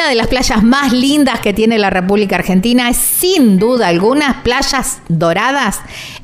[0.00, 4.36] Una de las playas más lindas que tiene la República Argentina es sin duda algunas
[4.36, 5.80] playas doradas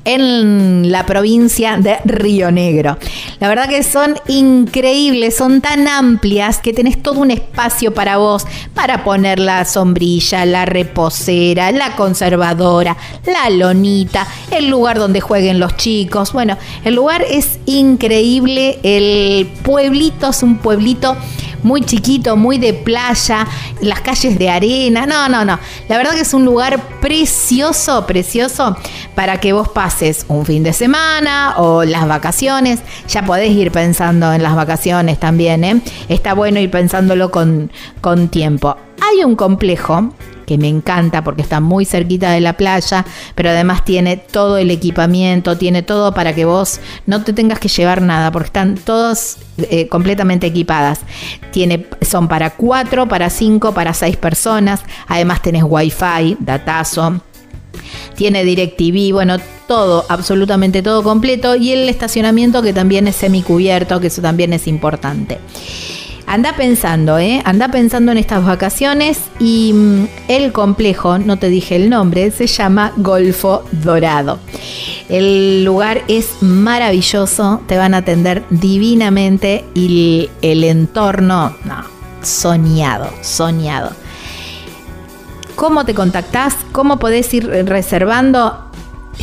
[0.07, 2.97] en la provincia de Río Negro.
[3.41, 8.47] La verdad que son increíbles, son tan amplias que tenés todo un espacio para vos,
[8.73, 12.97] para poner la sombrilla, la reposera, la conservadora,
[13.27, 16.33] la lonita, el lugar donde jueguen los chicos.
[16.33, 21.17] Bueno, el lugar es increíble, el pueblito es un pueblito
[21.63, 23.47] muy chiquito, muy de playa,
[23.81, 25.07] las calles de arena.
[25.07, 25.59] No, no, no.
[25.89, 28.77] La verdad que es un lugar precioso, precioso
[29.15, 32.81] para que vos pases un fin de semana o las vacaciones.
[33.09, 35.81] Ya podés ir pensando en las vacaciones también, ¿eh?
[36.09, 37.71] Está bueno ir pensándolo con,
[38.01, 38.77] con tiempo.
[39.01, 40.13] Hay un complejo
[40.47, 43.05] que me encanta porque está muy cerquita de la playa,
[43.35, 47.69] pero además tiene todo el equipamiento, tiene todo para que vos no te tengas que
[47.69, 51.01] llevar nada, porque están todos eh, completamente equipadas.
[51.51, 54.81] Tiene, son para cuatro, para cinco, para seis personas.
[55.09, 57.21] Además tenés wifi, datazo.
[58.15, 59.37] Tiene DirecTV, bueno,
[59.67, 61.57] todo, absolutamente todo completo.
[61.57, 65.39] Y el estacionamiento que también es semicubierto, que eso también es importante.
[66.27, 67.41] Anda pensando, ¿eh?
[67.45, 72.49] Anda pensando en estas vacaciones y mm, el complejo, no te dije el nombre, se
[72.49, 74.41] llama Golfo Dorado.
[75.09, 81.85] El lugar es maravilloso, te van a atender divinamente y el, entorno, no,
[82.23, 83.93] soñado, soñado.
[85.55, 86.57] ¿Cómo te contactás?
[86.73, 88.69] ¿Cómo podés ir reservando?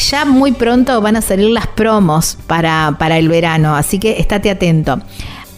[0.10, 4.50] Ya muy pronto van a salir las promos para, para el verano, así que estate
[4.50, 5.02] atento.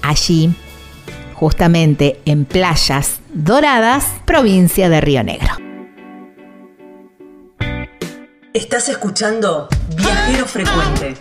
[0.00, 0.50] Allí,
[1.34, 5.63] justamente en Playas Doradas, provincia de Río Negro.
[8.54, 9.66] Estás escuchando
[9.96, 11.16] Viajero Frecuente.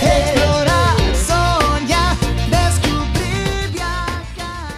[0.00, 2.16] Explorar, soñar,
[2.48, 4.68] descubrir, viajar.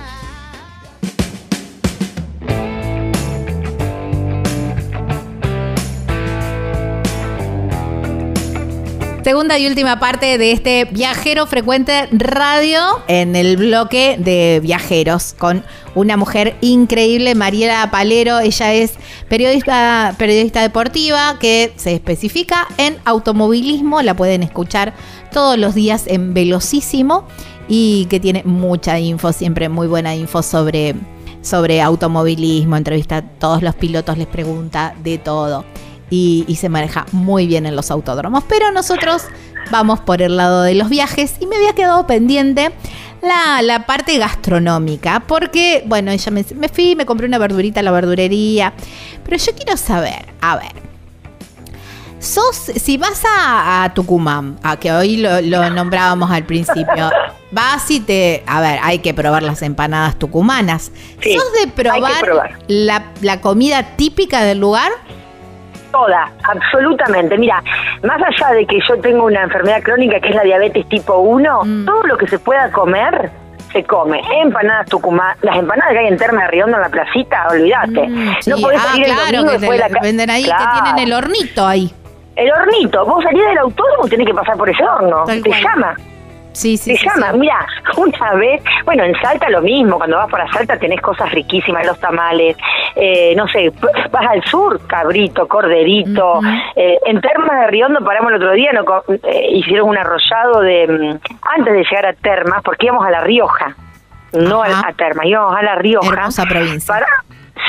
[9.23, 15.62] Segunda y última parte de este viajero frecuente radio en el bloque de viajeros con
[15.95, 18.39] una mujer increíble, Mariela Palero.
[18.41, 18.95] Ella es
[19.29, 24.03] periodista, periodista deportiva que se especifica en automovilismo.
[24.03, 24.95] La pueden escuchar
[25.33, 27.25] todos los días en Velocísimo
[27.69, 30.95] y que tiene mucha info, siempre muy buena info sobre,
[31.43, 32.77] sobre automovilismo.
[32.77, 35.65] Entrevista a todos los pilotos, les pregunta de todo
[36.09, 38.45] y, y se maneja muy bien en los autódromos.
[38.49, 39.23] Pero nosotros
[39.71, 42.73] vamos por el lado de los viajes y me había quedado pendiente
[43.23, 45.23] la, la parte gastronómica.
[45.27, 48.73] Porque, bueno, ella me, me fui, me compré una verdurita a la verdurería.
[49.25, 50.91] Pero yo quiero saber, a ver.
[52.19, 57.11] Sos, si vas a, a Tucumán, a que hoy lo, lo nombrábamos al principio,
[57.51, 58.45] vas y te.
[58.47, 60.93] A ver, hay que probar las empanadas tucumanas.
[61.23, 62.59] Sí, ¿Sos de probar, probar.
[62.69, 64.93] La, la comida típica del lugar?
[65.91, 67.37] Toda, absolutamente.
[67.37, 67.62] Mira,
[68.05, 71.65] más allá de que yo tengo una enfermedad crónica que es la diabetes tipo 1,
[71.65, 71.85] Mm.
[71.85, 73.31] todo lo que se pueda comer
[73.73, 74.21] se come.
[74.43, 78.09] Empanadas Tucumán, las empanadas que hay en Terma de Riondo en la placita, olvídate.
[78.09, 78.51] Mm, sí.
[78.51, 80.65] No podés ah, salir el claro, que de la venden ahí, Claro.
[80.75, 81.93] que tienen el hornito ahí.
[82.37, 85.25] El hornito, vos salís del autódromo y tenés que pasar por ese horno.
[85.25, 85.62] Tal Te cual.
[85.62, 85.97] llama.
[86.53, 87.39] Sí, sí, Te sí, llama, sí.
[87.39, 87.67] mira,
[87.97, 91.99] una vez, bueno, en Salta lo mismo, cuando vas para Salta tenés cosas riquísimas, los
[92.01, 92.57] tamales,
[92.97, 93.73] eh, no sé,
[94.11, 96.41] vas al sur, cabrito, corderito,
[96.77, 98.85] eh, en Termas de Riondo paramos el otro día, no,
[99.23, 101.19] eh, hicieron un arrollado de, mm,
[101.57, 103.75] antes de llegar a Termas, porque íbamos a La Rioja,
[104.32, 104.89] no a, Ajá.
[104.89, 106.09] a íbamos a La Rioja.
[106.12, 106.94] Hermosa provincia.
[106.94, 107.07] Para-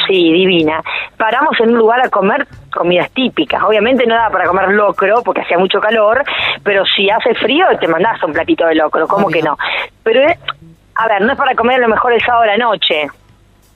[0.07, 0.81] Sí, divina.
[1.17, 3.61] Paramos en un lugar a comer comidas típicas.
[3.63, 6.23] Obviamente no daba para comer locro porque hacía mucho calor,
[6.63, 9.37] pero si hace frío te mandás un platito de locro, ¿cómo Obvio.
[9.37, 9.57] que no?
[10.03, 10.39] Pero, eh,
[10.95, 13.07] a ver, no es para comer a lo mejor el sábado a la noche.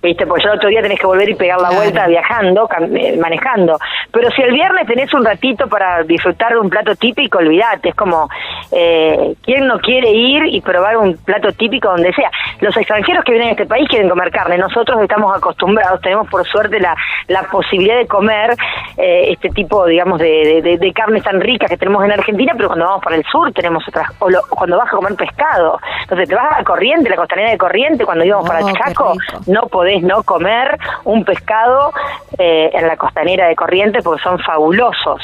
[0.05, 0.27] ¿Viste?
[0.27, 1.81] Porque ya el otro día tenés que volver y pegar la Claro.
[1.83, 3.79] vuelta viajando, eh, manejando.
[4.11, 7.89] Pero si el viernes tenés un ratito para disfrutar de un plato típico, olvídate.
[7.89, 8.29] Es como,
[8.71, 12.29] eh, ¿quién no quiere ir y probar un plato típico donde sea?
[12.61, 14.57] Los extranjeros que vienen a este país quieren comer carne.
[14.59, 16.95] Nosotros estamos acostumbrados, tenemos por suerte la,
[17.27, 18.51] la posibilidad de comer
[18.97, 22.69] eh, este tipo, digamos, de, de, de- carnes tan ricas que tenemos en Argentina, pero
[22.69, 24.07] cuando vamos para el sur tenemos otras.
[24.19, 25.79] O lo- cuando vas a comer pescado.
[26.03, 28.73] Entonces te vas a la corriente, la costanera de corriente, cuando íbamos para Oh, el
[28.73, 29.13] qué Chaco,
[29.47, 31.93] no podés no comer un pescado
[32.37, 35.21] eh, en la costanera de Corrientes porque son fabulosos.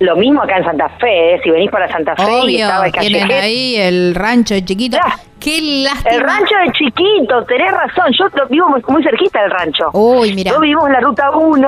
[0.00, 1.40] Lo mismo acá en Santa Fe, ¿eh?
[1.42, 4.96] si venís para Santa Fe y Obvio, estaba el tienen ahí el rancho de chiquito.
[4.96, 5.16] Ya.
[5.38, 6.10] Qué lástima.
[6.10, 9.90] El rancho de chiquito, tenés razón, yo vivo muy, muy cerquita del rancho.
[9.92, 10.50] Uy, mira.
[10.50, 11.58] Yo vivo en la ruta 1,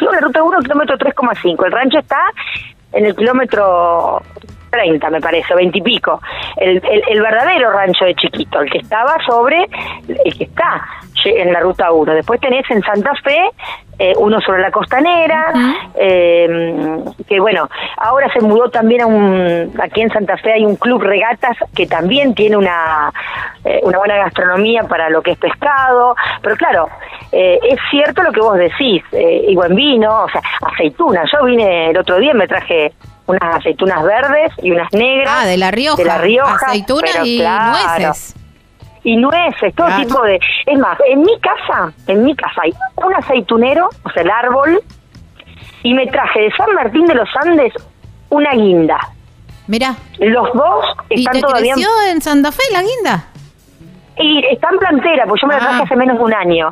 [0.00, 1.66] vivo en la ruta 1, kilómetro 3,5.
[1.66, 2.20] El rancho está
[2.92, 4.20] en el kilómetro
[4.70, 6.20] 30, me parece, 20 y pico.
[6.56, 9.68] El, el, el verdadero rancho de chiquito, el que estaba sobre,
[10.24, 10.82] el que está
[11.24, 12.14] en la ruta 1.
[12.14, 13.50] Después tenés en Santa Fe
[13.98, 15.52] eh, uno sobre la costanera,
[15.94, 16.98] eh,
[17.28, 17.68] que bueno,
[17.98, 21.86] ahora se mudó también a un, aquí en Santa Fe hay un club regatas que
[21.86, 23.12] también tiene una,
[23.62, 26.88] eh, una buena gastronomía para lo que es pescado, pero claro,
[27.30, 31.44] eh, es cierto lo que vos decís, eh, y buen vino, o sea, aceitunas, yo
[31.44, 32.94] vine el otro día y me traje
[33.30, 35.28] unas aceitunas verdes y unas negras.
[35.40, 35.96] Ah, de La Rioja.
[35.96, 36.66] De La Rioja.
[36.66, 38.34] Aceitunas pero y claro, nueces.
[39.04, 40.02] y nueces, todo Claro.
[40.06, 40.40] tipo de...
[40.66, 44.82] Es más, en mi casa, en mi casa hay un aceitunero, o sea, el árbol,
[45.82, 47.72] y me traje de San Martín de los Andes
[48.28, 48.98] una guinda.
[49.66, 49.94] Mira.
[50.18, 51.74] Los dos ¿Y están te todavía...
[51.74, 53.24] creció en Santa Fe la guinda?
[54.20, 55.84] Y está en plantera, pues yo me la traje Ah.
[55.84, 56.70] hace menos de un año.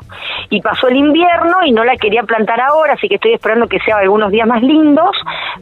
[0.51, 3.79] Y pasó el invierno y no la quería plantar ahora, así que estoy esperando que
[3.81, 5.11] sea algunos días más lindos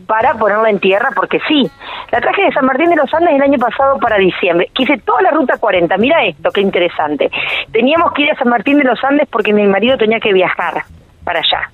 [0.06, 1.70] para ponerla en tierra, porque sí.
[2.10, 4.68] La traje de San Martín de los Andes el año pasado para diciembre.
[4.72, 5.96] Quise toda la ruta 40.
[5.98, 7.30] Mira esto, qué interesante.
[7.72, 10.82] Teníamos que ir a San Martín de los Andes porque mi marido tenía que viajar
[11.24, 11.70] para allá.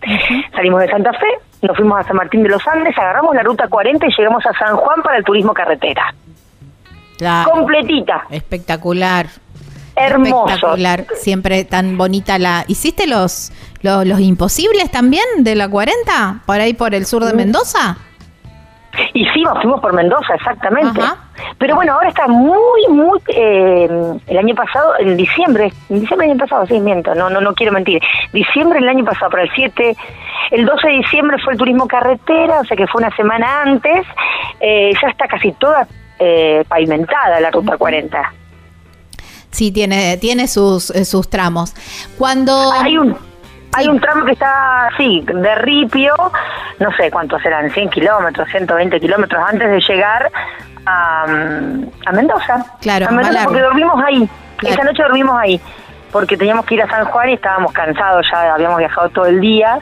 [0.54, 1.26] Salimos de Santa Fe,
[1.66, 4.52] nos fuimos a San Martín de los Andes, agarramos la ruta 40 y llegamos a
[4.54, 6.14] San Juan para el turismo carretera.
[7.18, 7.50] Claro.
[7.50, 9.26] Completita, Espectacular.
[9.96, 10.46] Hermoso.
[10.48, 11.06] Espectacular.
[11.16, 12.64] Siempre tan bonita la.
[12.68, 13.52] ¿Hiciste los,
[13.82, 16.42] los, los imposibles también de la 40?
[16.46, 17.06] ¿Por ahí por el Mm.
[17.06, 17.96] sur de Mendoza?
[19.14, 21.00] Hicimos, fuimos por Mendoza, exactamente.
[21.00, 21.16] Ajá.
[21.58, 23.18] Pero bueno, ahora está muy, muy...
[23.28, 23.88] eh,
[24.26, 27.54] el año pasado, en diciembre, en diciembre del año pasado, sí, miento, no, no, no
[27.54, 28.02] quiero mentir.
[28.34, 29.96] Diciembre del año pasado, para el 7,
[30.50, 34.06] el 12 de diciembre fue el turismo carretera, o sea que fue una semana antes,
[34.60, 35.86] eh, ya está casi toda
[36.18, 38.34] eh, pavimentada la Ruta 40.
[39.52, 41.74] Sí, tiene, tiene sus, eh, sus tramos.
[42.18, 42.72] Cuando.
[42.72, 43.16] Hay un
[43.74, 46.14] hay un tramo que está así, de ripio,
[46.78, 50.30] no sé cuántos serán, 100 kilómetros, 120 kilómetros antes de llegar
[50.84, 52.66] a, mm, a Mendoza.
[52.82, 54.28] Claro, a Mendoza porque dormimos ahí.
[54.58, 54.74] Claro.
[54.74, 55.60] Esa noche dormimos ahí,
[56.10, 59.40] porque teníamos que ir a San Juan y estábamos cansados, ya habíamos viajado todo el
[59.40, 59.80] día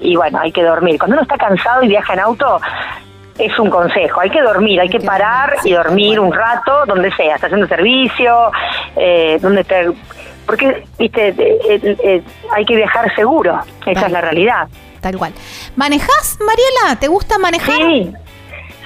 [0.00, 0.98] y bueno, hay que dormir.
[0.98, 2.60] Cuando uno está cansado y viaja en auto,
[3.40, 7.36] es un consejo, hay que dormir, hay que parar y dormir un rato, donde sea,
[7.36, 8.52] estación de servicio,
[8.96, 9.90] eh, donde esté...
[10.46, 12.22] Porque, viste, eh, eh, eh,
[12.52, 14.04] hay que viajar seguro, esa Tal.
[14.06, 14.68] es la realidad.
[15.00, 15.32] Tal cual.
[15.76, 16.98] ¿Manejás, Mariela?
[17.00, 17.76] ¿Te gusta manejar?
[17.76, 18.12] Sí,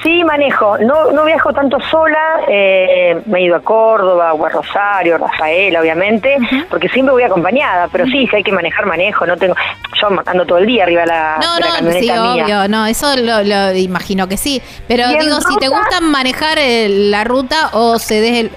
[0.05, 0.79] sí, manejo.
[0.79, 2.43] No, no viajo tanto sola.
[2.47, 6.37] eh, me he ido a Córdoba, o a Rosario, Rafael, obviamente,
[6.71, 7.89] porque siempre voy acompañada.
[7.91, 9.27] Pero sí, si hay que manejar, manejo.
[9.27, 9.55] No tengo,
[10.01, 12.45] yo ando todo el día arriba de la, No, de la no, camioneta sí, mía.
[12.45, 14.63] obvio, no, eso lo, lo imagino que sí.
[14.87, 18.51] Pero ¿Y en digo, si te gusta manejar eh, la ruta o cedes el...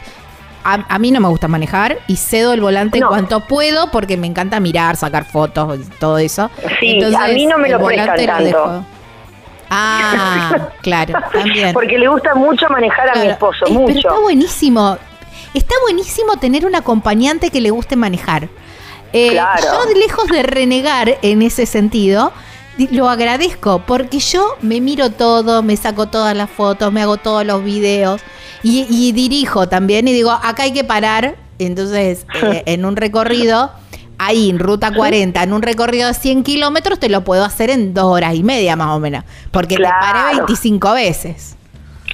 [0.69, 3.07] A, a mí no me gusta manejar y cedo el volante No.
[3.07, 6.51] cuanto puedo porque me encanta mirar, sacar fotos y todo eso.
[6.81, 8.43] Sí, a mí no me el lo prestan tanto.
[8.43, 8.85] dejo.
[9.69, 11.73] Ah, claro, también.
[11.73, 13.85] Porque le gusta mucho manejar a mi esposo, Eh, mucho.
[13.87, 14.97] Pero está buenísimo.
[15.53, 18.47] Está buenísimo tener un acompañante que le guste manejar.
[19.13, 19.63] Eh, Claro.
[19.63, 22.31] Yo, lejos de renegar en ese sentido,
[22.91, 27.45] lo agradezco porque yo me miro todo, me saco todas las fotos, me hago todos
[27.45, 28.21] los videos
[28.63, 31.35] y, y dirijo también y digo, acá hay que parar.
[31.59, 33.71] Entonces, eh, en un recorrido,
[34.19, 37.93] ahí en ruta 40, en un recorrido de 100 kilómetros, te lo puedo hacer en
[37.93, 39.97] dos horas y media más o menos, porque te paré
[40.31, 40.37] Claro.
[40.45, 41.53] 25 veces.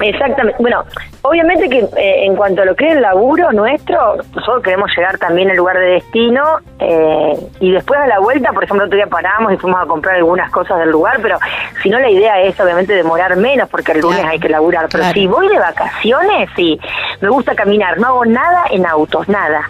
[0.02, 0.58] Exactamente.
[0.60, 0.84] Bueno,
[1.22, 5.20] obviamente que eh, en cuanto a lo que es el laburo nuestro, nosotros queremos llegar
[5.20, 6.42] también al lugar de destino
[6.80, 10.16] eh, y después a la vuelta, por ejemplo, otro día paramos y fuimos a comprar
[10.16, 11.38] algunas cosas del lugar, pero
[11.84, 14.88] si no la idea es obviamente demorar menos porque el lunes Claro, hay que laburar.
[14.90, 15.14] Pero claro.
[15.14, 16.80] si voy de vacaciones, sí,
[17.22, 19.70] me gusta caminar, no hago nada en autos, nada.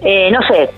[0.00, 0.70] Eh, no sé,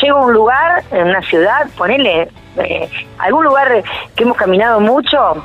[0.00, 3.82] llego a un lugar, en una ciudad, ponele eh, algún lugar
[4.14, 5.42] que hemos caminado mucho,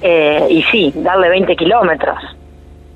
[0.00, 2.18] eh, y sí, darle 20 kilómetros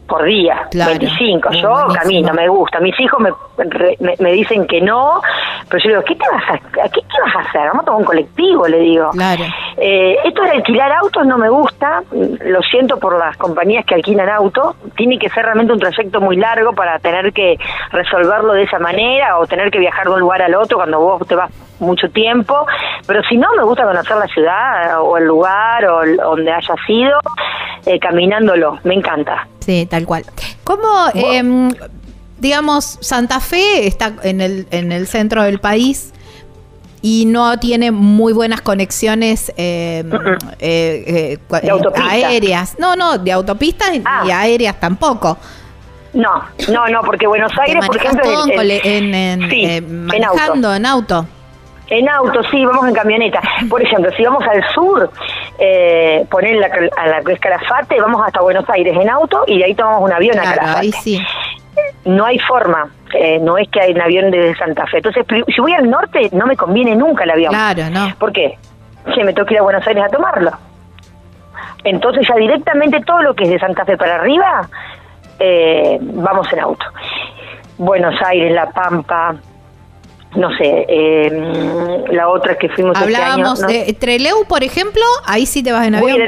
[0.06, 0.90] por día, Claro.
[0.90, 1.48] 25.
[1.50, 1.94] Muy Yo buenísimo.
[2.02, 2.80] camino, me gusta.
[2.80, 5.20] Mis hijos me, re- me, me dicen que no,
[5.68, 7.62] pero yo digo, ¿qué, te vas a, a qué, qué vas a hacer?
[7.68, 9.10] Vamos a tomar un colectivo, le digo.
[9.12, 9.44] Claro.
[9.76, 14.28] Eh, esto de alquilar autos no me gusta, lo siento por las compañías que alquilan
[14.28, 17.56] autos, tiene que ser realmente un trayecto muy largo para tener que
[17.90, 21.26] resolverlo de esa manera o tener que viajar de un lugar al otro cuando vos
[21.26, 21.50] te vas
[21.80, 22.66] mucho tiempo,
[23.06, 26.74] pero si no me gusta conocer la ciudad o el lugar o el- donde haya
[26.86, 27.18] sido,
[27.86, 29.46] eh, caminándolo, me encanta.
[29.64, 30.24] Sí, tal cual.
[30.64, 31.70] ¿Cómo, em,
[32.38, 36.12] digamos, Santa Fe está en el, en el centro del país
[37.00, 40.10] y no tiene muy buenas conexiones em,
[40.58, 42.10] eh, eh, autopista.
[42.10, 42.76] aéreas?
[42.78, 44.24] No, no, de autopistas Ah.
[44.26, 45.38] y aéreas tampoco.
[46.12, 50.04] No, no, no, porque Buenos Aires, por ejemplo, todo en, en- en, sí, eh, en
[50.06, 51.26] manejando en auto.
[51.88, 53.40] En auto, sí, vamos en camioneta.
[53.68, 55.10] Por ejemplo, si vamos al sur,
[55.58, 59.58] eh, poner la, a la que es Calafate, vamos hasta Buenos Aires en auto y
[59.58, 60.80] de ahí tomamos un avión a Calafate.
[60.80, 61.20] ahí sí.
[62.04, 64.98] No hay forma, eh, no es que hay un avión desde Santa Fe.
[64.98, 65.24] Entonces,
[65.54, 67.52] si voy al norte, no me conviene nunca el avión.
[67.52, 68.14] Claro, no.
[68.18, 68.58] ¿Por qué?
[69.14, 70.52] Que me toca ir a Buenos Aires a tomarlo.
[71.84, 74.68] Entonces ya directamente todo lo que es de Santa Fe para arriba,
[75.38, 76.86] eh, vamos en auto.
[77.76, 79.34] Buenos Aires, La Pampa,
[80.36, 83.16] no sé, eh, la otra que fuimos este año.
[83.24, 86.18] Hablábamos no- de Treleu, por ejemplo, ahí sí te vas en avión.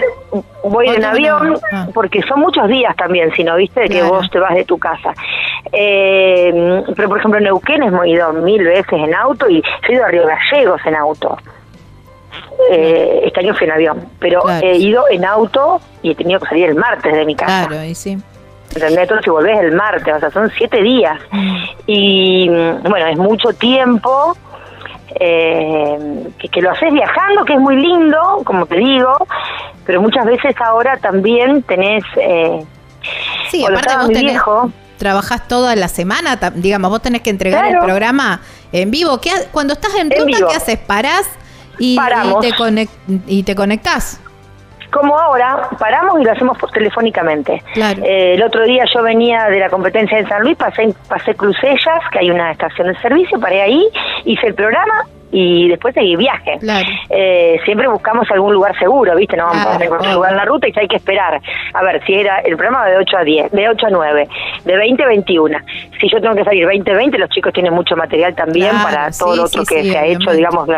[0.64, 1.58] voy en avión.
[1.72, 1.88] Ah.
[1.94, 4.08] porque son muchos días también, si no viste, que Claro.
[4.14, 5.12] vos te vas de tu casa.
[5.72, 10.08] Eh, pero por ejemplo Neuquén hemos ido mil veces en auto y he ido a
[10.08, 11.36] Río Gallegos en auto.
[12.70, 14.66] Eh, este año fui en avión, pero Claro.
[14.66, 17.66] he ido en auto y he tenido que salir el martes de mi casa.
[17.68, 18.18] Claro, ahí sí.
[18.76, 19.02] ¿Entendés?
[19.02, 21.18] Entonces si volvés el martes, o sea, son siete días.
[21.86, 24.36] Y mm, bueno, es mucho tiempo
[25.18, 29.16] eh, que, que lo haces viajando, que es muy lindo, como te digo,
[29.84, 32.04] pero muchas veces ahora también tenés...
[32.16, 32.64] Eh,
[33.50, 37.78] Sí, aparte vos tenés, viejo, trabajás toda la semana, digamos, vos tenés que entregar el
[37.78, 38.40] programa
[38.72, 39.20] en vivo.
[39.20, 40.48] ¿Qué cuando estás en En ruta, vivo.
[40.48, 40.78] ¿qué haces?
[40.78, 41.30] ¿Parás
[41.78, 42.88] y, y te, conec-
[43.28, 44.20] y te conectás?
[44.96, 47.62] Como ahora, paramos y lo hacemos por- telefónicamente.
[47.74, 48.02] Claro.
[48.04, 52.00] Eh, el otro día yo venía de la competencia en San Luis, pasé, pasé Crucellas,
[52.10, 53.86] que hay una estación de servicio, paré ahí,
[54.24, 56.56] hice el programa y después seguí viaje.
[56.60, 56.86] Claro.
[57.10, 59.36] Eh, siempre buscamos algún lugar seguro, ¿viste?
[59.36, 60.14] No vamos Claro, a encontrar obvio.
[60.16, 61.40] lugar en la ruta y ya hay que esperar.
[61.74, 64.28] A ver, si era el programa de 8 a 10, de 8 a 9,
[64.64, 65.58] de 20 a 21.
[66.00, 68.84] Si yo tengo que salir 20 a 20, los chicos tienen mucho material también Claro,
[68.84, 70.68] para todo sí, lo otro sí, que sí, se ha hecho, digamos,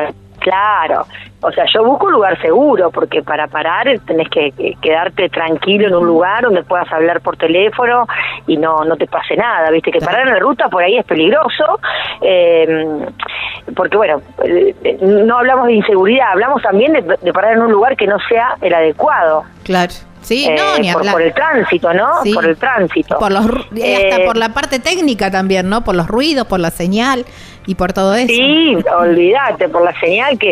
[0.48, 1.06] Claro,
[1.42, 5.88] o sea, yo busco un lugar seguro, porque para parar tenés que que quedarte tranquilo
[5.88, 8.06] en un lugar donde puedas hablar por teléfono
[8.46, 11.04] y no no te pase nada, viste que parar en la ruta por ahí es
[11.04, 11.78] peligroso,
[12.22, 12.96] eh,
[13.76, 17.94] porque bueno, eh, no hablamos de inseguridad, hablamos también de, de parar en un lugar
[17.94, 19.44] que no sea el adecuado.
[19.64, 19.92] Claro.
[20.22, 21.12] Sí, eh, no, ni por, hablar.
[21.14, 22.22] por el tránsito, ¿no?
[22.22, 22.34] Sí.
[22.34, 23.18] Por el tránsito.
[23.18, 25.84] Por los, hasta Eh, por la parte técnica también, ¿no?
[25.84, 27.24] Por los ruidos, por la señal
[27.68, 28.26] y por todo eso.
[28.26, 30.50] Sí, olvídate, por la señal que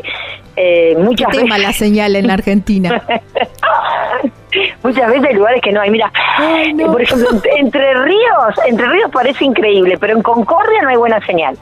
[0.58, 1.62] eh, ¿Qué muchas tema veces...
[1.62, 3.02] la señal en Argentina?
[4.82, 5.90] Muchas veces hay lugares que no hay.
[5.90, 6.86] Mira, Ay, no.
[6.86, 10.96] eh, por ejemplo, ent- Entre Ríos, Entre Ríos parece increíble, pero en Concordia no hay
[10.96, 11.58] buena señal.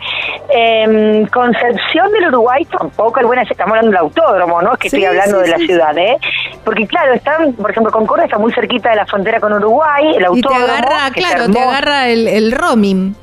[0.49, 3.53] En Concepción del Uruguay tampoco hay buena señal.
[3.53, 4.73] Estamos hablando del autódromo, ¿no?
[4.75, 6.17] Es que Sí, estoy hablando sí, de la sí, ciudad, ¿eh?
[6.65, 10.15] Porque claro, están, por ejemplo, Concordia está muy cerquita de la frontera con Uruguay, el
[10.15, 10.65] y te autódromo.
[10.65, 13.17] agarra, claro, te agarra el, el roaming.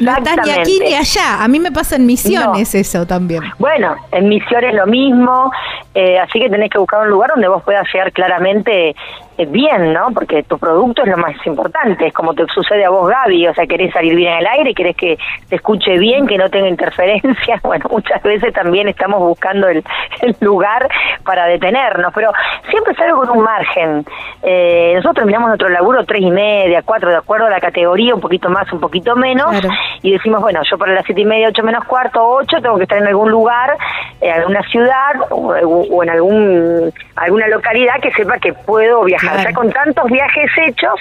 [0.00, 1.42] No estás ni aquí ni allá.
[1.42, 3.42] A mí me pasa en misiones eso también.
[3.58, 5.50] Bueno, en Misiones lo mismo,
[5.94, 8.94] eh, así que tenés que buscar un lugar donde vos puedas llegar claramente
[9.38, 10.08] bien, ¿no?
[10.14, 13.54] Porque tu producto es lo más importante, es como te sucede a vos, Gaby, o
[13.54, 15.18] sea, querés salir bien al aire, querés que
[15.48, 19.82] te escuche bien, que no tenga interferencias, bueno, muchas veces también estamos buscando el,
[20.20, 20.88] el lugar
[21.24, 22.30] para detenernos, pero
[22.70, 24.04] siempre salgo con un margen.
[24.42, 28.20] Eh, nosotros terminamos nuestro laburo tres y media, cuatro, de acuerdo a la categoría, un
[28.20, 29.68] poquito más, un poquito menos, Claro.
[30.02, 32.84] y decimos, bueno, yo para las siete y media, ocho menos cuarto, ocho, tengo que
[32.84, 33.76] estar en algún lugar
[34.22, 39.32] en alguna ciudad o, o en algún alguna localidad que sepa que puedo viajar.
[39.32, 39.48] Claro.
[39.48, 41.00] Ya con tantos viajes hechos,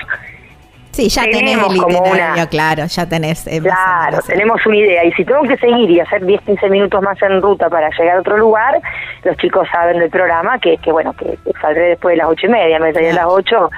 [0.91, 3.47] Sí, ya tenés Tenemos el como una- claro, ya tenés.
[3.47, 5.05] eh, Claro, tenemos una idea.
[5.05, 8.17] Y si tengo que seguir y hacer 10, 15 minutos más en ruta para llegar
[8.17, 8.79] a otro lugar,
[9.23, 12.47] los chicos saben del programa que, que bueno, que, que saldré después de las ocho
[12.47, 13.69] y media, me salí a las 8.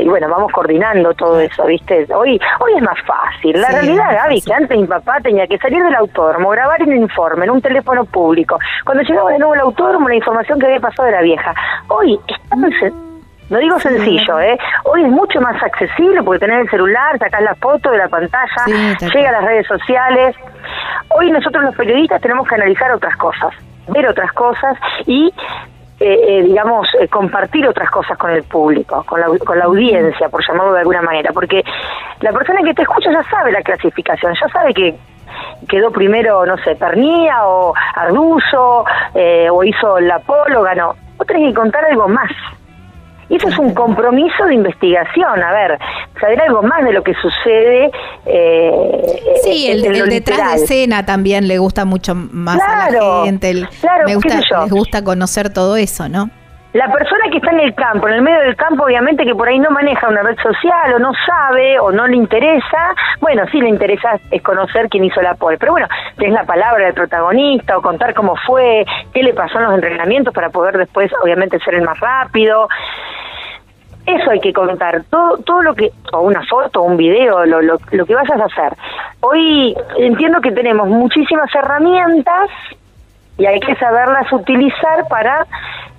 [0.00, 2.06] Y bueno, vamos coordinando todo eso, ¿viste?
[2.14, 3.60] Hoy hoy es más fácil.
[3.60, 6.80] La Sí, realidad, es Gaby, que antes mi papá tenía que salir del autódromo, grabar
[6.82, 8.58] un informe en un teléfono público.
[8.86, 11.54] Cuando llegaba de nuevo al autódromo, la información que había pasado de la vieja.
[11.88, 12.94] Hoy está muy sen-
[13.52, 14.58] no digo sencillo, ¿eh?
[14.84, 18.64] Hoy es mucho más accesible porque tenés el celular, sacás la foto de la pantalla,
[18.64, 18.72] Sí,
[19.14, 20.34] llega a las redes sociales.
[21.10, 23.52] Hoy nosotros los periodistas tenemos que analizar otras cosas,
[23.88, 25.30] ver otras cosas y,
[26.00, 30.30] eh, eh, digamos, eh, compartir otras cosas con el público, con la, con la audiencia,
[30.30, 31.30] por llamarlo de alguna manera.
[31.34, 31.62] Porque
[32.20, 34.96] la persona que te escucha ya sabe la clasificación, ya sabe que
[35.68, 40.94] quedó primero, no sé, Pernía o Arduzo, eh, o hizo la Polo, ganó.
[41.18, 42.30] Vos tenés que contar algo más.
[43.36, 45.78] Eso es un compromiso de investigación, a ver,
[46.20, 47.90] saber algo más de lo que sucede.
[48.26, 49.02] Eh,
[49.42, 50.58] Sí, el, detrás literal.
[50.58, 53.50] de escena también le gusta mucho más a la gente.
[53.50, 56.30] el- claro, me gusta, les gusta conocer todo eso, ¿no?
[56.72, 59.46] La persona que está en el campo, en el medio del campo, obviamente que por
[59.46, 63.60] ahí no maneja una red social o no sabe o no le interesa, bueno, sí
[63.60, 65.86] le interesa es conocer quién hizo la pole, pero bueno,
[66.16, 70.32] tenés la palabra del protagonista o contar cómo fue, qué le pasó en los entrenamientos
[70.32, 72.68] para poder después, obviamente, ser el más rápido.
[74.06, 77.76] Eso hay que contar, todo, todo lo que, o una foto, un video, lo, lo,
[77.90, 78.76] lo que vayas a hacer.
[79.20, 82.48] Hoy entiendo que tenemos muchísimas herramientas
[83.38, 85.46] y hay que saberlas utilizar para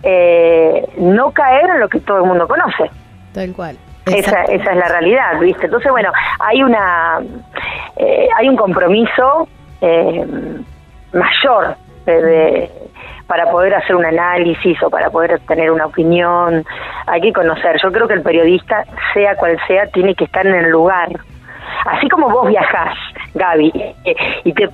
[0.04, 2.90] eh, no caer en lo que todo el mundo conoce.
[3.34, 3.78] Tal cual.
[4.06, 5.66] Esa, esa es la realidad, ¿viste?
[5.66, 7.20] Entonces, bueno, hay una
[7.96, 9.48] eh, hay un compromiso
[9.82, 10.26] eh,
[11.14, 12.72] mayor de, de-
[13.28, 16.66] para poder hacer un análisis o para poder tener una opinión.
[17.08, 17.78] Hay que conocer.
[17.82, 18.84] Yo creo que el periodista,
[19.14, 21.08] sea cual sea, tiene que estar en el lugar.
[21.86, 22.94] Así como vos viajás,
[23.34, 23.72] Gaby,
[24.44, 24.70] y te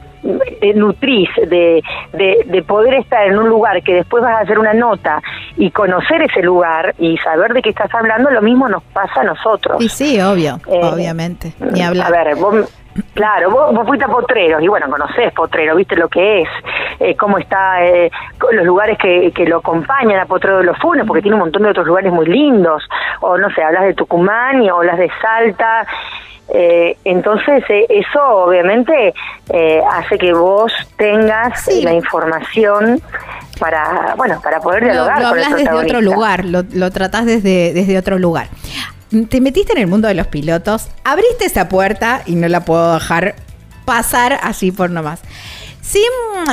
[0.76, 1.82] nutrís de,
[2.14, 5.22] de, de poder estar en un lugar que después vas a hacer una nota
[5.56, 9.24] y conocer ese lugar y saber de qué estás hablando, lo mismo nos pasa a
[9.24, 9.82] nosotros.
[9.82, 11.54] Y sí, obvio, Eh, obviamente.
[11.60, 12.08] Ni hablar.
[12.08, 12.56] A ver, vos,
[13.14, 16.50] claro, vos, vos fuiste a Potreros y bueno, conocés Potreros, viste lo que es,
[17.00, 18.12] eh, cómo está, eh,
[18.52, 21.64] los lugares que, que lo acompañan a Potrero de los Funes, porque tiene un montón
[21.64, 22.84] de otros lugares muy lindos,
[23.22, 25.88] o no sé, hablas de Tucumán y hablas de Salta.
[26.54, 29.14] Eh, entonces eh, eso obviamente
[29.50, 31.82] eh, hace que vos tengas Sí.
[31.84, 33.02] la información
[33.60, 37.26] para bueno para poder Lo, dialogar lo el hablas desde otro lugar, lo, lo tratás
[37.26, 38.48] desde, desde otro lugar.
[39.30, 42.94] Te metiste en el mundo de los pilotos, abriste esa puerta y no la puedo
[42.94, 43.36] dejar
[43.86, 45.22] pasar así por nomás.
[45.82, 46.04] Sin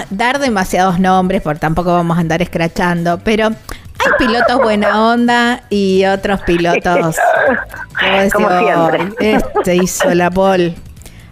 [0.09, 6.06] dar demasiados nombres, porque tampoco vamos a andar escrachando, pero hay pilotos buena onda y
[6.06, 7.16] otros pilotos.
[8.32, 9.01] Como siempre.
[9.20, 10.74] "Ay, Este hizo la pole.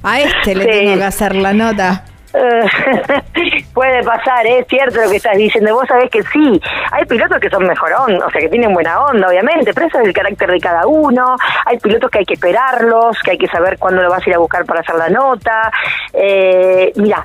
[0.02, 0.70] A este le Sí.
[0.70, 2.04] tengo que hacer la nota.
[2.34, 2.64] Eh,
[3.74, 5.74] Puede pasar, es cierto lo que estás diciendo.
[5.74, 6.60] Vos sabés que sí,
[6.92, 9.98] hay pilotos que son mejor onda, o sea, que tienen buena onda, obviamente, pero eso
[10.00, 11.36] es el carácter de cada uno.
[11.66, 14.34] Hay pilotos que hay que esperarlos, que hay que saber cuándo lo vas a ir
[14.36, 15.70] a buscar para hacer la nota.
[16.12, 17.24] Eh, mira,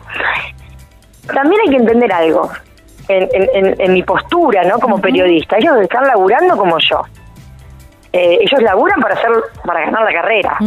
[1.34, 2.50] también hay que entender algo
[3.08, 4.80] en, en- en- en mi postura, ¿no?
[4.80, 5.58] Como periodista.
[5.58, 7.02] Ellos están laburando como yo.
[8.12, 9.30] Eh, ellos laburan para hacer
[9.64, 10.58] para ganar la carrera.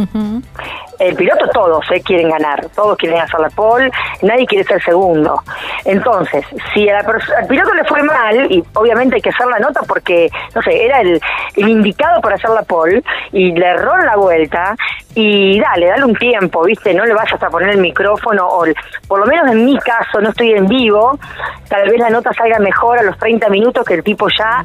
[0.99, 3.91] El piloto todos eh, quieren ganar, todos quieren hacer la pole,
[4.21, 5.41] nadie quiere ser segundo.
[5.83, 9.59] Entonces, si a la al piloto le fue mal, y obviamente hay que hacer la
[9.59, 11.19] nota porque, no sé, era el,
[11.57, 13.03] el indicado para hacer la pole,
[13.33, 14.75] y le erró en la vuelta,
[15.15, 16.93] y dale, dale un tiempo, ¿viste?
[16.93, 18.75] No le vayas a poner el micrófono, o el-
[19.07, 21.19] por lo menos en mi caso, no estoy en vivo,
[21.67, 24.63] tal vez la nota salga mejor a los 30 minutos que el tipo ya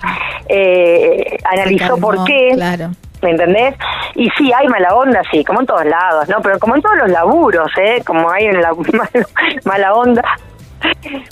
[0.48, 2.50] eh, analizó por qué.
[2.55, 2.67] Claro.
[3.22, 3.74] ¿Me entendés?
[4.14, 6.40] Y sí, hay mala onda, sí, como en todos lados, ¿no?
[6.40, 8.02] Pero como en todos los laburos, ¿eh?
[8.06, 9.26] Como hay en la mala,
[9.64, 10.22] mala onda,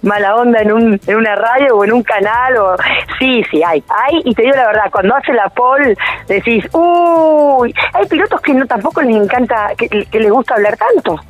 [0.02, 2.76] mala onda en, un, en una radio o en un canal, o
[3.18, 3.82] sí, sí, hay.
[3.88, 5.96] Hay, y te digo la verdad, cuando hace la pole,
[6.26, 11.20] decís, uy, hay pilotos que no tampoco les encanta, que, que les gusta hablar tanto.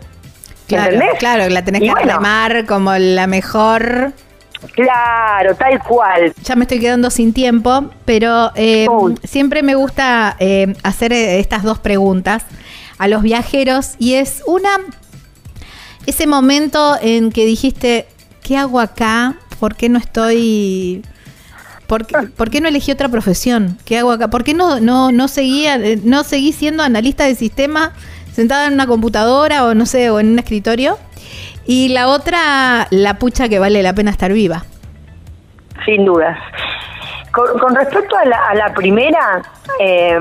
[0.68, 1.18] Claro, ¿Entendés?
[1.18, 2.14] claro, la tenés Y que bueno.
[2.14, 4.12] remar como la mejor.
[4.72, 6.34] Claro, tal cual.
[6.42, 8.86] Ya me estoy quedando sin tiempo, pero eh,
[9.24, 12.44] siempre me gusta eh, hacer eh, estas dos preguntas
[12.98, 14.70] a los viajeros y es una,
[16.06, 18.06] ese momento en que dijiste,
[18.42, 19.36] ¿qué hago acá?
[19.60, 21.02] ¿Por qué no estoy...
[21.86, 23.78] ¿Por qué, por qué no elegí otra profesión?
[23.84, 24.28] ¿Qué hago acá?
[24.28, 27.92] ¿Por qué no, no, no, seguía, no seguí siendo analista de sistema
[28.34, 30.98] sentada en una computadora o no sé, o en un escritorio?
[31.66, 34.64] Y la otra, la pucha que vale la pena estar viva.
[35.84, 36.38] sin dudas.
[37.32, 39.42] Con, respecto a la, a la primera,
[39.78, 40.18] eh,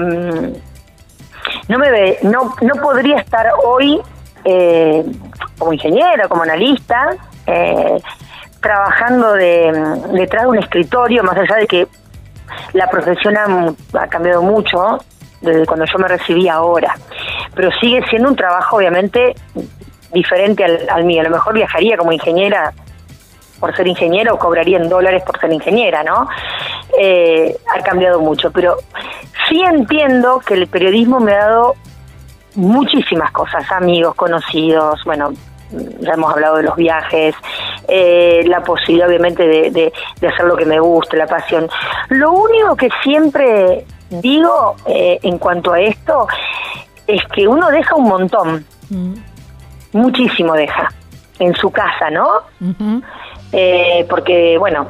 [1.67, 4.01] no me ve, no, no podría estar hoy
[4.43, 5.03] eh,
[5.57, 7.15] como ingeniero, como analista,
[7.47, 7.97] eh,
[8.61, 9.71] trabajando de,
[10.13, 11.87] detrás de un escritorio, más allá de que
[12.73, 14.99] la profesión ha, ha cambiado mucho
[15.41, 16.95] desde cuando yo me recibí ahora,
[17.55, 19.35] pero sigue siendo un trabajo obviamente
[20.13, 21.21] diferente al, mío.
[21.21, 22.73] A lo mejor viajaría como ingeniera
[23.59, 26.27] por ser ingeniera o cobraría en dólares por ser ingeniera, ¿no?
[26.99, 28.77] Eh, ha cambiado mucho, pero
[29.47, 31.75] sí entiendo que el periodismo me ha dado
[32.55, 35.33] muchísimas cosas, amigos, conocidos, bueno,
[35.99, 37.35] ya hemos hablado de los viajes,
[37.87, 39.93] eh, la posibilidad obviamente de,
[40.27, 41.69] hacer lo que me guste, la pasión.
[42.09, 46.27] Lo único que siempre digo eh, en cuanto a esto
[47.07, 48.65] es que uno deja un montón,
[49.95, 50.89] muchísimo deja,
[51.39, 52.27] en su casa, ¿no?
[53.51, 54.89] Eh, porque, bueno,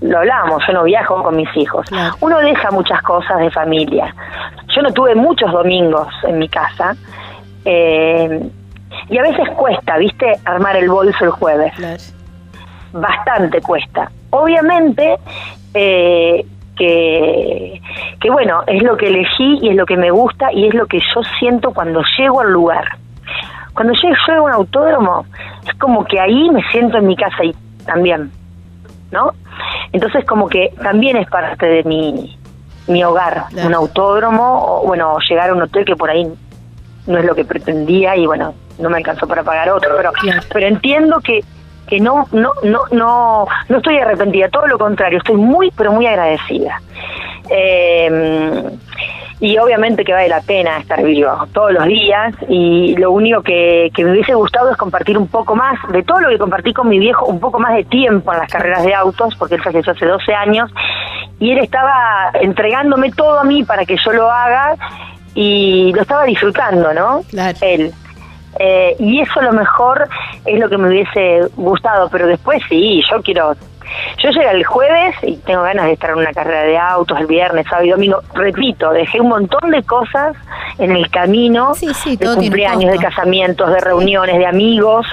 [0.00, 1.86] lo hablábamos, yo no viajo con mis hijos.
[2.20, 4.14] Uno deja muchas cosas de familia.
[4.74, 6.96] Yo no tuve muchos domingos en mi casa.
[7.64, 8.50] eh,
[9.08, 10.32] y a veces cuesta, ¿viste?
[10.44, 11.72] Armar el bolso el jueves.
[12.92, 14.10] Bastante cuesta.
[14.30, 15.16] Obviamente
[15.74, 16.44] eh,
[16.76, 17.80] que,
[18.20, 20.86] que, bueno, es lo que elegí y es lo que me gusta y es lo
[20.86, 22.99] que yo siento cuando llego al lugar.
[23.80, 25.24] Cuando llego yo a un autódromo,
[25.66, 27.54] es como que ahí me siento en mi casa y
[27.86, 28.30] también,
[29.10, 29.32] ¿no?
[29.90, 32.38] Entonces como que también es parte de mi,
[32.88, 36.30] mi hogar, un autódromo, o bueno, llegar a un hotel que por ahí
[37.06, 40.12] no es lo que pretendía y bueno, no me alcanzó para pagar otro, pero,
[40.52, 41.42] pero entiendo que
[41.86, 46.06] que no no no no no estoy arrepentida, todo lo contrario, estoy muy pero muy
[46.06, 46.82] agradecida.
[47.48, 48.62] Eh,
[49.40, 53.90] y obviamente que vale la pena estar vivo todos los días y lo único que,
[53.94, 56.88] que me hubiese gustado es compartir un poco más de todo lo que compartí con
[56.88, 59.92] mi viejo, un poco más de tiempo en las carreras de autos, porque él falleció
[59.92, 60.70] hace 12 años
[61.38, 64.76] y él estaba entregándome todo a mí para que yo lo haga
[65.34, 67.22] y lo estaba disfrutando, ¿no?
[67.62, 67.92] Él.
[68.58, 70.08] Eh, y eso a lo mejor
[70.44, 73.54] es lo que me hubiese gustado, pero después sí, yo quiero...
[74.18, 77.26] Yo llegué el jueves y tengo ganas de estar en una carrera de autos el
[77.26, 78.20] viernes, sábado y domingo.
[78.34, 80.36] Repito, dejé un montón de cosas
[80.78, 85.06] en el camino, de cumpleaños, de casamientos, de reuniones, de amigos,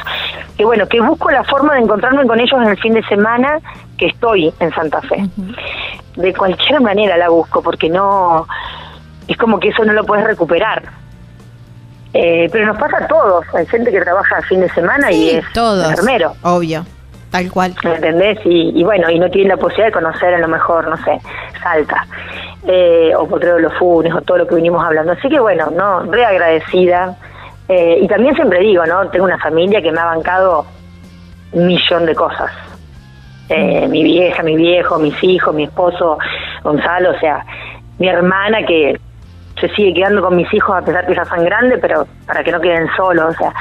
[0.57, 3.59] que bueno, que busco la forma de encontrarme con ellos en el fin de semana
[3.97, 5.27] que estoy en Santa Fe.
[6.15, 8.47] De cualquier manera la busco, porque no...
[9.27, 10.83] Es como que eso no lo puedes recuperar.
[12.13, 13.45] Eh, pero nos pasa a todos.
[13.53, 15.89] Hay gente que trabaja el fin de semana y es Todos.
[15.89, 16.33] enfermero.
[16.43, 16.85] Obvio.
[17.31, 17.73] Tal cual.
[17.83, 18.39] ¿Me entendés?
[18.45, 21.19] Y, y bueno, y no tienen la posibilidad de conocer a lo mejor, no sé,
[21.61, 22.05] Salta,
[22.65, 25.11] eh, o Potrero de los Funes, o todo lo que vinimos hablando.
[25.11, 27.17] Así que bueno, no, re agradecida.
[27.67, 29.09] Eh, y también siempre digo, ¿no?
[29.09, 30.65] Tengo una familia que me ha bancado
[31.51, 32.51] un millón de cosas.
[33.49, 36.17] Eh, mi vieja, mi viejo, mis hijos, mi esposo,
[36.63, 37.45] Gonzalo, o sea,
[37.97, 38.99] mi hermana que
[39.59, 42.51] se sigue quedando con mis hijos a pesar que ya son grandes, pero para que
[42.51, 43.53] no queden solos, o sea,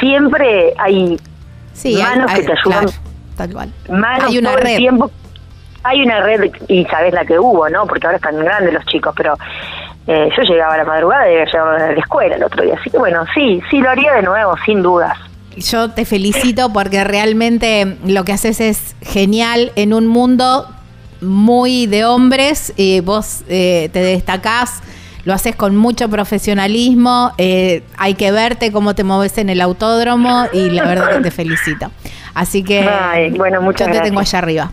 [0.00, 1.16] siempre hay
[1.74, 2.98] Sí, manos hay- que te ayudan claro,
[3.36, 3.72] tal cual.
[3.90, 4.76] manos Hay una todo el red.
[4.78, 5.10] tiempo.
[5.82, 7.86] Hay una red, y sabes la que hubo, ¿no?
[7.86, 9.34] Porque ahora están grandes los chicos, pero
[10.06, 12.74] eh, yo llegaba a la madrugada y llegaba a la escuela el otro día.
[12.80, 15.18] Así que bueno, sí, sí lo haría de nuevo, sin dudas.
[15.56, 20.66] Yo te felicito porque realmente lo que haces es genial en un mundo
[21.20, 22.72] muy de hombres.
[22.76, 24.82] Y vos eh, te destacás,
[25.24, 27.32] lo haces con mucho profesionalismo.
[27.38, 31.30] eh, hay que verte cómo te moves en el autódromo y la verdad que te
[31.30, 31.90] felicito.
[32.34, 34.34] Así que Ay, bueno, muchas yo te tengo gracias.
[34.34, 34.70] allá arriba.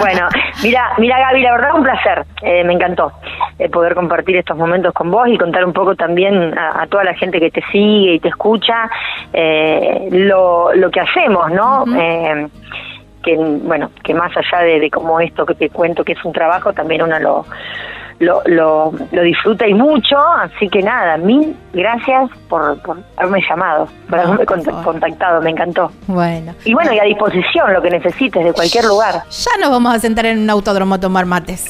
[0.00, 0.26] Bueno,
[0.64, 3.12] mira, mira Gaby, la verdad un placer, eh, me encantó
[3.60, 7.04] eh, poder compartir estos momentos con vos y contar un poco también a, a toda
[7.04, 8.90] la gente que te sigue y te escucha
[9.32, 11.84] eh, lo, lo que hacemos, ¿no?
[11.96, 12.48] Eh,
[13.22, 16.32] que bueno, que más allá de, de como esto que te cuento que es un
[16.32, 17.46] trabajo, también uno lo,
[18.20, 23.88] lo, lo, lo disfruta y mucho, así que nada, mil gracias por, por haberme llamado,
[24.10, 25.92] por haberme cont- contactado, me encantó.
[26.08, 26.52] Bueno.
[26.64, 29.22] Y bueno, y a disposición lo que necesites de cualquier lugar.
[29.30, 31.66] Ya nos vamos a sentar en un autódromo a tomar mates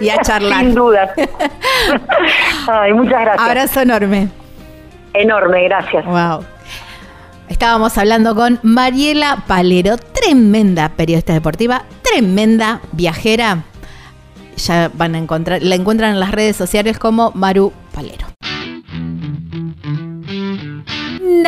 [0.00, 0.60] y a charlar.
[0.60, 1.12] Sin duda.
[2.68, 3.46] Ay, muchas gracias.
[3.46, 4.28] Abrazo enorme.
[5.12, 6.04] Enorme, gracias.
[6.06, 6.44] Wow.
[7.48, 13.64] Estábamos hablando con Mariela Palero, tremenda periodista deportiva, tremenda viajera.
[14.66, 18.29] Ya van a encontrar, la encuentran en las redes sociales como Maru Palero.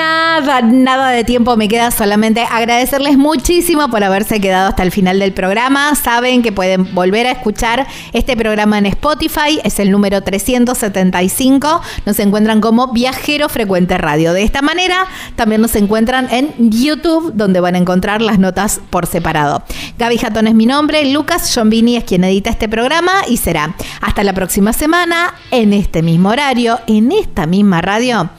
[0.02, 5.18] Nada, nada de tiempo me queda, solamente agradecerles muchísimo por haberse quedado hasta el final
[5.18, 5.94] del programa.
[5.94, 11.80] Saben que pueden volver a escuchar este programa en Spotify, es el número 375.
[12.06, 14.32] Nos encuentran como Viajero Frecuente Radio.
[14.32, 15.06] De esta manera
[15.36, 19.62] también nos encuentran en YouTube, donde van a encontrar las notas por separado.
[19.98, 24.24] Gaby Jatón es mi nombre, Lucas Vini es quien edita este programa y será hasta
[24.24, 28.30] la próxima semana en este mismo horario, en esta misma radio.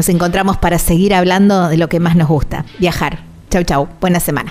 [0.00, 3.18] Nos encontramos para seguir hablando de lo que más nos gusta, viajar.
[3.50, 3.86] Chau, chau.
[4.00, 4.50] Buena semana.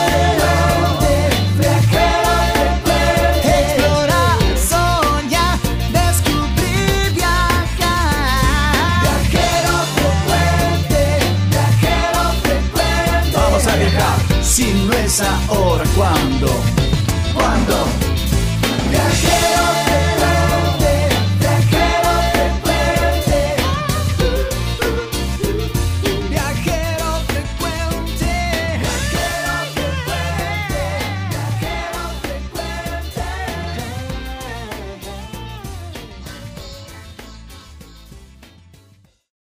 [15.11, 16.80] Si no es